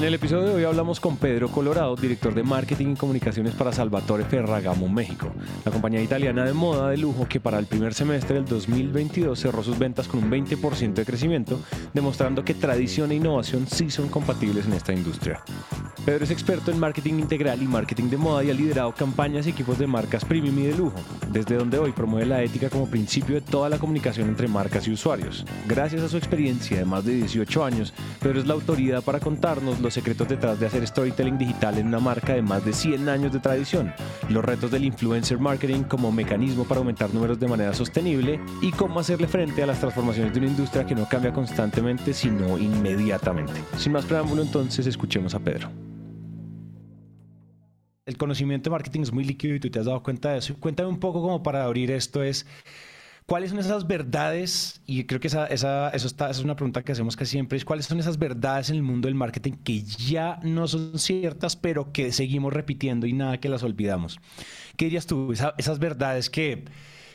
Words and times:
En 0.00 0.06
el 0.06 0.14
episodio 0.14 0.44
de 0.44 0.54
hoy 0.54 0.64
hablamos 0.64 0.98
con 0.98 1.18
Pedro 1.18 1.48
Colorado, 1.48 1.94
director 1.94 2.32
de 2.32 2.42
marketing 2.42 2.92
y 2.92 2.96
comunicaciones 2.96 3.52
para 3.52 3.70
Salvatore 3.70 4.24
Ferragamo 4.24 4.88
México, 4.88 5.30
la 5.62 5.70
compañía 5.70 6.00
italiana 6.00 6.42
de 6.46 6.54
moda 6.54 6.88
de 6.88 6.96
lujo 6.96 7.28
que 7.28 7.38
para 7.38 7.58
el 7.58 7.66
primer 7.66 7.92
semestre 7.92 8.36
del 8.36 8.46
2022 8.46 9.38
cerró 9.38 9.62
sus 9.62 9.78
ventas 9.78 10.08
con 10.08 10.24
un 10.24 10.30
20% 10.30 10.94
de 10.94 11.04
crecimiento, 11.04 11.60
demostrando 11.92 12.42
que 12.46 12.54
tradición 12.54 13.10
e 13.10 13.16
innovación 13.16 13.66
sí 13.66 13.90
son 13.90 14.08
compatibles 14.08 14.64
en 14.64 14.72
esta 14.72 14.94
industria. 14.94 15.42
Pedro 16.06 16.24
es 16.24 16.30
experto 16.30 16.70
en 16.70 16.80
marketing 16.80 17.18
integral 17.18 17.62
y 17.62 17.66
marketing 17.66 18.08
de 18.08 18.16
moda 18.16 18.42
y 18.42 18.50
ha 18.50 18.54
liderado 18.54 18.94
campañas 18.94 19.46
y 19.46 19.50
equipos 19.50 19.78
de 19.78 19.86
marcas 19.86 20.24
premium 20.24 20.58
y 20.60 20.62
de 20.68 20.78
lujo, 20.78 20.98
desde 21.30 21.56
donde 21.56 21.78
hoy 21.78 21.92
promueve 21.92 22.24
la 22.24 22.42
ética 22.42 22.70
como 22.70 22.88
principio 22.88 23.34
de 23.34 23.42
toda 23.42 23.68
la 23.68 23.76
comunicación 23.76 24.30
entre 24.30 24.48
marcas 24.48 24.88
y 24.88 24.92
usuarios. 24.92 25.44
Gracias 25.68 26.00
a 26.00 26.08
su 26.08 26.16
experiencia 26.16 26.78
de 26.78 26.86
más 26.86 27.04
de 27.04 27.16
18 27.16 27.62
años, 27.62 27.92
Pedro 28.18 28.40
es 28.40 28.46
la 28.46 28.54
autoridad 28.54 29.04
para 29.04 29.20
contarnos 29.20 29.78
los 29.78 29.89
secretos 29.90 30.28
detrás 30.28 30.58
de 30.60 30.66
hacer 30.66 30.86
storytelling 30.86 31.38
digital 31.38 31.78
en 31.78 31.86
una 31.86 32.00
marca 32.00 32.34
de 32.34 32.42
más 32.42 32.64
de 32.64 32.72
100 32.72 33.08
años 33.08 33.32
de 33.32 33.40
tradición, 33.40 33.92
los 34.28 34.44
retos 34.44 34.70
del 34.70 34.84
influencer 34.84 35.38
marketing 35.38 35.82
como 35.84 36.12
mecanismo 36.12 36.64
para 36.64 36.80
aumentar 36.80 37.12
números 37.12 37.38
de 37.38 37.48
manera 37.48 37.74
sostenible 37.74 38.40
y 38.62 38.70
cómo 38.72 39.00
hacerle 39.00 39.28
frente 39.28 39.62
a 39.62 39.66
las 39.66 39.80
transformaciones 39.80 40.32
de 40.32 40.40
una 40.40 40.48
industria 40.48 40.86
que 40.86 40.94
no 40.94 41.08
cambia 41.08 41.32
constantemente 41.32 42.12
sino 42.12 42.58
inmediatamente. 42.58 43.62
Sin 43.76 43.92
más 43.92 44.04
preámbulo 44.04 44.42
entonces 44.42 44.86
escuchemos 44.86 45.34
a 45.34 45.40
Pedro 45.40 45.70
el 48.10 48.18
conocimiento 48.18 48.68
de 48.68 48.72
marketing 48.72 49.02
es 49.02 49.12
muy 49.12 49.24
líquido 49.24 49.54
y 49.54 49.60
tú 49.60 49.70
te 49.70 49.78
has 49.78 49.86
dado 49.86 50.02
cuenta 50.02 50.32
de 50.32 50.38
eso. 50.38 50.56
Cuéntame 50.58 50.88
un 50.88 50.98
poco 50.98 51.22
como 51.22 51.42
para 51.44 51.64
abrir 51.64 51.92
esto 51.92 52.24
es, 52.24 52.44
¿cuáles 53.30 53.50
son 53.50 53.60
esas 53.60 53.86
verdades? 53.86 54.82
Y 54.86 55.04
creo 55.04 55.20
que 55.20 55.28
esa, 55.28 55.46
esa, 55.46 55.90
eso 55.90 56.08
está, 56.08 56.30
esa 56.30 56.40
es 56.40 56.44
una 56.44 56.56
pregunta 56.56 56.82
que 56.82 56.90
hacemos 56.90 57.14
casi 57.14 57.30
siempre, 57.30 57.56
es 57.58 57.64
cuáles 57.64 57.86
son 57.86 58.00
esas 58.00 58.18
verdades 58.18 58.70
en 58.70 58.74
el 58.74 58.82
mundo 58.82 59.06
del 59.06 59.14
marketing 59.14 59.52
que 59.62 59.84
ya 59.84 60.40
no 60.42 60.66
son 60.66 60.98
ciertas, 60.98 61.54
pero 61.54 61.92
que 61.92 62.10
seguimos 62.10 62.52
repitiendo 62.52 63.06
y 63.06 63.12
nada 63.12 63.38
que 63.38 63.48
las 63.48 63.62
olvidamos. 63.62 64.18
¿Qué 64.76 64.86
dirías 64.86 65.06
tú? 65.06 65.32
esas 65.32 65.78
verdades 65.78 66.28
que, 66.28 66.64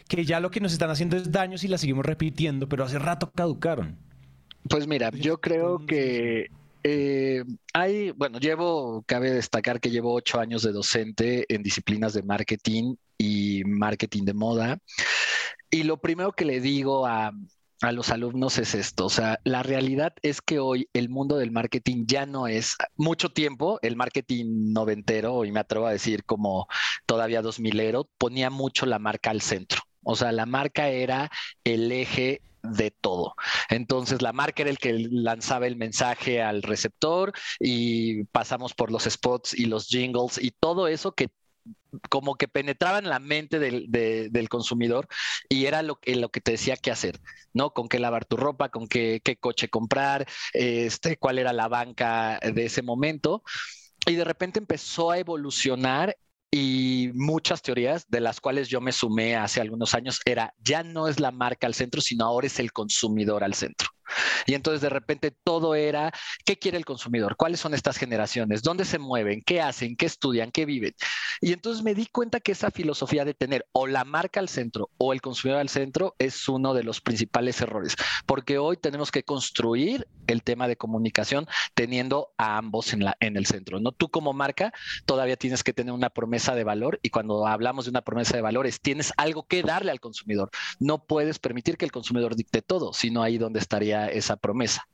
que 0.07 0.23
ya 0.23 0.39
lo 0.39 0.51
que 0.51 0.61
nos 0.61 0.71
están 0.71 0.89
haciendo 0.89 1.17
es 1.17 1.33
daños 1.33 1.65
y 1.65 1.67
las 1.67 1.81
seguimos 1.81 2.05
repitiendo, 2.05 2.69
pero 2.69 2.85
hace 2.85 2.97
rato 2.97 3.29
caducaron. 3.35 3.97
Pues 4.69 4.87
mira, 4.87 5.11
yo 5.11 5.41
creo 5.41 5.85
que 5.85 6.47
eh, 6.83 7.43
hay, 7.73 8.11
bueno, 8.11 8.39
llevo, 8.39 9.03
cabe 9.05 9.31
destacar 9.31 9.81
que 9.81 9.89
llevo 9.89 10.13
ocho 10.13 10.39
años 10.39 10.63
de 10.63 10.71
docente 10.71 11.45
en 11.53 11.61
disciplinas 11.61 12.13
de 12.13 12.23
marketing 12.23 12.95
y 13.17 13.63
marketing 13.65 14.23
de 14.23 14.33
moda. 14.33 14.77
Y 15.75 15.83
lo 15.83 15.97
primero 15.97 16.31
que 16.31 16.45
le 16.45 16.61
digo 16.61 17.05
a, 17.05 17.33
a 17.81 17.91
los 17.91 18.09
alumnos 18.09 18.57
es 18.59 18.75
esto, 18.75 19.07
o 19.07 19.09
sea, 19.09 19.41
la 19.43 19.61
realidad 19.61 20.13
es 20.21 20.39
que 20.39 20.59
hoy 20.59 20.87
el 20.93 21.09
mundo 21.09 21.35
del 21.35 21.51
marketing 21.51 22.05
ya 22.07 22.25
no 22.25 22.47
es 22.47 22.77
mucho 22.95 23.27
tiempo, 23.27 23.77
el 23.81 23.97
marketing 23.97 24.71
noventero, 24.71 25.43
y 25.43 25.51
me 25.51 25.59
atrevo 25.59 25.87
a 25.87 25.91
decir 25.91 26.23
como 26.23 26.67
todavía 27.05 27.41
dos 27.41 27.59
milero, 27.59 28.09
ponía 28.17 28.49
mucho 28.49 28.85
la 28.85 28.99
marca 28.99 29.31
al 29.31 29.41
centro. 29.41 29.81
O 30.01 30.15
sea, 30.15 30.31
la 30.31 30.45
marca 30.45 30.87
era 30.87 31.29
el 31.65 31.91
eje 31.91 32.41
de 32.63 32.91
todo. 32.91 33.35
Entonces, 33.69 34.21
la 34.21 34.31
marca 34.31 34.61
era 34.61 34.71
el 34.71 34.77
que 34.77 34.93
lanzaba 35.11 35.67
el 35.67 35.75
mensaje 35.75 36.41
al 36.41 36.63
receptor 36.63 37.33
y 37.59 38.23
pasamos 38.25 38.73
por 38.73 38.91
los 38.91 39.03
spots 39.03 39.53
y 39.53 39.65
los 39.65 39.87
jingles 39.87 40.41
y 40.41 40.51
todo 40.51 40.87
eso 40.87 41.11
que 41.11 41.27
como 42.09 42.35
que 42.35 42.47
penetraba 42.47 42.99
en 42.99 43.09
la 43.09 43.19
mente 43.19 43.59
del, 43.59 44.49
consumidor 44.49 45.07
y 45.49 45.65
era 45.65 45.81
lo, 45.81 45.99
lo, 46.05 46.29
que 46.29 46.41
te 46.41 46.51
decía 46.51 46.77
qué 46.77 46.91
hacer, 46.91 47.19
¿no? 47.53 47.71
Con 47.71 47.87
qué 47.87 47.99
lavar 47.99 48.25
tu 48.25 48.37
ropa, 48.37 48.69
con 48.69 48.87
qué, 48.87 49.21
qué 49.23 49.37
coche 49.37 49.69
comprar, 49.69 50.27
este, 50.53 51.17
cuál 51.17 51.39
era 51.39 51.53
la 51.53 51.67
banca 51.67 52.39
de 52.41 52.65
ese 52.65 52.81
momento. 52.81 53.43
Y 54.07 54.15
de 54.15 54.23
repente 54.23 54.59
empezó 54.59 55.11
a 55.11 55.17
evolucionar 55.17 56.15
y 56.51 57.09
muchas 57.13 57.61
teorías 57.61 58.05
de 58.07 58.21
las 58.21 58.39
cuales 58.39 58.69
yo 58.69 58.79
me 58.79 58.91
sumé 58.91 59.35
hace 59.35 59.61
algunos 59.61 59.93
años 59.93 60.21
era 60.25 60.53
ya 60.59 60.83
no 60.83 61.07
es 61.07 61.19
la 61.19 61.31
marca 61.31 61.67
al 61.67 61.73
centro, 61.73 62.01
sino 62.01 62.25
ahora 62.25 62.47
es 62.47 62.59
el 62.59 62.71
consumidor 62.71 63.43
al 63.43 63.55
centro. 63.55 63.89
Y 64.45 64.53
entonces 64.53 64.81
de 64.81 64.89
repente 64.89 65.31
todo 65.31 65.75
era, 65.75 66.11
¿qué 66.45 66.57
quiere 66.57 66.77
el 66.77 66.85
consumidor? 66.85 67.35
¿Cuáles 67.35 67.59
son 67.59 67.73
estas 67.73 67.97
generaciones? 67.97 68.61
¿Dónde 68.61 68.85
se 68.85 68.99
mueven? 68.99 69.41
¿Qué 69.45 69.61
hacen? 69.61 69.95
¿Qué 69.95 70.05
estudian? 70.05 70.51
¿Qué 70.51 70.65
viven? 70.65 70.93
Y 71.41 71.53
entonces 71.53 71.83
me 71.83 71.93
di 71.93 72.05
cuenta 72.05 72.39
que 72.39 72.51
esa 72.51 72.71
filosofía 72.71 73.25
de 73.25 73.33
tener 73.33 73.65
o 73.71 73.87
la 73.87 74.05
marca 74.05 74.39
al 74.39 74.49
centro 74.49 74.89
o 74.97 75.13
el 75.13 75.21
consumidor 75.21 75.59
al 75.59 75.69
centro 75.69 76.15
es 76.19 76.47
uno 76.47 76.73
de 76.73 76.83
los 76.83 77.01
principales 77.01 77.59
errores, 77.61 77.95
porque 78.25 78.57
hoy 78.57 78.77
tenemos 78.77 79.11
que 79.11 79.23
construir 79.23 80.07
el 80.27 80.43
tema 80.43 80.67
de 80.67 80.75
comunicación 80.75 81.47
teniendo 81.73 82.33
a 82.37 82.57
ambos 82.57 82.93
en, 82.93 83.03
la, 83.03 83.17
en 83.19 83.37
el 83.37 83.45
centro. 83.45 83.79
¿no? 83.79 83.91
Tú 83.91 84.09
como 84.09 84.33
marca 84.33 84.73
todavía 85.05 85.37
tienes 85.37 85.63
que 85.63 85.73
tener 85.73 85.93
una 85.93 86.09
promesa 86.09 86.55
de 86.55 86.63
valor 86.63 86.99
y 87.01 87.09
cuando 87.09 87.47
hablamos 87.47 87.85
de 87.85 87.91
una 87.91 88.01
promesa 88.01 88.35
de 88.35 88.41
valores, 88.41 88.81
tienes 88.81 89.13
algo 89.17 89.47
que 89.47 89.63
darle 89.63 89.91
al 89.91 89.99
consumidor. 89.99 90.49
No 90.79 91.03
puedes 91.05 91.39
permitir 91.39 91.77
que 91.77 91.85
el 91.85 91.91
consumidor 91.91 92.35
dicte 92.35 92.61
todo, 92.61 92.93
sino 92.93 93.21
ahí 93.23 93.37
donde 93.37 93.59
estaría 93.59 93.94
esa 94.07 94.37
promesa, 94.37 94.87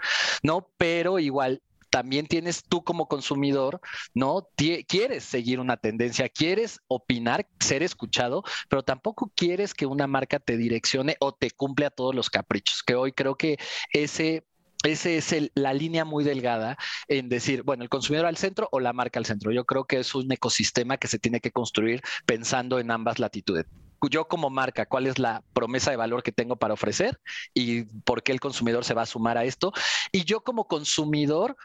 ¿no? 0.43 0.67
Pero 0.77 1.19
igual 1.19 1.61
también 1.91 2.25
tienes 2.25 2.63
tú 2.63 2.83
como 2.83 3.07
consumidor, 3.07 3.81
¿no? 4.15 4.47
quieres 4.87 5.23
seguir 5.25 5.59
una 5.59 5.77
tendencia, 5.77 6.29
quieres 6.29 6.79
opinar, 6.87 7.47
ser 7.59 7.83
escuchado, 7.83 8.43
pero 8.69 8.81
tampoco 8.81 9.31
quieres 9.35 9.73
que 9.73 9.85
una 9.85 10.07
marca 10.07 10.39
te 10.39 10.57
direccione 10.57 11.17
o 11.19 11.33
te 11.33 11.51
cumple 11.51 11.85
a 11.85 11.91
todos 11.91 12.15
los 12.15 12.29
caprichos, 12.29 12.81
que 12.81 12.95
hoy 12.95 13.11
creo 13.11 13.35
que 13.35 13.57
ese 13.91 14.45
ese 14.83 15.17
es 15.17 15.51
la 15.53 15.75
línea 15.75 16.05
muy 16.05 16.23
delgada 16.23 16.75
en 17.07 17.29
decir, 17.29 17.61
bueno, 17.61 17.83
el 17.83 17.89
consumidor 17.89 18.25
al 18.25 18.37
centro 18.37 18.67
o 18.71 18.79
la 18.79 18.93
marca 18.93 19.19
al 19.19 19.27
centro. 19.27 19.51
Yo 19.51 19.63
creo 19.63 19.85
que 19.85 19.99
es 19.99 20.15
un 20.15 20.31
ecosistema 20.31 20.97
que 20.97 21.07
se 21.07 21.19
tiene 21.19 21.39
que 21.39 21.51
construir 21.51 22.01
pensando 22.25 22.79
en 22.79 22.89
ambas 22.89 23.19
latitudes 23.19 23.67
yo 24.09 24.27
como 24.27 24.49
marca, 24.49 24.85
cuál 24.85 25.07
es 25.07 25.19
la 25.19 25.43
promesa 25.53 25.91
de 25.91 25.97
valor 25.97 26.23
que 26.23 26.31
tengo 26.31 26.55
para 26.55 26.73
ofrecer 26.73 27.19
y 27.53 27.83
por 27.83 28.23
qué 28.23 28.31
el 28.31 28.39
consumidor 28.39 28.85
se 28.85 28.93
va 28.93 29.03
a 29.03 29.05
sumar 29.05 29.37
a 29.37 29.43
esto. 29.43 29.73
Y 30.11 30.23
yo 30.23 30.41
como 30.41 30.67
consumidor, 30.67 31.55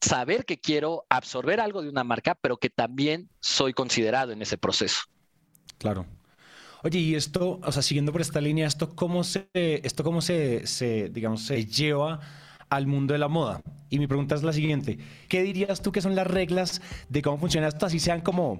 saber 0.00 0.44
que 0.44 0.60
quiero 0.60 1.06
absorber 1.08 1.60
algo 1.60 1.82
de 1.82 1.88
una 1.88 2.04
marca, 2.04 2.34
pero 2.34 2.58
que 2.58 2.70
también 2.70 3.28
soy 3.40 3.72
considerado 3.72 4.32
en 4.32 4.42
ese 4.42 4.58
proceso. 4.58 5.02
Claro. 5.78 6.06
Oye, 6.82 6.98
y 6.98 7.14
esto, 7.14 7.60
o 7.62 7.72
sea, 7.72 7.82
siguiendo 7.82 8.12
por 8.12 8.20
esta 8.20 8.40
línea, 8.40 8.66
esto 8.66 8.94
cómo 8.94 9.24
se, 9.24 9.48
esto 9.54 10.04
cómo 10.04 10.20
se, 10.20 10.66
se 10.66 11.08
digamos, 11.08 11.42
se 11.42 11.64
lleva 11.64 12.20
al 12.70 12.86
mundo 12.86 13.12
de 13.12 13.18
la 13.18 13.28
moda. 13.28 13.60
Y 13.88 13.98
mi 13.98 14.06
pregunta 14.06 14.34
es 14.34 14.42
la 14.42 14.52
siguiente, 14.52 14.98
¿qué 15.28 15.42
dirías 15.42 15.80
tú 15.80 15.92
que 15.92 16.00
son 16.00 16.16
las 16.16 16.26
reglas 16.26 16.82
de 17.08 17.22
cómo 17.22 17.38
funciona 17.38 17.68
esto? 17.68 17.86
Así 17.86 18.00
sean 18.00 18.20
como, 18.20 18.58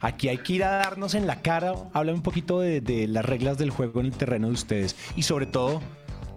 aquí 0.00 0.28
hay 0.28 0.38
que 0.38 0.54
ir 0.54 0.64
a 0.64 0.76
darnos 0.76 1.14
en 1.14 1.26
la 1.26 1.40
cara, 1.40 1.74
habla 1.94 2.12
un 2.12 2.22
poquito 2.22 2.60
de, 2.60 3.06
las 3.08 3.24
reglas 3.24 3.56
del 3.56 3.70
juego 3.70 4.00
en 4.00 4.06
el 4.06 4.12
terreno 4.12 4.48
de 4.48 4.52
ustedes 4.52 4.96
y 5.16 5.22
sobre 5.22 5.46
todo 5.46 5.80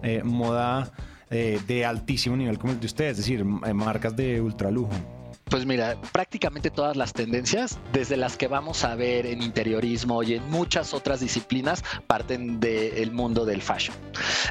eh, 0.02 0.22
moda 0.24 0.90
eh, 1.30 1.60
de 1.66 1.84
altísimo 1.84 2.36
nivel 2.36 2.58
como 2.58 2.72
el 2.72 2.80
de 2.80 2.86
ustedes, 2.86 3.12
es 3.12 3.16
decir, 3.18 3.44
marcas 3.44 4.16
de 4.16 4.40
ultralujo. 4.40 5.19
Pues 5.50 5.66
mira, 5.66 5.96
prácticamente 6.12 6.70
todas 6.70 6.96
las 6.96 7.12
tendencias, 7.12 7.76
desde 7.92 8.16
las 8.16 8.36
que 8.36 8.46
vamos 8.46 8.84
a 8.84 8.94
ver 8.94 9.26
en 9.26 9.42
interiorismo 9.42 10.22
y 10.22 10.34
en 10.34 10.48
muchas 10.48 10.94
otras 10.94 11.18
disciplinas, 11.18 11.82
parten 12.06 12.60
del 12.60 13.10
mundo 13.10 13.44
del 13.44 13.60
fashion. 13.60 13.96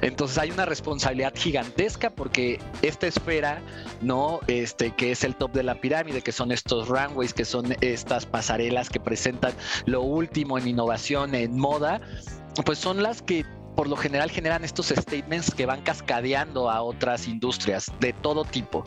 Entonces 0.02 0.38
hay 0.38 0.52
una 0.52 0.66
responsabilidad 0.66 1.34
gigantesca 1.34 2.10
porque 2.10 2.60
esta 2.82 3.08
esfera, 3.08 3.62
¿no? 4.02 4.42
Este, 4.48 4.92
que 4.92 5.12
es 5.12 5.24
el 5.24 5.36
top 5.36 5.54
de 5.54 5.64
la 5.64 5.76
pirámide, 5.76 6.22
que 6.22 6.34
son 6.34 6.52
estos 6.52 6.90
runways, 6.90 7.34
que 7.34 7.46
son 7.46 7.78
estas 7.80 8.26
pasarelas 8.26 8.90
que 8.90 9.00
presentan 9.00 9.54
lo 9.86 10.02
último 10.02 10.58
en 10.58 10.68
innovación, 10.68 11.34
en 11.34 11.58
moda, 11.58 12.02
pues 12.66 12.78
son 12.78 13.02
las 13.02 13.22
que 13.22 13.46
por 13.80 13.88
lo 13.88 13.96
general 13.96 14.30
generan 14.30 14.66
estos 14.66 14.88
statements 14.88 15.56
que 15.56 15.66
van 15.66 15.80
cascadeando 15.80 16.70
a 16.70 16.82
otras 16.82 17.30
industrias 17.30 17.90
de 18.02 18.12
todo 18.12 18.44
tipo, 18.44 18.84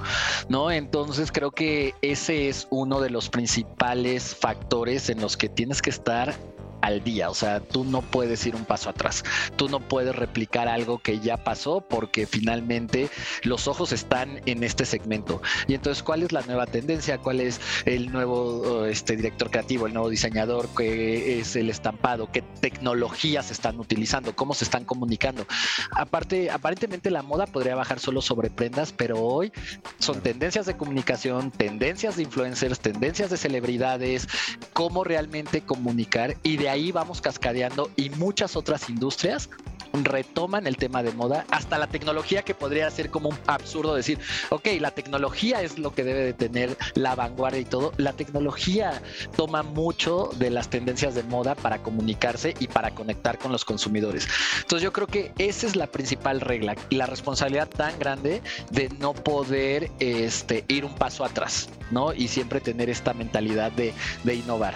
¿no? 0.50 0.70
Entonces 0.70 1.32
creo 1.32 1.50
que 1.50 1.94
ese 2.02 2.50
es 2.50 2.66
uno 2.68 3.00
de 3.00 3.08
los 3.08 3.30
principales 3.30 4.36
factores 4.36 5.08
en 5.08 5.22
los 5.22 5.38
que 5.38 5.48
tienes 5.48 5.80
que 5.80 5.88
estar 5.88 6.34
al 6.82 7.02
día, 7.02 7.30
o 7.30 7.34
sea, 7.34 7.60
tú 7.60 7.84
no 7.84 8.02
puedes 8.02 8.44
ir 8.46 8.54
un 8.54 8.64
paso 8.64 8.90
atrás, 8.90 9.24
tú 9.56 9.68
no 9.68 9.80
puedes 9.80 10.14
replicar 10.14 10.68
algo 10.68 10.98
que 10.98 11.20
ya 11.20 11.42
pasó 11.42 11.80
porque 11.80 12.26
finalmente 12.26 13.08
los 13.44 13.68
ojos 13.68 13.92
están 13.92 14.40
en 14.46 14.64
este 14.64 14.84
segmento. 14.84 15.40
Y 15.68 15.74
entonces, 15.74 16.02
¿cuál 16.02 16.22
es 16.22 16.32
la 16.32 16.42
nueva 16.42 16.66
tendencia? 16.66 17.18
¿Cuál 17.18 17.40
es 17.40 17.60
el 17.84 18.12
nuevo 18.12 18.84
este, 18.84 19.16
director 19.16 19.50
creativo, 19.50 19.86
el 19.86 19.94
nuevo 19.94 20.10
diseñador? 20.10 20.68
¿Qué 20.76 21.40
es 21.40 21.56
el 21.56 21.70
estampado? 21.70 22.30
¿Qué 22.30 22.42
tecnologías 22.42 23.50
están 23.50 23.78
utilizando? 23.78 24.34
¿Cómo 24.34 24.54
se 24.54 24.64
están 24.64 24.84
comunicando? 24.84 25.46
Aparte, 25.92 26.50
aparentemente 26.50 27.10
la 27.10 27.22
moda 27.22 27.46
podría 27.46 27.74
bajar 27.74 28.00
solo 28.00 28.20
sobre 28.20 28.50
prendas, 28.50 28.92
pero 28.92 29.20
hoy 29.20 29.52
son 29.98 30.20
tendencias 30.20 30.66
de 30.66 30.76
comunicación, 30.76 31.50
tendencias 31.50 32.16
de 32.16 32.24
influencers, 32.24 32.80
tendencias 32.80 33.30
de 33.30 33.36
celebridades, 33.36 34.26
cómo 34.72 35.04
realmente 35.04 35.60
comunicar 35.60 36.36
y 36.42 36.56
de 36.56 36.71
ahí 36.72 36.90
vamos 36.90 37.20
cascadeando 37.20 37.90
y 37.96 38.10
muchas 38.10 38.56
otras 38.56 38.88
industrias 38.88 39.48
retoman 39.92 40.66
el 40.66 40.76
tema 40.76 41.02
de 41.02 41.12
moda, 41.12 41.44
hasta 41.50 41.78
la 41.78 41.86
tecnología 41.86 42.42
que 42.42 42.54
podría 42.54 42.90
ser 42.90 43.10
como 43.10 43.28
un 43.28 43.38
absurdo 43.46 43.94
decir, 43.94 44.18
ok, 44.50 44.68
la 44.80 44.92
tecnología 44.92 45.60
es 45.62 45.78
lo 45.78 45.94
que 45.94 46.04
debe 46.04 46.24
de 46.24 46.32
tener 46.32 46.76
la 46.94 47.14
vanguardia 47.14 47.60
y 47.60 47.64
todo. 47.64 47.92
La 47.98 48.12
tecnología 48.12 49.02
toma 49.36 49.62
mucho 49.62 50.30
de 50.38 50.50
las 50.50 50.68
tendencias 50.68 51.14
de 51.14 51.22
moda 51.24 51.54
para 51.54 51.82
comunicarse 51.82 52.54
y 52.58 52.68
para 52.68 52.94
conectar 52.94 53.38
con 53.38 53.52
los 53.52 53.64
consumidores. 53.64 54.26
Entonces 54.56 54.82
yo 54.82 54.92
creo 54.92 55.06
que 55.06 55.32
esa 55.38 55.66
es 55.66 55.76
la 55.76 55.86
principal 55.86 56.40
regla 56.40 56.74
la 56.90 57.06
responsabilidad 57.06 57.68
tan 57.68 57.98
grande 57.98 58.42
de 58.70 58.88
no 58.98 59.12
poder 59.12 59.90
este, 59.98 60.64
ir 60.68 60.84
un 60.84 60.94
paso 60.94 61.24
atrás, 61.24 61.68
¿no? 61.90 62.12
Y 62.12 62.28
siempre 62.28 62.60
tener 62.60 62.88
esta 62.88 63.12
mentalidad 63.12 63.72
de, 63.72 63.92
de 64.24 64.34
innovar. 64.34 64.74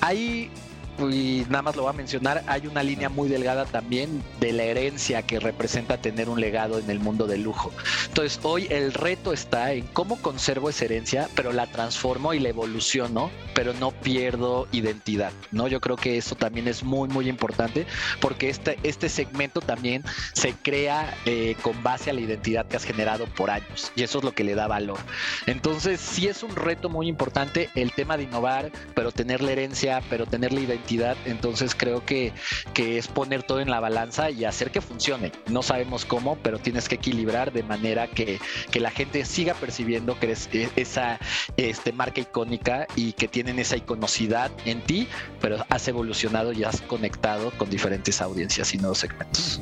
Hay 0.00 0.50
y 0.98 1.44
nada 1.48 1.62
más 1.62 1.76
lo 1.76 1.82
voy 1.82 1.90
a 1.90 1.96
mencionar, 1.96 2.42
hay 2.46 2.66
una 2.66 2.82
línea 2.82 3.08
muy 3.08 3.28
delgada 3.28 3.66
también 3.66 4.22
de 4.40 4.52
la 4.52 4.64
herencia 4.64 5.22
que 5.22 5.38
representa 5.38 5.98
tener 5.98 6.28
un 6.28 6.40
legado 6.40 6.78
en 6.78 6.88
el 6.90 7.00
mundo 7.00 7.26
del 7.26 7.42
lujo. 7.42 7.72
Entonces, 8.08 8.40
hoy 8.42 8.66
el 8.70 8.92
reto 8.92 9.32
está 9.32 9.72
en 9.72 9.86
cómo 9.88 10.16
conservo 10.16 10.70
esa 10.70 10.86
herencia, 10.86 11.28
pero 11.34 11.52
la 11.52 11.66
transformo 11.66 12.32
y 12.32 12.40
la 12.40 12.48
evoluciono, 12.48 13.30
pero 13.54 13.74
no 13.74 13.90
pierdo 13.90 14.66
identidad, 14.72 15.32
¿no? 15.52 15.68
Yo 15.68 15.80
creo 15.80 15.96
que 15.96 16.16
eso 16.16 16.34
también 16.34 16.68
es 16.68 16.82
muy, 16.82 17.08
muy 17.08 17.28
importante 17.28 17.86
porque 18.20 18.48
este, 18.48 18.78
este 18.82 19.08
segmento 19.08 19.60
también 19.60 20.02
se 20.32 20.52
crea 20.54 21.14
eh, 21.26 21.56
con 21.62 21.82
base 21.82 22.10
a 22.10 22.12
la 22.12 22.20
identidad 22.20 22.66
que 22.66 22.76
has 22.76 22.84
generado 22.84 23.26
por 23.26 23.50
años 23.50 23.92
y 23.96 24.02
eso 24.02 24.18
es 24.18 24.24
lo 24.24 24.32
que 24.32 24.44
le 24.44 24.54
da 24.54 24.66
valor. 24.66 24.98
Entonces, 25.46 26.00
sí 26.00 26.26
es 26.28 26.42
un 26.42 26.56
reto 26.56 26.88
muy 26.88 27.08
importante 27.08 27.68
el 27.74 27.92
tema 27.92 28.16
de 28.16 28.24
innovar, 28.24 28.70
pero 28.94 29.12
tener 29.12 29.42
la 29.42 29.52
herencia, 29.52 30.02
pero 30.08 30.26
tener 30.26 30.52
la 30.52 30.60
identidad 30.60 30.85
entonces 31.24 31.74
creo 31.74 32.04
que, 32.04 32.32
que 32.74 32.98
es 32.98 33.08
poner 33.08 33.42
todo 33.42 33.60
en 33.60 33.70
la 33.70 33.80
balanza 33.80 34.30
y 34.30 34.44
hacer 34.44 34.70
que 34.70 34.80
funcione. 34.80 35.32
No 35.48 35.62
sabemos 35.62 36.04
cómo, 36.04 36.36
pero 36.42 36.58
tienes 36.58 36.88
que 36.88 36.96
equilibrar 36.96 37.52
de 37.52 37.62
manera 37.62 38.08
que, 38.08 38.38
que 38.70 38.80
la 38.80 38.90
gente 38.90 39.24
siga 39.24 39.54
percibiendo 39.54 40.18
que 40.18 40.26
eres 40.26 40.48
e, 40.52 40.68
esa 40.76 41.18
este, 41.56 41.92
marca 41.92 42.20
icónica 42.20 42.86
y 42.94 43.12
que 43.12 43.28
tienen 43.28 43.58
esa 43.58 43.76
iconocidad 43.76 44.50
en 44.64 44.82
ti, 44.82 45.08
pero 45.40 45.64
has 45.68 45.88
evolucionado 45.88 46.52
y 46.52 46.64
has 46.64 46.80
conectado 46.82 47.50
con 47.52 47.70
diferentes 47.70 48.20
audiencias 48.20 48.74
y 48.74 48.78
nuevos 48.78 48.98
segmentos. 48.98 49.60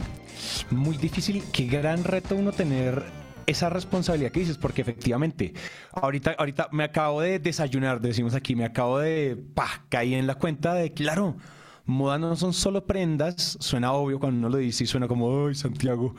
Muy 0.71 0.97
difícil, 0.97 1.43
qué 1.53 1.67
gran 1.67 2.05
reto 2.05 2.35
uno 2.35 2.53
tener 2.53 3.24
esa 3.47 3.71
responsabilidad 3.71 4.33
que 4.33 4.41
dices, 4.41 4.59
porque 4.59 4.83
efectivamente, 4.83 5.55
ahorita, 5.93 6.35
ahorita 6.39 6.69
me 6.73 6.85
acabo 6.85 7.21
de 7.21 7.39
desayunar, 7.39 8.01
decimos 8.01 8.35
aquí, 8.35 8.55
me 8.55 8.65
acabo 8.65 8.99
de, 8.99 9.37
pa, 9.55 9.85
caí 9.89 10.15
en 10.15 10.27
la 10.27 10.37
cuenta 10.37 10.75
de, 10.75 10.93
claro, 10.93 11.37
moda 11.85 12.19
no 12.19 12.35
son 12.37 12.53
solo 12.53 12.87
prendas, 12.87 13.57
suena 13.61 13.93
obvio 13.93 14.19
cuando 14.19 14.39
uno 14.39 14.49
lo 14.49 14.59
dice 14.59 14.85
y 14.85 14.87
suena 14.87 15.09
como, 15.09 15.47
ay, 15.47 15.55
Santiago, 15.55 16.15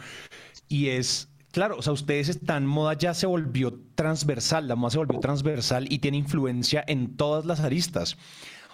y 0.68 0.90
es, 0.90 1.30
claro, 1.52 1.78
o 1.78 1.82
sea, 1.82 1.94
ustedes 1.94 2.30
están, 2.30 2.66
moda 2.66 2.94
ya 2.94 3.14
se 3.14 3.26
volvió 3.26 3.80
transversal, 3.96 4.68
la 4.68 4.76
moda 4.76 4.92
se 4.92 4.98
volvió 4.98 5.20
transversal 5.20 5.92
y 5.92 6.00
tiene 6.00 6.18
influencia 6.18 6.84
en 6.88 7.16
todas 7.16 7.46
las 7.46 7.60
aristas. 7.62 8.18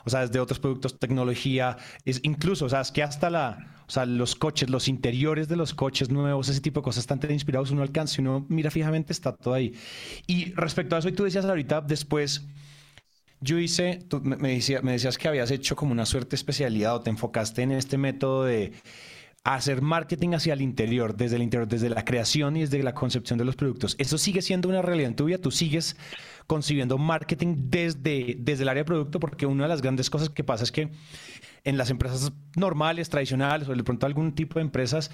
O 0.04 0.09
sea, 0.09 0.21
desde 0.21 0.39
otros 0.39 0.59
productos, 0.59 0.97
tecnología, 0.97 1.77
es 2.06 2.21
incluso, 2.24 2.65
o 2.65 2.69
sea, 2.69 2.81
es 2.81 2.92
que 2.92 3.04
hasta 3.04 3.30
la, 3.30 3.81
o 3.92 3.94
sea, 3.94 4.06
los 4.06 4.36
coches, 4.36 4.70
los 4.70 4.88
interiores 4.88 5.50
de 5.50 5.58
los 5.58 5.74
coches 5.74 6.10
nuevos, 6.10 6.48
ese 6.48 6.62
tipo 6.62 6.80
de 6.80 6.86
cosas 6.86 7.04
están 7.04 7.20
tan 7.20 7.30
inspirados, 7.32 7.72
uno 7.72 7.82
alcanza, 7.82 8.22
uno 8.22 8.46
mira 8.48 8.72
fijamente, 8.72 9.12
está 9.12 9.36
todo 9.36 9.54
ahí. 9.54 9.74
Y 10.28 10.54
respecto 10.54 10.96
a 10.96 11.00
eso, 11.00 11.10
y 11.10 11.12
tú 11.12 11.26
decías 11.26 11.44
ahorita, 11.44 11.82
después, 11.82 12.46
yo 13.42 13.60
hice, 13.60 14.00
tú 14.08 14.22
me, 14.22 14.54
decía, 14.54 14.82
me 14.82 14.94
decías 14.94 15.18
que 15.18 15.28
habías 15.28 15.52
hecho 15.52 15.76
como 15.76 15.92
una 15.92 16.06
suerte 16.06 16.38
especialidad 16.38 16.96
o 16.96 17.02
te 17.02 17.10
enfocaste 17.10 17.64
en 17.64 17.74
este 17.74 17.98
método 17.98 18.46
de 18.46 18.72
hacer 19.44 19.82
marketing 19.82 20.36
hacia 20.36 20.54
el 20.54 20.62
interior, 20.62 21.14
desde 21.18 21.36
el 21.36 21.42
interior, 21.42 21.68
desde 21.68 21.90
la 21.90 22.06
creación 22.06 22.56
y 22.56 22.62
desde 22.62 22.82
la 22.84 22.94
concepción 22.94 23.38
de 23.40 23.44
los 23.44 23.58
productos. 23.58 23.98
¿Eso 24.00 24.18
sigue 24.18 24.42
siendo 24.42 24.70
una 24.70 24.82
realidad 24.82 25.10
en 25.10 25.16
tu 25.18 25.26
vida? 25.26 25.38
¿Tú 25.38 25.52
sigues 25.52 25.98
concibiendo 26.48 26.98
marketing 26.98 27.56
desde, 27.58 28.38
desde 28.40 28.64
el 28.64 28.70
área 28.70 28.84
de 28.84 28.88
producto? 28.88 29.20
Porque 29.20 29.46
una 29.46 29.66
de 29.66 29.70
las 29.70 29.82
grandes 29.82 30.10
cosas 30.10 30.30
que 30.30 30.46
pasa 30.46 30.64
es 30.64 30.72
que 30.72 30.92
en 31.63 31.78
las 31.78 31.90
empresas 31.90 32.31
normales, 32.56 33.10
tradicionales, 33.10 33.69
o 33.69 33.75
de 33.75 33.84
pronto 33.84 34.06
algún 34.06 34.34
tipo 34.34 34.56
de 34.56 34.62
empresas, 34.62 35.12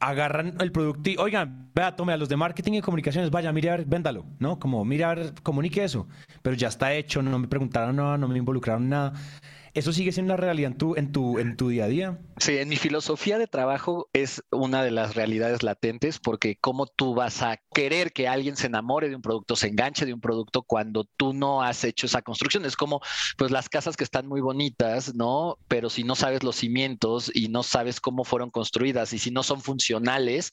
agarran 0.00 0.54
el 0.60 0.70
producto 0.70 1.10
y, 1.10 1.16
oigan, 1.16 1.70
vea, 1.74 1.96
tome 1.96 2.12
a 2.12 2.16
los 2.16 2.28
de 2.28 2.36
marketing 2.36 2.74
y 2.74 2.80
comunicaciones, 2.80 3.30
vaya, 3.30 3.52
mire, 3.52 3.70
a 3.70 3.76
ver, 3.78 3.86
véndalo, 3.86 4.24
¿no? 4.38 4.58
Como, 4.58 4.84
mire, 4.84 5.04
a 5.04 5.14
ver, 5.14 5.34
comunique 5.42 5.82
eso. 5.82 6.06
Pero 6.42 6.54
ya 6.56 6.68
está 6.68 6.92
hecho, 6.94 7.22
no 7.22 7.38
me 7.38 7.48
preguntaron 7.48 7.96
nada, 7.96 8.16
no 8.16 8.28
me 8.28 8.38
involucraron 8.38 8.88
nada. 8.88 9.12
¿Eso 9.74 9.92
sigue 9.92 10.12
siendo 10.12 10.34
una 10.34 10.40
realidad 10.40 10.72
en 10.72 10.78
tu, 10.78 10.96
en 10.96 11.12
tu, 11.12 11.38
en 11.38 11.56
tu 11.56 11.68
día 11.68 11.84
a 11.84 11.88
día? 11.88 12.18
Sí, 12.38 12.56
en 12.58 12.68
mi 12.68 12.76
filosofía 12.76 13.38
de 13.38 13.46
trabajo 13.46 14.08
es 14.12 14.42
una 14.50 14.82
de 14.82 14.90
las 14.90 15.14
realidades 15.14 15.62
latentes 15.62 16.18
porque 16.18 16.56
cómo 16.60 16.86
tú 16.86 17.14
vas 17.14 17.42
a 17.42 17.58
querer 17.74 18.12
que 18.12 18.28
alguien 18.28 18.56
se 18.56 18.66
enamore 18.68 19.08
de 19.08 19.16
un 19.16 19.22
producto, 19.22 19.56
se 19.56 19.68
enganche 19.68 20.06
de 20.06 20.14
un 20.14 20.20
producto 20.20 20.62
cuando 20.62 21.04
tú 21.16 21.32
no 21.32 21.62
has 21.62 21.84
hecho 21.84 22.06
esa 22.06 22.22
construcción. 22.22 22.64
Es 22.64 22.76
como 22.76 23.00
pues 23.36 23.50
las 23.50 23.68
casas 23.68 23.96
que 23.96 24.04
están 24.04 24.26
muy 24.26 24.40
bonitas, 24.40 25.14
¿no? 25.14 25.58
Pero 25.68 25.90
si 25.90 26.04
no 26.04 26.14
sabes 26.14 26.42
los 26.42 26.56
cimientos 26.56 27.30
y 27.34 27.48
no 27.48 27.62
sabes 27.62 28.00
cómo 28.00 28.24
fueron 28.24 28.50
construidas 28.50 29.12
y 29.12 29.18
si 29.18 29.30
no 29.30 29.42
son 29.42 29.60
funcionales, 29.60 30.50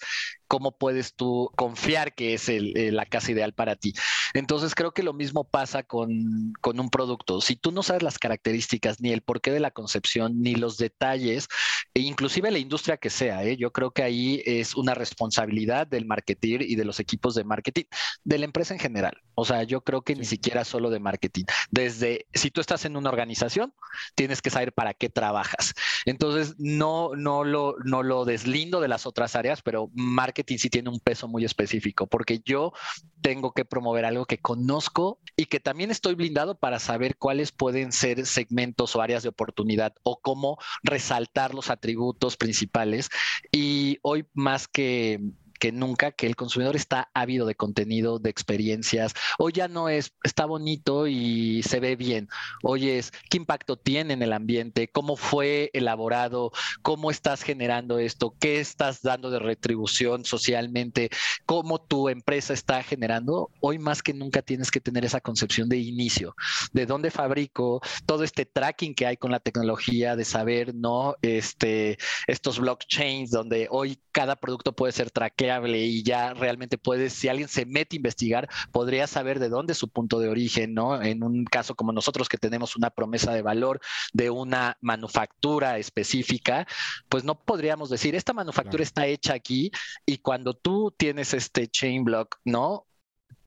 ¿cómo 0.48 0.78
puedes 0.78 1.16
tú 1.16 1.52
confiar 1.56 2.14
que 2.14 2.34
es 2.34 2.50
eh, 2.50 2.92
la 2.92 3.06
casa 3.06 3.32
ideal 3.32 3.54
para 3.54 3.76
ti? 3.76 3.94
Entonces 4.34 4.76
creo 4.76 4.92
que 4.92 5.04
lo 5.04 5.14
mismo 5.14 5.44
pasa 5.44 5.84
con, 5.84 6.54
con 6.62 6.80
un 6.80 6.90
producto. 6.90 7.42
Si 7.42 7.56
tú 7.56 7.72
no 7.72 7.84
sabes 7.84 8.04
las 8.04 8.20
características 8.20 9.00
ni 9.06 9.14
el 9.14 9.22
porqué 9.22 9.52
de 9.52 9.60
la 9.60 9.70
concepción, 9.70 10.42
ni 10.42 10.56
los 10.56 10.78
detalles, 10.78 11.48
e 11.94 12.00
inclusive 12.00 12.50
la 12.50 12.58
industria 12.58 12.98
que 12.98 13.12
sea. 13.12 13.44
¿eh? 13.44 13.56
Yo 13.56 13.72
creo 13.72 13.92
que 13.92 14.02
ahí 14.02 14.42
es 14.46 14.76
una 14.76 14.96
responsabilidad 14.96 15.86
del 15.86 16.06
marketing 16.06 16.58
y 16.62 16.76
de 16.76 16.86
los 16.86 17.00
equipos 17.00 17.36
de 17.36 17.44
marketing, 17.44 17.84
de 18.24 18.40
la 18.40 18.46
empresa 18.46 18.74
en 18.74 18.80
general. 18.80 19.22
O 19.36 19.46
sea, 19.46 19.62
yo 19.62 19.82
creo 19.82 20.02
que 20.02 20.16
ni 20.16 20.26
siquiera 20.26 20.66
solo 20.66 20.90
de 20.90 21.00
marketing. 21.00 21.44
Desde, 21.70 22.26
si 22.34 22.50
tú 22.50 22.62
estás 22.62 22.86
en 22.86 22.98
una 22.98 23.10
organización, 23.10 23.74
tienes 24.16 24.42
que 24.42 24.50
saber 24.50 24.74
para 24.74 24.96
qué 24.96 25.10
trabajas. 25.10 25.76
Entonces, 26.06 26.56
no, 26.58 27.12
no, 27.16 27.44
lo, 27.44 27.76
no 27.84 28.02
lo 28.02 28.26
deslindo 28.26 28.82
de 28.82 28.88
las 28.88 29.06
otras 29.06 29.36
áreas, 29.36 29.62
pero 29.62 29.92
marketing 29.94 30.58
sí 30.58 30.70
tiene 30.72 30.90
un 30.90 31.00
peso 31.00 31.28
muy 31.28 31.46
específico, 31.46 32.08
porque 32.08 32.42
yo 32.44 32.74
tengo 33.22 33.54
que 33.54 33.66
promover 33.66 34.06
algo 34.06 34.26
que 34.26 34.40
conozco 34.40 35.20
y 35.36 35.46
que 35.46 35.60
también 35.60 35.92
estoy 35.92 36.16
blindado 36.16 36.58
para 36.58 36.80
saber 36.80 37.18
cuáles 37.18 37.52
pueden 37.52 37.92
ser 37.92 38.26
segmentos 38.26 38.95
o 38.96 39.02
áreas 39.02 39.24
de 39.24 39.30
oportunidad 39.30 39.94
o 40.04 40.20
cómo 40.22 40.58
resaltar 40.84 41.54
los 41.54 41.70
atributos 41.70 42.38
principales. 42.38 43.10
Y 43.52 44.00
hoy 44.02 44.26
más 44.34 44.68
que 44.68 45.20
que 45.60 45.72
nunca 45.72 46.12
que 46.12 46.28
el 46.28 46.36
consumidor 46.36 46.76
está 46.76 47.10
ávido 47.14 47.46
de 47.46 47.56
contenido, 47.56 48.20
de 48.20 48.30
experiencias. 48.30 49.14
Hoy 49.38 49.54
ya 49.54 49.68
no 49.68 49.90
es, 49.90 50.14
está 50.24 50.46
bonito 50.46 51.08
y 51.08 51.64
se 51.64 51.80
ve 51.80 51.96
bien. 51.96 52.28
Hoy 52.64 52.90
es, 52.90 53.12
¿qué 53.30 53.38
impacto 53.38 53.78
tiene 53.78 54.14
en 54.14 54.22
el 54.22 54.34
ambiente? 54.34 54.90
¿Cómo 54.90 55.16
fue 55.16 55.70
elaborado? 55.74 56.52
¿Cómo 56.82 57.12
estás 57.12 57.42
generando 57.44 58.00
esto? 58.00 58.36
¿Qué 58.40 58.60
estás 58.60 59.02
dando 59.02 59.30
de 59.30 59.40
retribución 59.40 60.26
socialmente? 60.26 61.10
¿Cómo 61.46 61.80
tu 61.80 62.10
empresa 62.10 62.54
está 62.54 62.84
generando? 62.84 63.50
Hoy 63.62 63.80
más 63.80 64.04
que 64.04 64.14
nunca 64.14 64.42
tienes 64.42 64.72
que 64.72 64.82
tener 64.82 65.06
esa 65.06 65.22
concepción 65.22 65.70
de 65.70 65.78
inicio, 65.78 66.36
de 66.74 66.86
dónde 66.86 67.12
fabrico, 67.12 67.82
todo 68.06 68.24
este 68.24 68.46
tracking 68.46 68.94
que 68.94 69.06
hay 69.06 69.18
con 69.18 69.32
la 69.32 69.40
tecnología, 69.40 70.16
de 70.16 70.26
saber, 70.26 70.76
¿no? 70.76 71.16
Este, 71.22 71.98
estos 72.28 72.60
blockchains 72.60 73.32
donde 73.32 73.68
hoy 73.70 74.00
cada 74.12 74.36
producto 74.36 74.74
puede 74.74 74.94
ser 74.94 75.12
traqueado 75.12 75.45
y 75.48 76.04
ya 76.04 76.34
realmente 76.34 76.78
puedes, 76.78 77.14
si 77.14 77.28
alguien 77.28 77.48
se 77.48 77.66
mete 77.66 77.96
a 77.96 77.98
investigar, 77.98 78.50
podría 78.72 79.08
saber 79.08 79.40
de 79.40 79.50
dónde 79.50 79.74
es 79.74 79.80
su 79.80 79.90
punto 79.90 80.20
de 80.20 80.30
origen, 80.30 80.74
¿no? 80.74 81.02
En 81.02 81.24
un 81.24 81.46
caso 81.46 81.76
como 81.76 81.92
nosotros 81.92 82.30
que 82.30 82.38
tenemos 82.38 82.76
una 82.76 82.90
promesa 82.90 83.34
de 83.34 83.42
valor 83.42 83.80
de 84.14 84.30
una 84.30 84.78
manufactura 84.82 85.78
específica, 85.78 86.68
pues 87.10 87.24
no 87.24 87.36
podríamos 87.36 87.90
decir, 87.90 88.16
esta 88.16 88.34
manufactura 88.34 88.84
está 88.84 89.06
hecha 89.08 89.34
aquí 89.34 89.72
y 90.06 90.18
cuando 90.20 90.54
tú 90.54 90.94
tienes 90.98 91.34
este 91.34 91.68
chain 91.68 92.04
block, 92.04 92.38
¿no? 92.44 92.88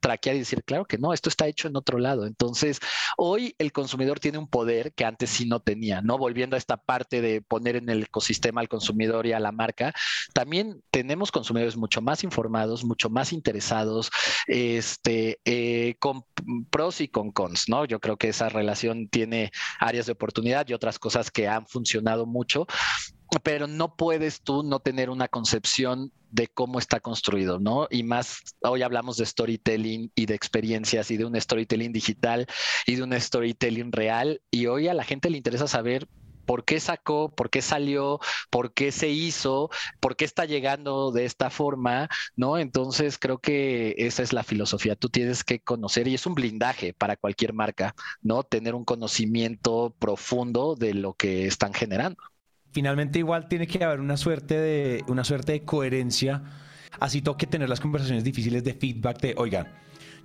Traquear 0.00 0.36
y 0.36 0.40
decir, 0.40 0.64
claro 0.64 0.84
que 0.84 0.98
no, 0.98 1.12
esto 1.12 1.28
está 1.28 1.46
hecho 1.46 1.68
en 1.68 1.76
otro 1.76 1.98
lado. 1.98 2.26
Entonces, 2.26 2.80
hoy 3.16 3.54
el 3.58 3.72
consumidor 3.72 4.20
tiene 4.20 4.38
un 4.38 4.48
poder 4.48 4.92
que 4.92 5.04
antes 5.04 5.30
sí 5.30 5.46
no 5.46 5.60
tenía, 5.60 6.00
¿no? 6.02 6.18
Volviendo 6.18 6.56
a 6.56 6.58
esta 6.58 6.76
parte 6.76 7.20
de 7.20 7.42
poner 7.42 7.76
en 7.76 7.88
el 7.88 8.04
ecosistema 8.04 8.60
al 8.60 8.68
consumidor 8.68 9.26
y 9.26 9.32
a 9.32 9.40
la 9.40 9.52
marca, 9.52 9.92
también 10.32 10.82
tenemos 10.90 11.32
consumidores 11.32 11.76
mucho 11.76 12.00
más 12.00 12.24
informados, 12.24 12.84
mucho 12.84 13.10
más 13.10 13.32
interesados, 13.32 14.10
este, 14.46 15.40
eh, 15.44 15.96
con 15.98 16.24
pros 16.70 17.00
y 17.00 17.08
con 17.08 17.32
cons, 17.32 17.68
¿no? 17.68 17.84
Yo 17.84 18.00
creo 18.00 18.16
que 18.16 18.28
esa 18.28 18.48
relación 18.48 19.08
tiene 19.08 19.50
áreas 19.78 20.06
de 20.06 20.12
oportunidad 20.12 20.68
y 20.68 20.74
otras 20.74 20.98
cosas 20.98 21.30
que 21.30 21.48
han 21.48 21.66
funcionado 21.66 22.26
mucho, 22.26 22.66
pero 23.42 23.66
no 23.66 23.94
puedes 23.96 24.40
tú 24.40 24.62
no 24.62 24.80
tener 24.80 25.10
una 25.10 25.28
concepción 25.28 26.12
de 26.30 26.46
cómo 26.48 26.78
está 26.78 27.00
construido, 27.00 27.58
¿no? 27.58 27.86
Y 27.90 28.02
más, 28.02 28.42
hoy 28.62 28.82
hablamos 28.82 29.16
de 29.16 29.26
storytelling 29.26 30.12
y 30.14 30.26
de 30.26 30.34
experiencias 30.34 31.10
y 31.10 31.16
de 31.16 31.24
un 31.24 31.40
storytelling 31.40 31.92
digital 31.92 32.46
y 32.86 32.96
de 32.96 33.02
un 33.02 33.18
storytelling 33.18 33.92
real 33.92 34.42
y 34.50 34.66
hoy 34.66 34.88
a 34.88 34.94
la 34.94 35.04
gente 35.04 35.30
le 35.30 35.38
interesa 35.38 35.66
saber 35.66 36.08
por 36.48 36.64
qué 36.64 36.80
sacó, 36.80 37.30
por 37.34 37.50
qué 37.50 37.60
salió, 37.60 38.20
por 38.48 38.72
qué 38.72 38.90
se 38.90 39.10
hizo, 39.10 39.68
por 40.00 40.16
qué 40.16 40.24
está 40.24 40.46
llegando 40.46 41.12
de 41.12 41.26
esta 41.26 41.50
forma, 41.50 42.08
¿no? 42.36 42.56
Entonces 42.58 43.18
creo 43.18 43.38
que 43.38 43.94
esa 43.98 44.22
es 44.22 44.32
la 44.32 44.42
filosofía. 44.44 44.96
Tú 44.96 45.10
tienes 45.10 45.44
que 45.44 45.60
conocer 45.60 46.08
y 46.08 46.14
es 46.14 46.24
un 46.24 46.34
blindaje 46.34 46.94
para 46.94 47.16
cualquier 47.16 47.52
marca, 47.52 47.94
¿no? 48.22 48.44
Tener 48.44 48.74
un 48.74 48.86
conocimiento 48.86 49.94
profundo 49.98 50.74
de 50.74 50.94
lo 50.94 51.12
que 51.14 51.46
están 51.46 51.74
generando 51.74 52.18
finalmente 52.78 53.18
igual 53.18 53.48
tiene 53.48 53.66
que 53.66 53.82
haber 53.82 53.98
una 53.98 54.16
suerte 54.16 54.56
de, 54.56 55.02
una 55.08 55.24
suerte 55.24 55.50
de 55.50 55.64
coherencia. 55.64 56.44
Así 57.00 57.22
toque 57.22 57.44
tener 57.44 57.68
las 57.68 57.80
conversaciones 57.80 58.22
difíciles 58.22 58.62
de 58.62 58.72
feedback 58.72 59.20
de, 59.20 59.34
oigan, 59.36 59.66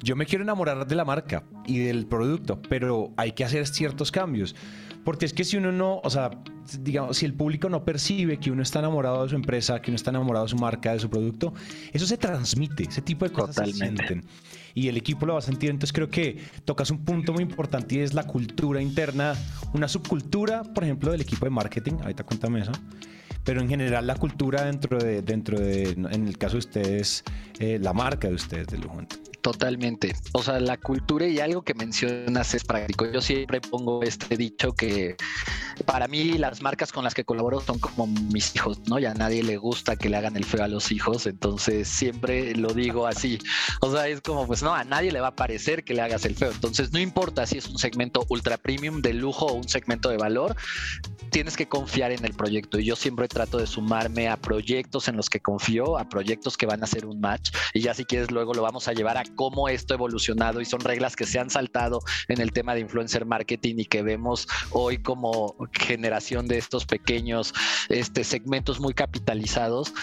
yo 0.03 0.15
me 0.15 0.27
quiero 0.27 0.43
enamorar 0.43 0.85
de 0.85 0.93
la 0.93 1.03
marca 1.03 1.45
y 1.65 1.79
del 1.79 2.05
producto, 2.05 2.61
pero 2.61 3.11
hay 3.17 3.31
que 3.31 3.43
hacer 3.43 3.65
ciertos 3.65 4.11
cambios. 4.11 4.55
Porque 5.03 5.25
es 5.25 5.33
que 5.33 5.43
si 5.43 5.57
uno 5.57 5.71
no, 5.71 5.99
o 6.03 6.09
sea, 6.09 6.31
digamos, 6.79 7.17
si 7.17 7.25
el 7.25 7.33
público 7.33 7.69
no 7.69 7.83
percibe 7.83 8.37
que 8.37 8.51
uno 8.51 8.61
está 8.61 8.79
enamorado 8.79 9.23
de 9.23 9.29
su 9.29 9.35
empresa, 9.35 9.81
que 9.81 9.91
uno 9.91 9.95
está 9.95 10.11
enamorado 10.11 10.45
de 10.45 10.49
su 10.49 10.57
marca, 10.57 10.93
de 10.93 10.99
su 10.99 11.09
producto, 11.09 11.53
eso 11.91 12.05
se 12.05 12.17
transmite, 12.17 12.83
ese 12.83 13.01
tipo 13.01 13.25
de 13.25 13.31
cosas 13.31 13.67
se 13.67 13.73
sienten. 13.73 14.23
Y 14.73 14.87
el 14.87 14.97
equipo 14.97 15.25
lo 15.25 15.33
va 15.33 15.39
a 15.39 15.43
sentir. 15.43 15.69
Entonces 15.69 15.93
creo 15.93 16.09
que 16.09 16.37
tocas 16.65 16.89
un 16.89 17.03
punto 17.03 17.33
muy 17.33 17.43
importante 17.43 17.95
y 17.95 17.99
es 17.99 18.13
la 18.13 18.23
cultura 18.23 18.81
interna, 18.81 19.35
una 19.73 19.87
subcultura, 19.87 20.63
por 20.63 20.83
ejemplo, 20.83 21.11
del 21.11 21.21
equipo 21.21 21.45
de 21.45 21.51
marketing. 21.51 21.93
Ahorita 22.01 22.23
cuéntame 22.23 22.61
eso 22.61 22.71
pero 23.43 23.61
en 23.61 23.67
general 23.67 24.07
la 24.07 24.15
cultura 24.15 24.63
dentro 24.63 24.97
de, 24.97 25.21
dentro 25.21 25.59
de 25.59 25.89
en 25.91 26.27
el 26.27 26.37
caso 26.37 26.53
de 26.53 26.59
ustedes, 26.59 27.23
eh, 27.59 27.77
la 27.79 27.93
marca 27.93 28.27
de 28.27 28.35
ustedes 28.35 28.67
de 28.67 28.77
lujo. 28.77 29.01
Totalmente. 29.43 30.15
O 30.31 30.41
sea, 30.41 30.57
la 30.61 30.77
cultura 30.77 31.27
y 31.27 31.41
algo 31.41 31.63
que 31.63 31.73
mencionas 31.73 32.53
es 32.53 32.63
práctico. 32.63 33.05
Yo 33.11 33.19
siempre 33.19 33.59
pongo 33.59 34.01
este 34.01 34.37
dicho 34.37 34.71
que 34.71 35.17
para 35.85 36.07
mí 36.07 36.37
las 36.37 36.61
marcas 36.61 36.93
con 36.93 37.03
las 37.03 37.13
que 37.13 37.25
colaboro 37.25 37.59
son 37.59 37.77
como 37.77 38.07
mis 38.07 38.55
hijos, 38.55 38.79
¿no? 38.87 38.99
Ya 38.99 39.11
a 39.11 39.15
nadie 39.15 39.43
le 39.43 39.57
gusta 39.57 39.97
que 39.97 40.07
le 40.07 40.15
hagan 40.15 40.37
el 40.37 40.45
feo 40.45 40.63
a 40.63 40.69
los 40.69 40.93
hijos, 40.93 41.25
entonces 41.25 41.89
siempre 41.89 42.55
lo 42.55 42.73
digo 42.73 43.05
así. 43.05 43.37
O 43.81 43.91
sea, 43.91 44.07
es 44.07 44.21
como, 44.21 44.47
pues 44.47 44.63
no, 44.63 44.73
a 44.73 44.85
nadie 44.85 45.11
le 45.11 45.19
va 45.19 45.27
a 45.27 45.35
parecer 45.35 45.83
que 45.83 45.93
le 45.93 46.01
hagas 46.01 46.23
el 46.23 46.35
feo. 46.35 46.49
Entonces, 46.49 46.93
no 46.93 46.99
importa 46.99 47.45
si 47.45 47.57
es 47.57 47.67
un 47.67 47.77
segmento 47.77 48.25
ultra 48.29 48.55
premium 48.55 49.01
de 49.01 49.13
lujo 49.13 49.47
o 49.47 49.53
un 49.55 49.67
segmento 49.67 50.07
de 50.07 50.15
valor, 50.15 50.55
tienes 51.31 51.57
que 51.57 51.67
confiar 51.67 52.13
en 52.13 52.23
el 52.23 52.33
proyecto. 52.33 52.79
Y 52.79 52.85
yo 52.85 52.95
siempre 52.95 53.27
trato 53.27 53.57
de 53.57 53.67
sumarme 53.67 54.29
a 54.29 54.37
proyectos 54.37 55.09
en 55.09 55.17
los 55.17 55.29
que 55.29 55.41
confío, 55.41 55.97
a 55.97 56.07
proyectos 56.07 56.55
que 56.55 56.65
van 56.65 56.81
a 56.81 56.87
ser 56.87 57.05
un 57.05 57.19
match. 57.19 57.51
Y 57.73 57.81
ya 57.81 57.93
si 57.93 58.05
quieres, 58.05 58.31
luego 58.31 58.53
lo 58.53 58.61
vamos 58.61 58.87
a 58.87 58.93
llevar 58.93 59.17
a 59.17 59.23
cómo 59.35 59.69
esto 59.69 59.93
ha 59.93 59.97
evolucionado 59.97 60.61
y 60.61 60.65
son 60.65 60.79
reglas 60.79 61.15
que 61.15 61.25
se 61.25 61.39
han 61.39 61.49
saltado 61.49 62.01
en 62.27 62.41
el 62.41 62.51
tema 62.51 62.73
de 62.73 62.81
influencer 62.81 63.25
marketing 63.25 63.75
y 63.77 63.85
que 63.85 64.01
vemos 64.01 64.47
hoy 64.71 64.97
como 64.97 65.55
generación 65.73 66.47
de 66.47 66.57
estos 66.57 66.85
pequeños 66.85 67.53
este, 67.89 68.23
segmentos 68.23 68.79
muy 68.79 68.93
capitalizados. 68.93 69.93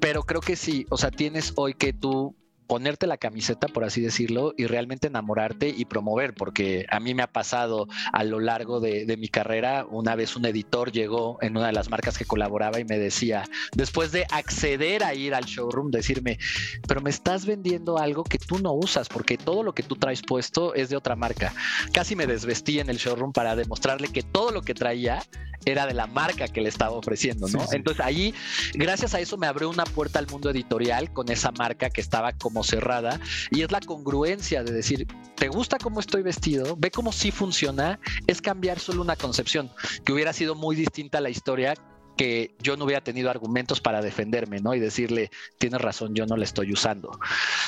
Pero 0.00 0.22
creo 0.22 0.40
que 0.40 0.56
sí, 0.56 0.86
o 0.90 0.96
sea, 0.96 1.10
tienes 1.10 1.52
hoy 1.56 1.74
que 1.74 1.92
tú 1.92 2.34
ponerte 2.72 3.06
la 3.06 3.18
camiseta, 3.18 3.68
por 3.68 3.84
así 3.84 4.00
decirlo, 4.00 4.54
y 4.56 4.64
realmente 4.64 5.08
enamorarte 5.08 5.68
y 5.68 5.84
promover, 5.84 6.32
porque 6.32 6.86
a 6.88 7.00
mí 7.00 7.12
me 7.12 7.22
ha 7.22 7.26
pasado 7.26 7.86
a 8.14 8.24
lo 8.24 8.40
largo 8.40 8.80
de, 8.80 9.14
mi 9.18 9.28
carrera, 9.28 9.84
una 9.90 10.16
vez 10.16 10.36
un 10.36 10.46
editor 10.46 10.90
llegó 10.90 11.36
en 11.42 11.54
una 11.54 11.66
de 11.66 11.74
las 11.74 11.90
marcas 11.90 12.16
que 12.16 12.24
colaboraba 12.24 12.80
y 12.80 12.86
me 12.86 12.98
decía, 12.98 13.44
después 13.76 14.10
de 14.10 14.24
acceder 14.30 15.04
a 15.04 15.12
ir 15.12 15.34
al 15.34 15.44
showroom, 15.44 15.90
decirme, 15.90 16.38
pero 16.88 17.02
me 17.02 17.10
estás 17.10 17.44
vendiendo 17.44 17.98
algo 17.98 18.24
que 18.24 18.38
tú 18.38 18.58
no 18.58 18.72
usas, 18.72 19.06
porque 19.06 19.36
todo 19.36 19.62
lo 19.62 19.74
que 19.74 19.82
tú 19.82 19.96
traes 19.96 20.22
puesto 20.22 20.74
es 20.74 20.88
de 20.88 20.96
otra 20.96 21.14
marca. 21.14 21.52
Casi 21.92 22.16
me 22.16 22.26
desvestí 22.26 22.80
en 22.80 22.88
el 22.88 22.96
showroom 22.96 23.34
para 23.34 23.54
demostrarle 23.54 24.08
que 24.08 24.22
todo 24.22 24.50
lo 24.50 24.62
que 24.62 24.72
traía 24.72 25.22
era 25.64 25.86
de 25.86 25.94
la 25.94 26.06
marca 26.06 26.48
que 26.48 26.60
le 26.60 26.68
estaba 26.68 26.92
ofreciendo, 26.92 27.48
¿no? 27.48 27.64
Entonces 27.72 28.04
ahí, 28.04 28.34
gracias 28.74 29.14
a 29.14 29.20
eso 29.20 29.36
me 29.36 29.46
abrió 29.46 29.70
una 29.70 29.84
puerta 29.84 30.18
al 30.18 30.26
mundo 30.26 30.50
editorial 30.50 31.12
con 31.12 31.30
esa 31.30 31.52
marca 31.52 31.90
que 31.90 32.00
estaba 32.00 32.32
como 32.32 32.61
cerrada 32.62 33.20
y 33.50 33.62
es 33.62 33.72
la 33.72 33.80
congruencia 33.80 34.62
de 34.62 34.72
decir, 34.72 35.06
¿te 35.36 35.48
gusta 35.48 35.78
cómo 35.78 36.00
estoy 36.00 36.22
vestido? 36.22 36.76
Ve 36.78 36.90
cómo 36.90 37.12
sí 37.12 37.30
funciona, 37.30 37.98
es 38.26 38.40
cambiar 38.40 38.78
solo 38.78 39.02
una 39.02 39.16
concepción, 39.16 39.70
que 40.04 40.12
hubiera 40.12 40.32
sido 40.32 40.54
muy 40.54 40.76
distinta 40.76 41.18
a 41.18 41.20
la 41.20 41.30
historia 41.30 41.74
que 42.16 42.54
yo 42.60 42.76
no 42.76 42.84
hubiera 42.84 43.02
tenido 43.02 43.30
argumentos 43.30 43.80
para 43.80 44.02
defenderme, 44.02 44.60
¿no? 44.60 44.74
Y 44.74 44.80
decirle, 44.80 45.30
tienes 45.58 45.80
razón, 45.80 46.14
yo 46.14 46.26
no 46.26 46.36
la 46.36 46.44
estoy 46.44 46.72
usando, 46.72 47.18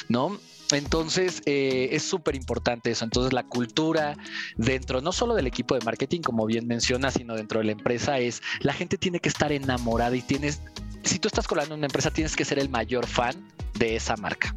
¿no? 0.08 0.38
Entonces, 0.72 1.42
eh, 1.46 1.90
es 1.92 2.02
súper 2.02 2.34
importante 2.34 2.90
eso. 2.90 3.04
Entonces, 3.04 3.32
la 3.32 3.44
cultura 3.44 4.16
dentro, 4.56 5.00
no 5.00 5.12
solo 5.12 5.34
del 5.34 5.46
equipo 5.46 5.74
de 5.74 5.84
marketing, 5.84 6.20
como 6.20 6.46
bien 6.46 6.66
menciona, 6.66 7.10
sino 7.10 7.34
dentro 7.34 7.60
de 7.60 7.66
la 7.66 7.72
empresa, 7.72 8.18
es 8.18 8.42
la 8.60 8.72
gente 8.72 8.98
tiene 8.98 9.20
que 9.20 9.28
estar 9.28 9.52
enamorada 9.52 10.16
y 10.16 10.22
tienes, 10.22 10.60
si 11.02 11.18
tú 11.18 11.28
estás 11.28 11.46
colando 11.46 11.74
en 11.74 11.80
una 11.80 11.86
empresa, 11.86 12.10
tienes 12.10 12.34
que 12.34 12.44
ser 12.44 12.58
el 12.58 12.68
mayor 12.68 13.06
fan 13.06 13.53
de 13.78 13.97
esa 13.97 14.16
marca. 14.16 14.54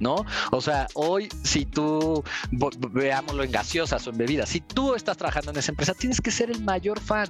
¿No? 0.00 0.24
O 0.50 0.60
sea, 0.60 0.86
hoy 0.94 1.28
si 1.42 1.66
tú, 1.66 2.22
veámoslo 2.92 3.44
en 3.44 3.52
gaseosas 3.52 4.06
o 4.06 4.10
en 4.10 4.18
bebidas, 4.18 4.48
si 4.48 4.60
tú 4.60 4.94
estás 4.94 5.16
trabajando 5.16 5.50
en 5.50 5.58
esa 5.58 5.72
empresa, 5.72 5.94
tienes 5.94 6.20
que 6.20 6.30
ser 6.30 6.50
el 6.50 6.62
mayor 6.62 7.00
fan, 7.00 7.28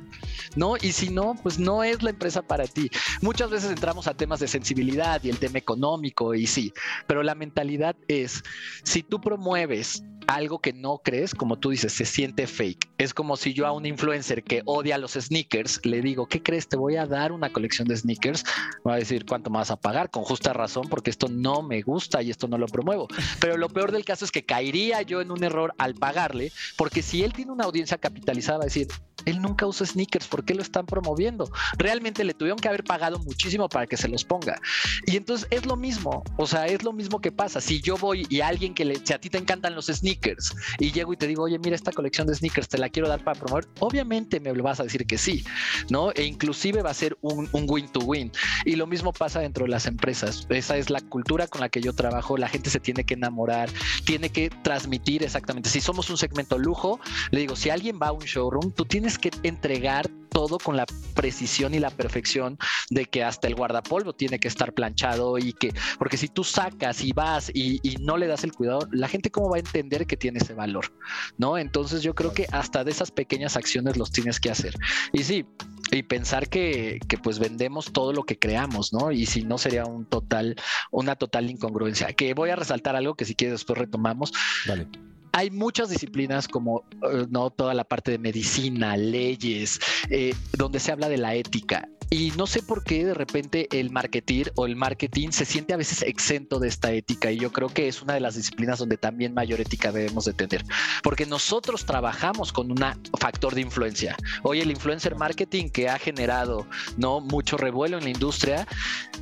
¿no? 0.57 0.77
Y 0.81 0.93
si 0.93 1.11
no, 1.11 1.35
pues 1.43 1.59
no 1.59 1.85
es 1.85 2.03
la 2.03 2.11
empresa 2.11 2.43
para 2.43 2.67
ti. 2.67 2.91
Muchas 3.21 3.51
veces 3.51 3.71
entramos 3.71 4.07
a 4.07 4.15
temas 4.15 4.41
de 4.41 4.49
sensibilidad 4.49 5.23
y 5.23 5.31
el 5.31 5.39
tema 5.39 5.59
económico 5.59 6.35
y 6.35 6.47
sí, 6.47 6.73
pero 7.07 7.23
la 7.23 7.35
mentalidad 7.35 7.97
es, 8.09 8.43
si 8.85 9.03
tú 9.03 9.21
promueves 9.21 10.03
algo 10.27 10.61
que 10.61 10.73
no 10.73 10.99
crees, 10.99 11.35
como 11.35 11.59
tú 11.59 11.71
dices, 11.71 11.93
se 11.93 12.05
siente 12.05 12.47
fake. 12.47 12.91
Es 12.99 13.15
como 13.15 13.37
si 13.37 13.55
yo 13.55 13.67
a 13.67 13.73
un 13.73 13.87
influencer 13.87 14.45
que 14.45 14.63
odia 14.65 14.99
los 14.99 15.13
sneakers 15.13 15.85
le 15.85 16.01
digo, 16.01 16.27
¿qué 16.27 16.43
crees? 16.43 16.69
Te 16.69 16.77
voy 16.77 16.97
a 16.97 17.07
dar 17.07 17.33
una 17.33 17.53
colección 17.53 17.89
de 17.89 17.97
sneakers. 17.97 18.45
Va 18.87 18.95
a 18.95 18.99
decir, 18.99 19.25
¿cuánto 19.27 19.51
me 19.51 19.59
vas 19.59 19.71
a 19.71 19.77
pagar? 19.77 20.11
Con 20.11 20.23
justa 20.23 20.53
razón, 20.53 20.89
porque 20.89 21.11
esto 21.11 21.29
no 21.29 21.63
me 21.63 21.83
gusta 21.83 22.23
y 22.23 22.31
esto 22.31 22.49
no 22.53 22.59
lo 22.59 22.67
promuevo. 22.67 23.09
Pero 23.41 23.57
lo 23.57 23.69
peor 23.69 23.91
del 23.91 24.05
caso 24.05 24.25
es 24.25 24.31
que 24.31 24.45
caería 24.45 25.03
yo 25.03 25.21
en 25.21 25.31
un 25.31 25.43
error 25.43 25.75
al 25.79 25.95
pagarle, 25.95 26.53
porque 26.77 27.03
si 27.03 27.25
él 27.25 27.33
tiene 27.33 27.51
una 27.51 27.65
audiencia 27.65 27.99
capitalizada, 27.99 28.65
decir, 28.65 28.87
él 29.25 29.41
nunca 29.41 29.67
usa 29.67 29.87
sneakers, 29.87 30.27
¿por 30.27 30.45
qué 30.45 30.55
lo 30.55 30.63
están 30.63 30.87
promoviendo? 30.87 31.51
Realmente 31.79 32.25
le 32.25 32.35
tuvieron 32.35 32.59
que 32.59 32.69
haber 32.69 32.85
pagado 32.85 33.19
muchísimo 33.19 33.69
para 33.69 33.87
que 33.87 33.97
se 33.97 34.09
los 34.09 34.25
ponga. 34.25 34.61
Y 35.07 35.17
entonces 35.17 35.47
es 35.51 35.67
lo 35.67 35.77
mismo, 35.77 36.23
o 36.37 36.47
sea, 36.47 36.67
es 36.67 36.83
lo 36.83 36.93
mismo 36.93 37.21
que 37.21 37.33
pasa. 37.33 37.61
Si 37.61 37.81
yo 37.81 37.97
voy 37.97 38.27
y 38.29 38.41
alguien 38.41 38.75
que 38.75 38.85
le, 38.85 38.97
si 39.05 39.13
a 39.13 39.21
ti 39.21 39.31
te 39.31 39.39
encantan 39.39 39.75
los 39.75 39.87
sneakers, 39.87 40.55
y 40.79 40.93
llego 40.93 41.13
y 41.13 41.17
te 41.17 41.27
digo, 41.27 41.45
oye, 41.45 41.59
mira 41.59 41.77
esta 41.77 41.93
colección 41.93 42.27
de 42.27 42.35
sneakers, 42.35 42.69
te 42.69 42.79
la 42.79 42.89
quiero 42.89 43.09
dar 43.09 43.23
para 43.23 43.39
promover, 43.39 43.69
obviamente 43.81 44.41
me 44.41 44.53
vas 44.53 44.81
a 44.81 44.85
decir 44.85 45.07
que 45.07 45.19
sí, 45.19 45.45
¿no? 45.89 46.13
E 46.13 46.25
inclusive 46.25 46.83
va 46.83 46.91
a 46.91 46.95
ser 46.95 47.17
un, 47.21 47.49
win 47.53 47.89
to 47.89 48.01
win. 48.01 48.31
Y 48.65 48.77
lo 48.77 48.87
mismo 48.87 49.13
pasa 49.13 49.41
dentro 49.41 49.65
de 49.65 49.71
las 49.71 49.87
empresas. 49.87 50.47
Esa 50.49 50.77
es 50.77 50.91
la 50.91 51.01
cultura 51.01 51.47
con 51.47 51.61
la 51.61 51.69
que 51.69 51.81
yo 51.81 51.95
trabajo. 51.95 52.37
La 52.43 52.49
gente 52.49 52.71
se 52.71 52.81
tiene 52.81 53.05
que 53.05 53.15
enamorar, 53.15 53.71
tiene 54.05 54.31
que 54.31 54.51
transmitir 54.51 55.23
exactamente. 55.23 55.69
Si 55.69 55.81
somos 55.81 56.11
un 56.11 56.19
segmento 56.19 56.59
lujo, 56.59 56.99
le 57.31 57.39
digo, 57.39 57.55
si 57.55 57.71
alguien 57.71 58.01
va 58.03 58.09
a 58.09 58.13
un 58.13 58.25
showroom, 58.25 58.73
tú 58.73 58.85
tienes 58.85 59.17
que 59.17 59.31
entregar 59.45 60.11
todo 60.33 60.59
con 60.59 60.77
la 60.77 60.87
precisión 61.15 61.75
y 61.75 61.79
la 61.79 61.91
perfección 61.91 62.59
de 62.91 63.05
que 63.05 63.23
hasta 63.23 63.47
el 63.47 63.55
guardapolvo 63.55 64.15
tiene 64.15 64.41
que 64.41 64.49
estar 64.49 64.73
planchado 64.73 65.39
y 65.39 65.53
que, 65.53 65.73
porque 65.99 66.17
si 66.17 66.29
tú 66.29 66.43
sacas 66.43 67.03
y 67.05 67.13
vas 67.13 67.51
y, 67.55 67.81
no 68.01 68.17
le 68.17 68.27
das 68.27 68.43
el 68.43 68.53
cuidado, 68.53 68.89
la 68.91 69.07
gente 69.09 69.31
cómo 69.31 69.51
va 69.51 69.57
a 69.57 69.61
entender 69.61 70.07
que 70.07 70.17
tiene 70.17 70.39
ese 70.39 70.55
valor, 70.55 70.93
¿no? 71.37 71.59
Entonces 71.59 72.03
yo 72.03 72.15
creo 72.15 72.33
que 72.33 72.49
hasta 72.51 72.83
de 72.83 72.91
esas 72.91 73.11
pequeñas 73.11 73.57
acciones 73.57 73.97
los 73.97 74.11
tienes 74.11 74.41
que 74.41 74.51
hacer. 74.51 74.75
Y 75.13 75.23
sí, 75.23 75.45
y 75.91 76.03
pensar 76.03 76.49
que, 76.49 76.99
que, 77.07 77.19
pues 77.19 77.39
vendemos 77.39 77.93
todo 77.93 78.15
lo 78.15 78.23
que 78.23 78.39
creamos, 78.39 78.95
¿no? 78.95 79.13
Y 79.13 79.27
si 79.27 79.43
no 79.43 79.59
sería 79.59 79.85
un 79.85 80.07
total, 80.07 80.57
una 80.91 81.17
total 81.17 81.51
incongruencia. 81.51 82.13
Que 82.15 82.32
voy 82.35 82.51
a 82.51 82.57
resaltar 82.57 82.97
algo 82.97 83.15
que 83.15 83.25
si 83.25 83.35
quieres 83.35 83.55
después 83.55 83.79
retomamos. 83.79 84.33
Vale 84.67 84.87
hay 85.33 85.51
muchas 85.51 85.89
disciplinas 85.89 86.47
como 86.47 86.85
eh, 87.11 87.27
no 87.31 87.51
toda 87.51 87.75
la 87.75 87.85
parte 87.85 88.11
de 88.11 88.19
medicina, 88.19 88.97
leyes, 88.97 89.81
eh, 90.11 90.35
donde 90.53 90.79
se 90.79 90.93
habla 90.93 91.09
de 91.09 91.17
la 91.17 91.35
ética 91.35 91.89
Y 92.13 92.31
no 92.37 92.47
sé 92.47 92.63
por 92.63 92.85
qué 92.85 93.07
de 93.07 93.15
repente 93.15 93.69
el 93.73 93.91
marketing 93.91 94.45
o 94.57 94.67
el 94.67 94.77
marketing 94.77 95.31
se 95.31 95.47
siente 95.47 95.73
a 95.73 95.79
veces 95.79 96.03
exento 96.03 96.59
de 96.59 96.69
esta 96.69 96.93
ética 96.93 97.33
y 97.33 97.39
yo 97.39 97.51
creo 97.53 97.71
que 97.71 97.89
es 97.89 98.03
una 98.03 98.13
de 98.13 98.21
las 98.21 98.35
disciplinas 98.35 98.79
donde 98.79 98.99
también 98.99 99.33
mayor 99.33 99.63
ética 99.63 99.93
debemos 99.93 100.27
de 100.27 100.35
tener, 100.35 100.63
porque 101.03 101.25
nosotros 101.25 101.87
trabajamos 101.87 102.53
con 102.53 102.71
un 102.71 102.85
factor 103.19 103.55
de 103.55 103.63
influencia. 103.63 104.15
Hoy 104.43 104.61
el 104.61 104.71
influencer 104.71 105.17
marketing 105.17 105.71
que 105.71 105.89
ha 105.89 105.99
generado 105.99 106.67
no 106.99 107.21
mucho 107.21 107.57
revuelo 107.57 107.97
en 107.97 108.05
la 108.05 108.11
industria 108.11 108.67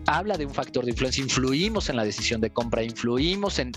habla 0.07 0.37
de 0.37 0.47
un 0.47 0.53
factor 0.53 0.85
de 0.85 0.91
influencia, 0.91 1.23
influimos 1.23 1.91
en 1.91 1.97
la 1.97 2.05
decisión 2.05 2.41
de 2.41 2.51
compra, 2.51 2.83
influimos 2.83 3.61
en, 3.61 3.71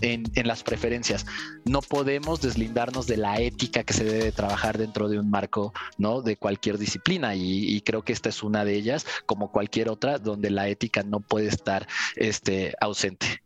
las 0.43 0.63
preferencias. 0.63 1.27
No 1.65 1.81
podemos 1.81 2.41
deslindarnos 2.41 3.05
de 3.05 3.17
la 3.17 3.39
ética 3.39 3.83
que 3.83 3.93
se 3.93 4.05
debe 4.05 4.31
trabajar 4.31 4.79
dentro 4.79 5.07
de 5.07 5.19
un 5.19 5.29
marco 5.29 5.71
¿no? 5.99 6.23
de 6.23 6.35
cualquier 6.35 6.79
disciplina 6.79 7.35
y, 7.35 7.75
y 7.75 7.81
creo 7.81 8.01
que 8.01 8.13
esta 8.13 8.29
es 8.29 8.41
una 8.41 8.65
de 8.65 8.75
ellas, 8.75 9.02
como 9.25 9.51
cualquier 9.51 9.89
otra, 9.89 10.17
donde 10.17 10.49
la 10.49 10.67
ética 10.67 11.03
no 11.03 11.19
puede 11.19 11.47
estar 11.47 11.87
este, 12.15 12.73
ausente. 12.79 13.42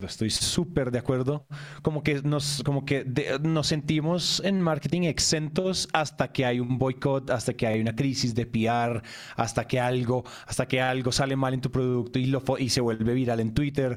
Estoy 0.00 0.28
súper 0.28 0.90
de 0.90 0.98
acuerdo. 0.98 1.46
Como 1.80 2.02
que 2.02 2.20
nos, 2.22 2.62
como 2.64 2.84
que 2.84 3.06
nos 3.42 3.68
sentimos 3.68 4.42
en 4.44 4.60
marketing 4.60 5.02
exentos 5.02 5.88
hasta 5.94 6.32
que 6.32 6.44
hay 6.44 6.60
un 6.60 6.76
boicot, 6.76 7.30
hasta 7.30 7.54
que 7.54 7.66
hay 7.66 7.80
una 7.80 7.96
crisis 7.96 8.34
de 8.34 8.44
PR, 8.44 9.02
hasta 9.36 9.66
que 9.66 9.80
algo, 9.80 10.24
hasta 10.46 10.68
que 10.68 10.82
algo 10.82 11.12
sale 11.12 11.34
mal 11.34 11.54
en 11.54 11.62
tu 11.62 11.70
producto 11.70 12.18
y, 12.18 12.26
lo, 12.26 12.42
y 12.58 12.68
se 12.68 12.82
vuelve 12.82 13.14
viral 13.14 13.40
en 13.40 13.54
Twitter. 13.54 13.96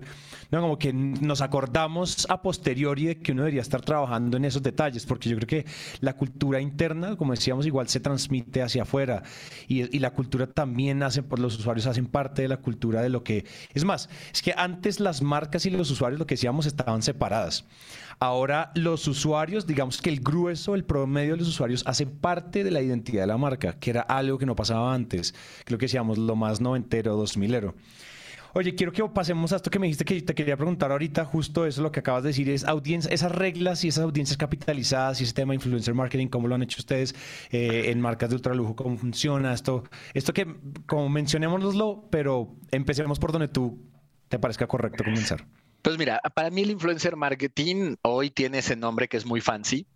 No, 0.51 0.61
como 0.61 0.79
que 0.79 0.93
nos 0.93 1.41
acordamos 1.41 2.25
a 2.29 2.41
posteriori 2.41 3.07
de 3.07 3.19
que 3.19 3.33
uno 3.33 3.41
debería 3.41 3.61
estar 3.61 3.81
trabajando 3.81 4.37
en 4.37 4.45
esos 4.45 4.63
detalles, 4.63 5.05
porque 5.05 5.27
yo 5.27 5.35
creo 5.35 5.47
que 5.47 5.65
la 5.99 6.15
cultura 6.15 6.61
interna, 6.61 7.17
como 7.17 7.33
decíamos, 7.33 7.65
igual 7.65 7.89
se 7.89 7.99
transmite 7.99 8.61
hacia 8.61 8.83
afuera 8.83 9.21
y, 9.67 9.95
y 9.95 9.99
la 9.99 10.11
cultura 10.11 10.47
también 10.47 11.03
hace, 11.03 11.23
por 11.23 11.39
los 11.39 11.59
usuarios 11.59 11.87
hacen 11.87 12.05
parte 12.05 12.41
de 12.43 12.47
la 12.47 12.57
cultura 12.57 13.01
de 13.01 13.09
lo 13.09 13.21
que 13.21 13.45
es 13.73 13.83
más. 13.83 14.09
Es 14.33 14.41
que 14.41 14.53
antes 14.55 15.01
las 15.01 15.21
marcas 15.21 15.65
y 15.65 15.69
los 15.69 15.88
usuarios, 15.91 16.19
lo 16.19 16.25
que 16.25 16.35
decíamos, 16.35 16.65
estaban 16.65 17.01
separadas. 17.01 17.65
Ahora 18.19 18.71
los 18.75 19.07
usuarios, 19.07 19.65
digamos 19.65 20.01
que 20.01 20.09
el 20.09 20.19
grueso, 20.19 20.75
el 20.75 20.83
promedio 20.83 21.33
de 21.33 21.37
los 21.37 21.47
usuarios 21.47 21.83
hace 21.85 22.05
parte 22.05 22.63
de 22.63 22.71
la 22.71 22.81
identidad 22.81 23.21
de 23.21 23.27
la 23.27 23.37
marca, 23.37 23.73
que 23.79 23.91
era 23.91 24.01
algo 24.01 24.37
que 24.37 24.45
no 24.45 24.55
pasaba 24.55 24.93
antes. 24.93 25.33
Creo 25.63 25.79
que 25.79 25.85
decíamos 25.85 26.17
lo 26.17 26.35
más 26.35 26.59
noventero, 26.59 27.15
dos 27.15 27.37
milero. 27.37 27.75
Oye, 28.53 28.73
quiero 28.73 28.91
que 28.91 29.03
pasemos 29.09 29.53
a 29.53 29.57
esto 29.57 29.69
que 29.69 29.77
me 29.77 29.85
dijiste 29.85 30.05
que 30.05 30.21
te 30.21 30.33
quería 30.33 30.57
preguntar 30.57 30.91
ahorita, 30.91 31.23
justo 31.23 31.67
eso 31.67 31.83
lo 31.83 31.91
que 31.91 31.99
acabas 31.99 32.23
de 32.23 32.29
decir, 32.29 32.49
es 32.49 32.65
audiencia, 32.65 33.11
esas 33.11 33.31
reglas 33.31 33.83
y 33.83 33.89
esas 33.89 34.03
audiencias 34.03 34.37
capitalizadas 34.37 35.21
y 35.21 35.23
ese 35.23 35.33
tema 35.33 35.51
de 35.51 35.55
influencer 35.55 35.93
marketing, 35.93 36.27
cómo 36.27 36.47
lo 36.47 36.55
han 36.55 36.63
hecho 36.63 36.79
ustedes 36.79 37.13
eh, 37.51 37.91
en 37.91 38.01
marcas 38.01 38.29
de 38.29 38.35
ultralujo, 38.35 38.75
cómo 38.75 38.97
funciona 38.97 39.53
esto. 39.53 39.83
Esto 40.13 40.33
que, 40.33 40.47
como 40.87 41.09
mencionémoslo, 41.09 42.07
pero 42.09 42.55
empecemos 42.71 43.19
por 43.19 43.31
donde 43.31 43.49
tú 43.49 43.79
te 44.29 44.39
parezca 44.39 44.67
correcto 44.67 45.03
comenzar. 45.03 45.45
Pues 45.81 45.97
mira, 45.97 46.21
para 46.35 46.49
mí 46.49 46.61
el 46.61 46.71
influencer 46.71 47.15
marketing 47.15 47.95
hoy 48.01 48.29
tiene 48.29 48.59
ese 48.59 48.75
nombre 48.75 49.07
que 49.07 49.17
es 49.17 49.25
muy 49.25 49.41
fancy, 49.41 49.87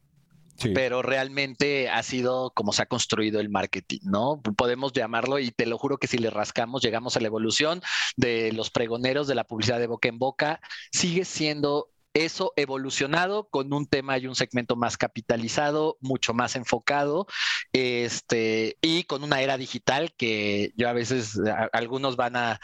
pero 0.74 1.02
realmente 1.02 1.90
ha 1.90 2.02
sido 2.04 2.52
como 2.52 2.72
se 2.72 2.84
ha 2.84 2.86
construido 2.86 3.40
el 3.40 3.50
marketing, 3.50 4.00
¿no? 4.04 4.42
Podemos 4.56 4.94
llamarlo 4.94 5.40
y 5.40 5.52
te 5.52 5.66
lo 5.66 5.78
juro 5.78 5.98
que 5.98 6.08
si 6.08 6.18
le 6.18 6.30
rascamos 6.30 6.82
llegamos 6.82 7.18
a 7.18 7.20
la 7.20 7.28
evolución 7.28 7.82
de 8.16 8.52
los 8.54 8.70
pregoneros 8.70 9.28
de 9.28 9.36
la 9.36 9.44
publicidad 9.44 9.80
de 9.80 9.88
boca 9.88 10.08
en 10.08 10.20
boca, 10.20 10.62
sigue 10.92 11.26
siendo 11.26 11.90
eso 12.14 12.54
evolucionado 12.56 13.50
con 13.50 13.74
un 13.74 13.88
tema 13.88 14.18
y 14.18 14.28
un 14.28 14.36
segmento 14.36 14.76
más 14.76 14.98
capitalizado, 14.98 15.98
mucho 16.02 16.34
más 16.34 16.56
enfocado, 16.56 17.28
este, 17.72 18.78
y 18.82 19.04
con 19.04 19.24
una 19.24 19.42
era 19.42 19.58
digital 19.58 20.14
que 20.16 20.74
yo 20.76 20.90
a 20.90 20.94
veces, 20.94 21.40
algunos 21.72 22.16
van 22.16 22.36
a, 22.36 22.60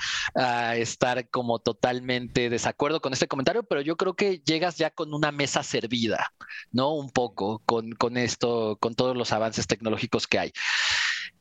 estar 0.75 1.29
como 1.29 1.59
totalmente 1.59 2.49
desacuerdo 2.49 3.01
con 3.01 3.13
este 3.13 3.27
comentario, 3.27 3.63
pero 3.63 3.81
yo 3.81 3.97
creo 3.97 4.15
que 4.15 4.39
llegas 4.45 4.77
ya 4.77 4.91
con 4.91 5.13
una 5.13 5.31
mesa 5.31 5.63
servida, 5.63 6.33
¿no? 6.71 6.93
Un 6.93 7.09
poco 7.09 7.61
con, 7.65 7.91
con 7.93 8.17
esto, 8.17 8.77
con 8.79 8.95
todos 8.95 9.17
los 9.17 9.31
avances 9.31 9.67
tecnológicos 9.67 10.27
que 10.27 10.39
hay. 10.39 10.51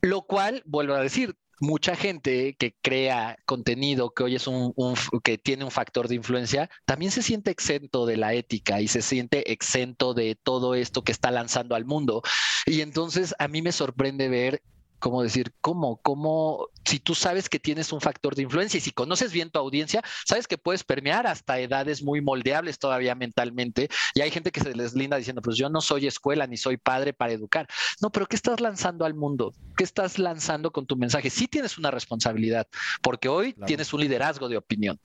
Lo 0.01 0.23
cual, 0.23 0.63
vuelvo 0.67 0.95
a 0.95 1.01
decir, 1.01 1.37
mucha 1.61 1.97
gente 1.97 2.57
que 2.59 2.77
crea 2.83 3.37
contenido 3.47 4.11
que 4.11 4.25
hoy 4.25 4.37
es 4.37 4.47
un, 4.47 4.75
que 5.23 5.39
tiene 5.39 5.65
un 5.65 5.71
factor 5.71 6.09
de 6.09 6.15
influencia, 6.15 6.71
también 6.85 7.11
se 7.11 7.23
siente 7.23 7.51
exento 7.51 8.07
de 8.07 8.17
la 8.17 8.35
ética 8.35 8.81
y 8.81 8.89
se 8.89 9.03
siente 9.03 9.53
exento 9.53 10.15
de 10.15 10.37
todo 10.37 10.75
esto 10.75 11.03
que 11.03 11.13
está 11.13 11.31
lanzando 11.31 11.75
al 11.75 11.85
mundo. 11.85 12.23
Y 12.67 12.81
entonces 12.81 13.35
a 13.39 13.49
mí 13.49 13.63
me 13.63 13.73
sorprende 13.73 14.29
ver 14.29 14.63
¿cómo 14.99 15.23
decir? 15.23 15.53
¿Cómo? 15.61 16.01
¿Cómo? 16.03 16.69
Si 16.85 16.99
tú 16.99 17.15
sabes 17.15 17.49
que 17.49 17.59
tienes 17.59 17.93
un 17.93 18.01
factor 18.01 18.35
de 18.35 18.43
influencia 18.43 18.79
y 18.79 18.81
si 18.81 18.91
conoces 18.91 19.33
bien 19.33 19.51
tu 19.51 19.59
audiencia, 19.59 20.03
sabes 20.25 20.47
que 20.47 20.59
puedes 20.59 20.85
permear 20.85 21.27
hasta 21.27 21.59
edades 21.59 22.03
muy 22.03 22.21
moldeables 22.21 22.79
todavía 22.79 23.15
mentalmente. 23.15 23.89
Y 24.15 24.21
hay 24.21 24.31
gente 24.31 24.51
que 24.53 24.61
se 24.61 24.75
les 24.75 24.95
linda 24.95 25.17
diciendo, 25.17 25.43
pues 25.43 25.57
yo 25.57 25.69
no 25.69 25.81
soy 25.81 26.07
escuela 26.07 26.47
ni 26.47 26.57
soy 26.57 26.77
padre 26.77 27.13
para 27.13 27.33
educar. 27.33 27.69
No, 28.01 28.11
pero 28.11 28.27
¿qué 28.27 28.37
estás 28.37 28.61
lanzando 28.61 29.05
al 29.05 29.15
mundo? 29.15 29.53
¿Qué 29.77 29.85
estás 29.85 30.19
lanzando 30.19 30.73
con 30.73 30.87
tu 30.87 30.97
mensaje? 30.97 31.31
Sí 31.31 31.49
tienes 31.49 31.79
una 31.79 31.91
responsabilidad, 31.91 32.67
porque 33.03 33.29
hoy 33.29 33.55
tienes 33.67 33.93
un 33.93 34.01
liderazgo 34.01 34.49
de 34.49 34.57
opinión. 34.57 34.99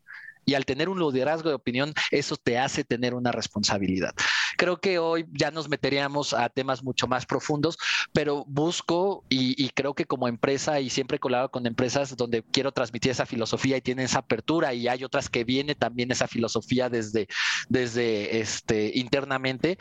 Y 0.46 0.56
al 0.56 0.66
tener 0.66 0.90
un 0.90 1.00
liderazgo 1.00 1.50
de 1.50 1.56
opinión, 1.56 1.94
eso 2.12 2.36
te 2.38 2.58
hace 2.58 2.84
tener 2.84 3.14
una 3.14 3.32
responsabilidad. 3.32 4.14
Creo 4.58 4.78
que 4.78 5.00
hoy 5.00 5.26
ya 5.32 5.52
nos 5.52 5.70
meteríamos 5.70 6.34
a 6.34 6.50
temas 6.50 6.84
mucho 6.84 7.08
más 7.08 7.26
profundos, 7.26 7.78
pero 8.14 8.46
busco 8.48 9.24
y, 9.30 9.70
creo 9.70 9.94
que 9.94 10.06
como 10.06 10.28
empresa 10.28 10.80
y 10.80 10.90
siempre 10.90 11.18
he 11.18 11.20
colado 11.20 11.50
con 11.50 11.66
empresas 11.66 12.16
donde 12.16 12.44
quiero 12.44 12.72
transmitir 12.72 13.12
esa 13.12 13.26
filosofía 13.26 13.78
y 13.78 13.82
tienen 13.82 14.06
esa 14.06 14.20
apertura 14.20 14.74
y 14.74 14.88
hay 14.88 15.04
otras 15.04 15.30
que 15.30 15.44
viene 15.44 15.76
también 15.76 16.12
esa 16.12 16.28
filosofía 16.28 16.90
desde, 16.90 17.28
desde 17.70 18.40
este, 18.40 18.92
internamente 18.96 19.78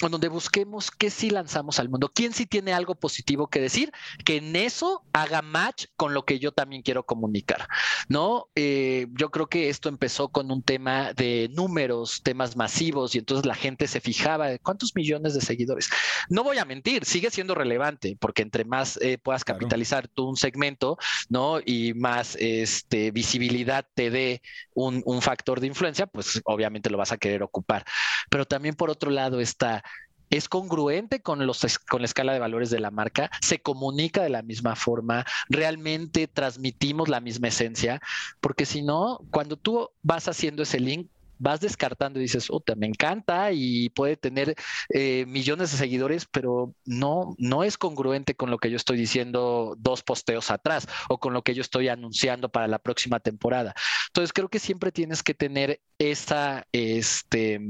donde 0.00 0.28
busquemos 0.28 0.90
qué 0.90 1.10
sí 1.10 1.30
lanzamos 1.30 1.78
al 1.78 1.88
mundo, 1.88 2.10
quién 2.12 2.32
sí 2.32 2.46
tiene 2.46 2.72
algo 2.72 2.94
positivo 2.94 3.48
que 3.48 3.60
decir, 3.60 3.92
que 4.24 4.36
en 4.36 4.56
eso 4.56 5.02
haga 5.12 5.42
match 5.42 5.86
con 5.96 6.14
lo 6.14 6.24
que 6.24 6.38
yo 6.38 6.52
también 6.52 6.82
quiero 6.82 7.04
comunicar, 7.04 7.68
¿no? 8.08 8.48
Eh, 8.54 9.06
yo 9.12 9.30
creo 9.30 9.46
que 9.46 9.68
esto 9.68 9.88
empezó 9.88 10.28
con 10.28 10.50
un 10.50 10.62
tema 10.62 11.12
de 11.14 11.48
números, 11.52 12.20
temas 12.22 12.56
masivos, 12.56 13.14
y 13.14 13.18
entonces 13.18 13.46
la 13.46 13.54
gente 13.54 13.86
se 13.86 14.00
fijaba 14.00 14.48
de 14.48 14.58
cuántos 14.58 14.94
millones 14.94 15.34
de 15.34 15.40
seguidores. 15.40 15.90
No 16.28 16.44
voy 16.44 16.58
a 16.58 16.64
mentir, 16.64 17.04
sigue 17.04 17.30
siendo 17.30 17.54
relevante, 17.54 18.16
porque 18.20 18.42
entre 18.42 18.64
más 18.64 18.98
eh, 19.02 19.18
puedas 19.18 19.44
capitalizar 19.44 20.08
tú 20.08 20.28
un 20.28 20.36
segmento, 20.36 20.98
¿no? 21.28 21.58
Y 21.64 21.94
más 21.94 22.36
este, 22.38 23.10
visibilidad 23.10 23.86
te 23.94 24.10
dé 24.10 24.42
un, 24.74 25.02
un 25.04 25.22
factor 25.22 25.60
de 25.60 25.66
influencia, 25.68 26.06
pues 26.06 26.40
obviamente 26.44 26.90
lo 26.90 26.98
vas 26.98 27.12
a 27.12 27.18
querer 27.18 27.42
ocupar. 27.42 27.84
Pero 28.30 28.44
también 28.44 28.74
por 28.74 28.90
otro 28.90 29.10
lado 29.10 29.40
está 29.40 29.82
es 30.30 30.48
congruente 30.48 31.20
con, 31.20 31.46
los, 31.46 31.78
con 31.88 32.02
la 32.02 32.06
escala 32.06 32.32
de 32.32 32.38
valores 32.38 32.70
de 32.70 32.80
la 32.80 32.90
marca, 32.90 33.30
se 33.40 33.60
comunica 33.60 34.22
de 34.22 34.30
la 34.30 34.42
misma 34.42 34.76
forma, 34.76 35.24
realmente 35.48 36.28
transmitimos 36.28 37.08
la 37.08 37.20
misma 37.20 37.48
esencia, 37.48 38.00
porque 38.40 38.66
si 38.66 38.82
no, 38.82 39.20
cuando 39.30 39.56
tú 39.56 39.90
vas 40.02 40.28
haciendo 40.28 40.62
ese 40.62 40.80
link, 40.80 41.08
vas 41.38 41.60
descartando 41.60 42.18
y 42.18 42.22
dices, 42.22 42.48
oh, 42.50 42.62
me 42.76 42.86
encanta 42.86 43.52
y 43.52 43.90
puede 43.90 44.16
tener 44.16 44.54
eh, 44.88 45.24
millones 45.26 45.70
de 45.70 45.78
seguidores, 45.78 46.26
pero 46.30 46.74
no, 46.84 47.34
no 47.38 47.64
es 47.64 47.76
congruente 47.78 48.34
con 48.34 48.50
lo 48.50 48.58
que 48.58 48.70
yo 48.70 48.76
estoy 48.76 48.96
diciendo 48.96 49.76
dos 49.78 50.02
posteos 50.02 50.50
atrás 50.50 50.86
o 51.08 51.18
con 51.18 51.32
lo 51.32 51.42
que 51.42 51.54
yo 51.54 51.60
estoy 51.60 51.88
anunciando 51.88 52.48
para 52.48 52.68
la 52.68 52.78
próxima 52.78 53.20
temporada. 53.20 53.74
Entonces 54.08 54.32
creo 54.32 54.48
que 54.48 54.58
siempre 54.58 54.92
tienes 54.92 55.22
que 55.22 55.34
tener 55.34 55.80
esa, 55.98 56.66
este, 56.72 57.60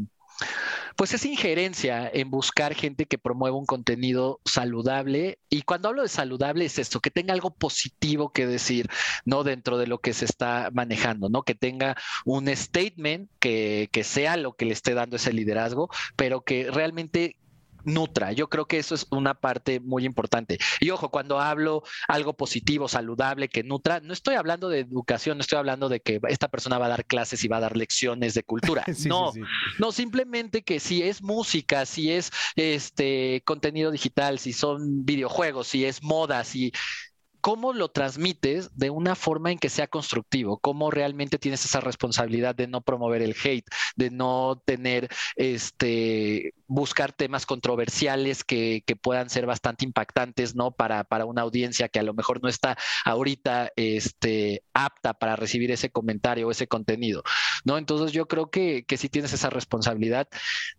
pues 0.97 1.13
es 1.13 1.25
injerencia 1.27 2.11
en 2.13 2.31
buscar 2.31 2.75
gente 2.75 3.07
que 3.07 3.19
promueva 3.19 3.57
un 3.57 3.67
contenido 3.67 4.41
saludable. 4.45 5.39
Y 5.51 5.63
cuando 5.63 5.89
hablo 5.89 6.03
de 6.03 6.09
saludable 6.09 6.65
es 6.65 6.79
esto, 6.79 7.01
que 7.01 7.11
tenga 7.11 7.35
algo 7.35 7.51
positivo 7.51 8.33
que 8.33 8.47
decir, 8.47 8.89
¿no? 9.25 9.45
Dentro 9.45 9.79
de 9.79 9.87
lo 9.87 9.99
que 9.99 10.15
se 10.15 10.25
está 10.25 10.71
manejando, 10.73 11.29
¿no? 11.29 11.43
Que 11.43 11.55
tenga 11.55 11.97
un 12.25 12.49
statement 12.49 13.31
que, 13.39 13.89
que 13.93 14.05
sea 14.05 14.37
lo 14.37 14.55
que 14.55 14.65
le 14.65 14.73
esté 14.73 14.95
dando 14.95 15.17
ese 15.17 15.33
liderazgo, 15.33 15.91
pero 16.17 16.43
que 16.43 16.71
realmente 16.71 17.37
nutra. 17.87 18.33
Yo 18.33 18.49
creo 18.49 18.67
que 18.67 18.79
eso 18.79 18.95
es 18.95 19.07
una 19.11 19.35
parte 19.35 19.81
muy 19.81 20.05
importante. 20.05 20.59
Y 20.81 20.91
ojo, 20.91 21.11
cuando 21.11 21.41
hablo 21.41 21.83
algo 22.09 22.35
positivo, 22.35 22.89
saludable, 22.89 23.49
que 23.49 23.63
nutra, 23.63 24.01
no 24.01 24.13
estoy 24.13 24.35
hablando 24.35 24.69
de 24.69 24.81
educación, 24.81 25.39
no 25.39 25.43
estoy 25.43 25.59
hablando 25.59 25.89
de 25.89 26.01
que 26.01 26.21
esta 26.29 26.49
persona 26.49 26.79
va 26.79 26.87
a 26.87 26.91
dar 26.91 27.07
clases 27.07 27.43
y 27.45 27.49
va 27.49 27.59
a 27.59 27.61
dar 27.61 27.77
lecciones 27.77 28.35
de 28.35 28.43
cultura. 28.43 28.85
no, 29.07 29.33
no, 29.79 29.93
simplemente 29.93 30.63
que 30.63 30.81
si 30.81 31.03
es 31.03 31.23
música, 31.23 31.87
si 31.87 32.13
es 32.13 32.31
este 32.57 33.43
contenido 33.45 33.91
digital, 33.91 34.39
si 34.39 34.53
son 34.53 35.05
videojuegos, 35.05 35.69
si 35.69 35.85
es 35.85 36.03
moda, 36.03 36.45
si 36.45 36.73
cómo 37.47 37.73
lo 37.73 37.89
transmites 37.89 38.77
de 38.77 38.91
una 38.91 39.15
forma 39.15 39.53
en 39.53 39.59
que 39.59 39.69
sea 39.69 39.87
constructivo, 39.87 40.59
cómo 40.59 40.91
realmente 40.91 41.39
tienes 41.39 41.65
esa 41.65 41.79
responsabilidad 41.79 42.57
de 42.57 42.67
no 42.67 42.81
promover 42.81 43.23
el 43.23 43.37
hate, 43.41 43.69
de 43.95 44.11
no 44.11 44.61
tener 44.65 45.09
este 45.37 46.55
buscar 46.67 47.13
temas 47.13 47.47
controversiales 47.47 48.45
que, 48.45 48.83
puedan 49.03 49.31
ser 49.31 49.47
bastante 49.47 49.85
impactantes, 49.85 50.55
¿no? 50.55 50.71
Para, 50.73 51.05
para, 51.05 51.27
una 51.27 51.43
audiencia 51.43 51.89
que 51.89 51.99
a 51.99 52.03
lo 52.03 52.15
mejor 52.15 52.43
no 52.43 52.49
está 52.49 52.77
ahorita 53.05 53.71
este, 53.77 54.63
apta 54.75 55.15
para 55.15 55.37
recibir 55.37 55.71
ese 55.71 55.91
comentario 55.91 56.49
o 56.49 56.51
ese 56.51 56.67
contenido, 56.67 57.23
¿no? 57.65 57.79
Entonces 57.79 58.13
yo 58.13 58.27
creo 58.27 58.51
que, 58.51 58.85
que 58.87 58.97
sí 58.97 59.09
tienes 59.09 59.33
esa 59.33 59.51
responsabilidad. 59.51 60.29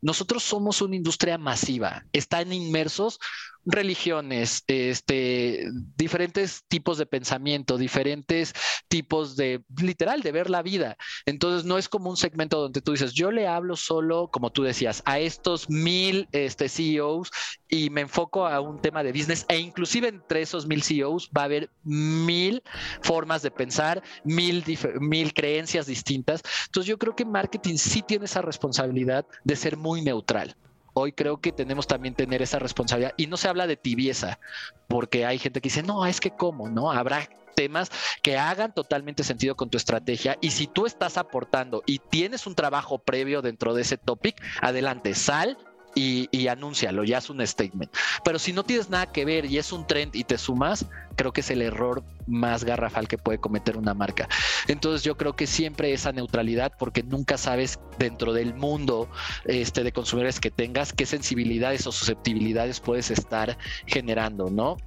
Nosotros 0.01 0.43
somos 0.43 0.81
una 0.81 0.95
industria 0.95 1.37
masiva, 1.37 2.05
están 2.11 2.51
inmersos 2.51 3.19
religiones, 3.67 4.63
este, 4.67 5.65
diferentes 5.95 6.63
tipos 6.69 6.97
de 6.97 7.05
pensamiento, 7.05 7.77
diferentes 7.77 8.53
tipos 8.87 9.35
de, 9.35 9.61
literal, 9.81 10.21
de 10.21 10.31
ver 10.31 10.49
la 10.49 10.61
vida. 10.61 10.95
Entonces, 11.25 11.65
no 11.65 11.77
es 11.77 11.89
como 11.89 12.09
un 12.09 12.15
segmento 12.15 12.59
donde 12.61 12.81
tú 12.81 12.93
dices, 12.93 13.13
yo 13.13 13.29
le 13.29 13.47
hablo 13.47 13.75
solo, 13.75 14.29
como 14.31 14.51
tú 14.51 14.63
decías, 14.63 15.03
a 15.05 15.19
estos 15.19 15.69
mil 15.83 16.27
este, 16.31 16.69
CEOs 16.69 17.31
y 17.69 17.89
me 17.89 18.01
enfoco 18.01 18.47
a 18.47 18.59
un 18.61 18.79
tema 18.81 19.03
de 19.03 19.11
business 19.11 19.45
e 19.49 19.57
inclusive 19.59 20.07
entre 20.07 20.41
esos 20.41 20.67
mil 20.67 20.83
CEOs 20.83 21.29
va 21.35 21.41
a 21.41 21.45
haber 21.45 21.69
mil 21.83 22.63
formas 23.01 23.41
de 23.41 23.51
pensar, 23.51 24.01
mil, 24.23 24.63
mil 24.99 25.33
creencias 25.33 25.85
distintas. 25.87 26.41
Entonces, 26.65 26.87
yo 26.87 26.97
creo 26.97 27.15
que 27.15 27.25
marketing 27.25 27.77
sí 27.77 28.01
tiene 28.01 28.25
esa 28.25 28.41
responsabilidad 28.41 29.25
de 29.43 29.55
ser 29.55 29.77
muy 29.77 30.01
neutral 30.01 30.55
hoy 30.99 31.11
creo 31.11 31.39
que 31.39 31.51
tenemos 31.51 31.85
también 31.85 32.15
tener 32.15 32.41
esa 32.41 32.57
responsabilidad. 32.57 33.13
Y 33.17 33.27
no 33.27 33.37
se 33.37 33.47
habla 33.47 33.67
de 33.67 33.77
tibieza, 33.77 34.39
porque 34.87 35.25
hay 35.25 35.37
gente 35.37 35.61
que 35.61 35.69
dice, 35.69 35.83
no, 35.83 36.05
es 36.07 36.19
que 36.19 36.31
cómo, 36.31 36.69
¿no? 36.69 36.91
Habrá 36.91 37.29
temas 37.57 37.89
que 38.21 38.37
hagan 38.37 38.71
totalmente 38.71 39.23
sentido 39.23 39.55
con 39.55 39.71
tu 39.71 39.77
estrategia 39.77 40.37
y 40.41 40.51
si 40.51 40.67
tú 40.67 40.85
estás 40.85 41.17
aportando 41.17 41.81
y 41.87 41.97
tienes 41.97 42.45
un 42.45 42.53
trabajo 42.53 42.99
previo 42.99 43.41
dentro 43.41 43.73
de 43.73 43.81
ese 43.81 43.97
topic, 43.97 44.39
adelante, 44.61 45.15
sal 45.15 45.57
y, 45.95 46.29
y 46.31 46.49
anúncialo, 46.49 47.03
ya 47.03 47.17
es 47.17 47.31
un 47.31 47.45
statement. 47.45 47.91
Pero 48.23 48.37
si 48.37 48.53
no 48.53 48.63
tienes 48.63 48.91
nada 48.91 49.11
que 49.11 49.25
ver 49.25 49.45
y 49.45 49.57
es 49.57 49.71
un 49.71 49.87
trend 49.87 50.15
y 50.15 50.23
te 50.23 50.37
sumas, 50.37 50.85
creo 51.15 51.33
que 51.33 51.41
es 51.41 51.49
el 51.49 51.63
error 51.63 52.03
más 52.27 52.63
garrafal 52.63 53.07
que 53.07 53.17
puede 53.17 53.39
cometer 53.39 53.75
una 53.75 53.95
marca. 53.95 54.29
Entonces 54.67 55.01
yo 55.01 55.17
creo 55.17 55.35
que 55.35 55.47
siempre 55.47 55.91
esa 55.93 56.11
neutralidad, 56.11 56.73
porque 56.77 57.01
nunca 57.01 57.39
sabes 57.39 57.79
dentro 57.97 58.33
del 58.33 58.53
mundo 58.53 59.09
este, 59.45 59.83
de 59.83 59.91
consumidores 59.91 60.39
que 60.39 60.51
tengas 60.51 60.93
qué 60.93 61.07
sensibilidades 61.07 61.87
o 61.87 61.91
susceptibilidades 61.91 62.79
puedes 62.79 63.09
estar 63.09 63.57
generando, 63.87 64.51
¿no? 64.51 64.77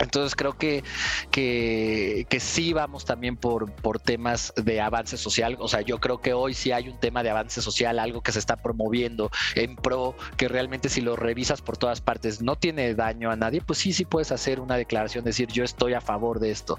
Entonces 0.00 0.34
creo 0.34 0.56
que, 0.56 0.82
que, 1.30 2.26
sí 2.40 2.72
vamos 2.72 3.04
también 3.04 3.36
por, 3.36 3.72
por 3.72 4.00
temas 4.00 4.52
de 4.56 4.80
avance 4.80 5.16
social. 5.16 5.56
O 5.60 5.68
sea, 5.68 5.82
yo 5.82 5.98
creo 5.98 6.20
que 6.20 6.32
hoy 6.32 6.54
sí 6.54 6.72
hay 6.72 6.88
un 6.88 6.98
tema 6.98 7.22
de 7.22 7.30
avance 7.30 7.62
social, 7.62 7.98
algo 7.98 8.20
que 8.20 8.32
se 8.32 8.38
está 8.38 8.56
promoviendo 8.56 9.30
en 9.54 9.76
pro, 9.76 10.16
que 10.36 10.48
realmente 10.48 10.88
si 10.88 11.00
lo 11.00 11.16
revisas 11.16 11.62
por 11.62 11.76
todas 11.76 12.00
partes 12.00 12.42
no 12.42 12.56
tiene 12.56 12.94
daño 12.94 13.30
a 13.30 13.36
nadie, 13.36 13.60
pues 13.60 13.78
sí, 13.78 13.92
sí 13.92 14.04
puedes 14.04 14.32
hacer 14.32 14.60
una 14.60 14.76
declaración, 14.76 15.24
decir 15.24 15.48
yo 15.50 15.64
estoy 15.64 15.94
a 15.94 16.00
favor 16.00 16.40
de 16.40 16.50
esto. 16.50 16.78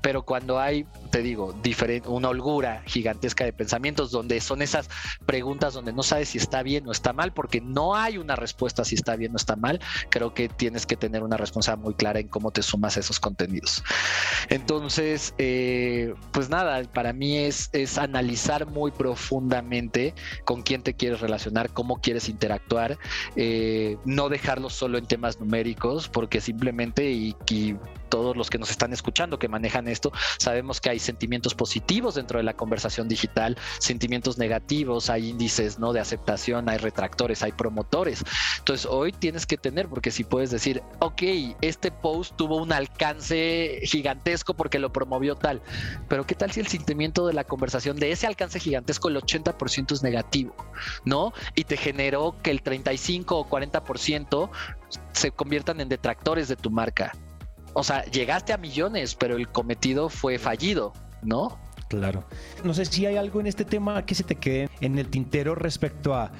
Pero 0.00 0.22
cuando 0.22 0.58
hay, 0.58 0.86
te 1.10 1.22
digo, 1.22 1.54
diferente, 1.62 2.08
una 2.08 2.28
holgura 2.28 2.82
gigantesca 2.86 3.44
de 3.44 3.52
pensamientos 3.52 4.10
donde 4.10 4.40
son 4.40 4.62
esas 4.62 4.88
preguntas 5.24 5.74
donde 5.74 5.92
no 5.92 6.02
sabes 6.02 6.30
si 6.30 6.38
está 6.38 6.62
bien 6.62 6.86
o 6.88 6.92
está 6.92 7.12
mal, 7.12 7.32
porque 7.32 7.60
no 7.60 7.94
hay 7.94 8.18
una 8.18 8.36
respuesta 8.36 8.84
si 8.84 8.94
está 8.94 9.16
bien 9.16 9.32
o 9.32 9.36
está 9.36 9.56
mal, 9.56 9.80
creo 10.10 10.34
que 10.34 10.48
tienes 10.48 10.86
que 10.86 10.96
tener 10.96 11.22
una 11.22 11.36
responsabilidad 11.36 11.84
muy 11.84 11.94
clara 11.94 12.20
en 12.20 12.28
cómo 12.28 12.50
te 12.56 12.62
sumas 12.62 12.96
a 12.96 13.00
esos 13.00 13.20
contenidos. 13.20 13.84
Entonces, 14.48 15.34
eh, 15.36 16.14
pues 16.32 16.48
nada, 16.48 16.82
para 16.84 17.12
mí 17.12 17.36
es, 17.36 17.68
es 17.72 17.98
analizar 17.98 18.66
muy 18.66 18.90
profundamente 18.90 20.14
con 20.46 20.62
quién 20.62 20.82
te 20.82 20.94
quieres 20.94 21.20
relacionar, 21.20 21.68
cómo 21.68 22.00
quieres 22.00 22.30
interactuar, 22.30 22.98
eh, 23.36 23.98
no 24.06 24.30
dejarlo 24.30 24.70
solo 24.70 24.96
en 24.96 25.04
temas 25.04 25.38
numéricos, 25.38 26.08
porque 26.08 26.40
simplemente 26.40 27.10
y, 27.10 27.36
y 27.50 27.76
todos 28.08 28.36
los 28.36 28.50
que 28.50 28.58
nos 28.58 28.70
están 28.70 28.92
escuchando 28.92 29.38
que 29.38 29.48
manejan 29.48 29.88
esto, 29.88 30.12
sabemos 30.38 30.80
que 30.80 30.90
hay 30.90 30.98
sentimientos 30.98 31.54
positivos 31.54 32.14
dentro 32.14 32.38
de 32.38 32.44
la 32.44 32.54
conversación 32.54 33.08
digital, 33.08 33.56
sentimientos 33.78 34.38
negativos, 34.38 35.10
hay 35.10 35.28
índices 35.28 35.78
¿no? 35.78 35.92
de 35.92 36.00
aceptación, 36.00 36.68
hay 36.68 36.78
retractores, 36.78 37.42
hay 37.42 37.52
promotores. 37.52 38.24
Entonces 38.58 38.86
hoy 38.86 39.12
tienes 39.12 39.46
que 39.46 39.56
tener, 39.56 39.88
porque 39.88 40.10
si 40.10 40.24
puedes 40.24 40.50
decir, 40.50 40.82
ok, 41.00 41.22
este 41.60 41.90
post 41.90 42.36
tuvo 42.36 42.56
un 42.56 42.72
alcance 42.72 43.80
gigantesco 43.84 44.54
porque 44.54 44.78
lo 44.78 44.92
promovió 44.92 45.36
tal, 45.36 45.62
pero 46.08 46.26
¿qué 46.26 46.34
tal 46.34 46.50
si 46.50 46.60
el 46.60 46.66
sentimiento 46.66 47.26
de 47.26 47.34
la 47.34 47.44
conversación 47.44 47.96
de 47.96 48.12
ese 48.12 48.26
alcance 48.26 48.60
gigantesco, 48.60 49.08
el 49.08 49.16
80% 49.16 49.92
es 49.92 50.02
negativo, 50.02 50.54
¿no? 51.04 51.32
Y 51.54 51.64
te 51.64 51.76
generó 51.76 52.36
que 52.42 52.50
el 52.50 52.62
35 52.62 53.38
o 53.38 53.48
40% 53.48 54.50
se 55.12 55.30
conviertan 55.30 55.80
en 55.80 55.88
detractores 55.88 56.48
de 56.48 56.56
tu 56.56 56.70
marca 56.70 57.12
o 57.78 57.84
sea, 57.84 58.06
llegaste 58.06 58.54
a 58.54 58.56
millones, 58.56 59.14
pero 59.14 59.36
el 59.36 59.48
cometido 59.48 60.08
fue 60.08 60.38
fallido, 60.38 60.94
¿no? 61.20 61.58
Claro. 61.88 62.24
No 62.64 62.72
sé 62.72 62.86
si 62.86 63.04
hay 63.04 63.18
algo 63.18 63.38
en 63.38 63.46
este 63.46 63.66
tema 63.66 64.06
que 64.06 64.14
se 64.14 64.24
te 64.24 64.36
quede 64.36 64.70
en 64.80 64.98
el 64.98 65.10
tintero 65.10 65.54
respecto 65.54 66.14
a 66.14 66.32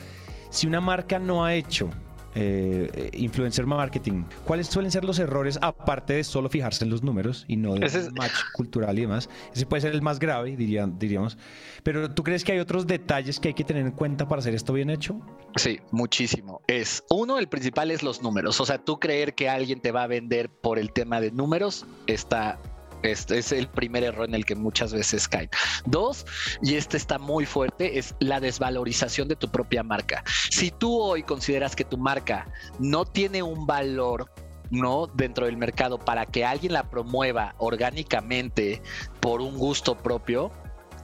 si 0.49 0.67
una 0.67 0.81
marca 0.81 1.19
no 1.19 1.45
ha 1.45 1.55
hecho 1.55 1.91
eh, 2.39 3.11
influencer 3.15 3.67
marketing. 3.67 4.25
¿Cuáles 4.45 4.67
suelen 4.67 4.91
ser 4.91 5.05
los 5.05 5.19
errores, 5.19 5.59
aparte 5.63 6.13
de 6.13 6.25
solo 6.25 6.49
fijarse 6.51 6.85
en 6.85 6.91
los 6.91 7.03
números 7.03 7.45
y 7.49 7.57
no 7.57 7.75
del 7.75 8.13
match 8.13 8.35
cultural 8.55 8.99
y 8.99 9.03
demás? 9.03 9.29
Ese 9.55 9.65
puede 9.65 9.81
ser 9.81 9.95
el 9.95 10.03
más 10.03 10.19
grave, 10.19 10.55
diríamos. 10.57 11.39
Pero 11.83 12.11
¿tú 12.11 12.23
crees 12.23 12.45
que 12.45 12.53
hay 12.53 12.59
otros 12.59 12.87
detalles 12.87 13.41
que 13.41 13.49
hay 13.49 13.55
que 13.55 13.65
tener 13.65 13.87
en 13.87 13.93
cuenta 13.93 14.29
para 14.29 14.41
hacer 14.41 14.55
esto 14.55 14.75
bien 14.75 14.91
hecho? 14.91 15.19
Sí, 15.57 15.81
muchísimo. 15.91 16.61
Es 16.67 17.03
uno, 17.09 17.39
el 17.39 17.49
principal 17.49 17.91
es 17.91 18.03
los 18.03 18.23
números. 18.23 18.61
O 18.61 18.67
sea, 18.67 18.79
tú 18.79 19.01
creer 19.01 19.35
que 19.35 19.49
alguien 19.49 19.81
te 19.81 19.91
va 19.91 20.03
a 20.03 20.07
vender 20.07 20.51
por 20.51 20.79
el 20.79 20.93
tema 20.93 21.21
de 21.21 21.31
números 21.31 21.87
está 22.07 22.59
este 23.03 23.39
es 23.39 23.53
el 23.53 23.69
primer 23.69 24.05
error 24.05 24.29
en 24.29 24.35
el 24.35 24.45
que 24.45 24.55
muchas 24.55 24.93
veces 24.93 25.29
caen. 25.29 25.51
Dos, 25.85 26.27
y 26.63 26.75
este 26.77 26.97
está 26.97 27.19
muy 27.19 27.47
fuerte, 27.47 27.99
es 27.99 28.15
la 28.21 28.41
desvalorización 28.41 29.29
de 29.29 29.37
tu 29.37 29.49
propia 29.49 29.83
marca. 29.83 30.25
Si 30.51 30.71
tú 30.71 31.01
hoy 31.01 31.23
consideras 31.23 31.77
que 31.77 31.85
tu 31.85 31.99
marca 31.99 32.51
no 32.79 33.05
tiene 33.05 33.43
un 33.43 33.67
valor 33.67 34.31
¿no? 34.71 35.07
dentro 35.07 35.47
del 35.47 35.57
mercado 35.57 35.99
para 35.99 36.27
que 36.27 36.45
alguien 36.45 36.73
la 36.73 36.91
promueva 36.91 37.55
orgánicamente 37.59 38.83
por 39.21 39.41
un 39.41 39.57
gusto 39.57 39.97
propio, 39.97 40.51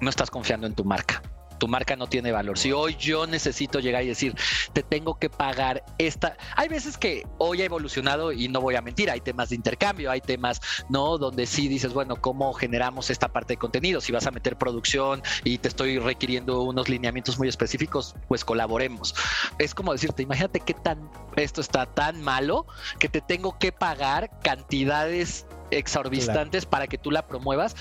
no 0.01 0.11
estás 0.11 0.31
confiando 0.31 0.67
en 0.67 0.75
tu 0.75 0.85
marca 0.85 1.23
tu 1.63 1.69
marca 1.69 1.95
no 1.95 2.09
tiene 2.09 2.33
valor. 2.33 2.59
Si 2.59 2.73
hoy 2.73 2.97
yo 2.97 3.25
necesito 3.25 3.79
llegar 3.79 4.03
y 4.03 4.09
decir, 4.09 4.35
te 4.73 4.83
tengo 4.83 5.17
que 5.21 5.31
pagar 5.31 5.85
esta, 5.97 6.37
hay 6.57 6.67
veces 6.67 6.99
que 6.99 7.25
hoy 7.39 7.63
ha 7.63 7.67
evolucionado 7.67 8.33
y 8.33 8.49
no 8.49 8.61
voy 8.61 8.75
a 8.75 8.83
mentir, 8.83 9.09
hay 9.09 9.21
temas 9.21 9.51
de 9.51 9.55
intercambio, 9.55 10.11
hay 10.11 10.21
temas, 10.21 10.61
¿no? 10.89 11.19
Donde 11.19 11.47
sí 11.47 11.69
dices, 11.69 11.93
bueno, 11.93 12.17
¿cómo 12.17 12.53
generamos 12.53 13.11
esta 13.11 13.29
parte 13.29 13.53
de 13.53 13.59
contenido? 13.59 14.01
Si 14.01 14.11
vas 14.11 14.27
a 14.27 14.33
meter 14.33 14.59
producción 14.59 15.23
y 15.45 15.59
te 15.59 15.69
estoy 15.69 16.01
requiriendo 16.01 16.63
unos 16.63 16.89
lineamientos 16.89 17.39
muy 17.39 17.47
específicos, 17.47 18.17
pues 18.27 18.45
colaboremos. 18.45 19.15
Es 19.61 19.73
como 19.73 19.93
decirte, 19.93 20.25
imagínate 20.25 20.59
qué 20.59 20.75
tan, 20.75 21.09
esto 21.37 21.61
está 21.61 21.87
tan 21.87 22.23
malo 22.23 22.67
que 22.99 23.09
te 23.09 23.21
tengo 23.21 23.57
que 23.61 23.71
pagar 23.71 24.37
cantidades 24.41 25.47
exorbitantes 25.71 26.67
para 26.67 26.89
que 26.89 26.99
tú 26.99 27.13
la 27.13 27.27
promuevas 27.29 27.77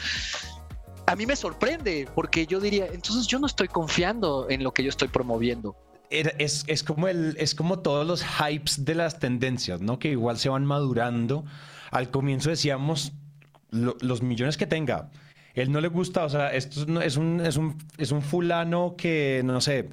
a 1.11 1.15
mí 1.17 1.25
me 1.25 1.35
sorprende 1.35 2.07
porque 2.15 2.47
yo 2.47 2.61
diría, 2.61 2.87
entonces 2.87 3.27
yo 3.27 3.37
no 3.37 3.45
estoy 3.45 3.67
confiando 3.67 4.49
en 4.49 4.63
lo 4.63 4.73
que 4.73 4.81
yo 4.81 4.89
estoy 4.89 5.09
promoviendo. 5.09 5.75
Es, 6.09 6.63
es, 6.67 6.83
como 6.83 7.09
el, 7.09 7.35
es 7.37 7.53
como 7.53 7.79
todos 7.79 8.07
los 8.07 8.23
hypes 8.23 8.85
de 8.85 8.95
las 8.95 9.19
tendencias, 9.19 9.81
¿no? 9.81 9.99
Que 9.99 10.09
igual 10.11 10.37
se 10.37 10.47
van 10.47 10.65
madurando. 10.65 11.43
Al 11.89 12.11
comienzo 12.11 12.49
decíamos 12.49 13.11
los 13.71 14.21
millones 14.21 14.55
que 14.55 14.67
tenga. 14.67 15.09
Él 15.53 15.71
no 15.71 15.81
le 15.81 15.89
gusta, 15.89 16.23
o 16.23 16.29
sea, 16.29 16.53
esto 16.53 16.81
es 17.01 17.17
un, 17.17 17.41
es 17.41 17.57
un, 17.57 17.77
es 17.97 18.11
un 18.11 18.21
fulano 18.21 18.95
que, 18.97 19.41
no 19.43 19.59
sé, 19.59 19.89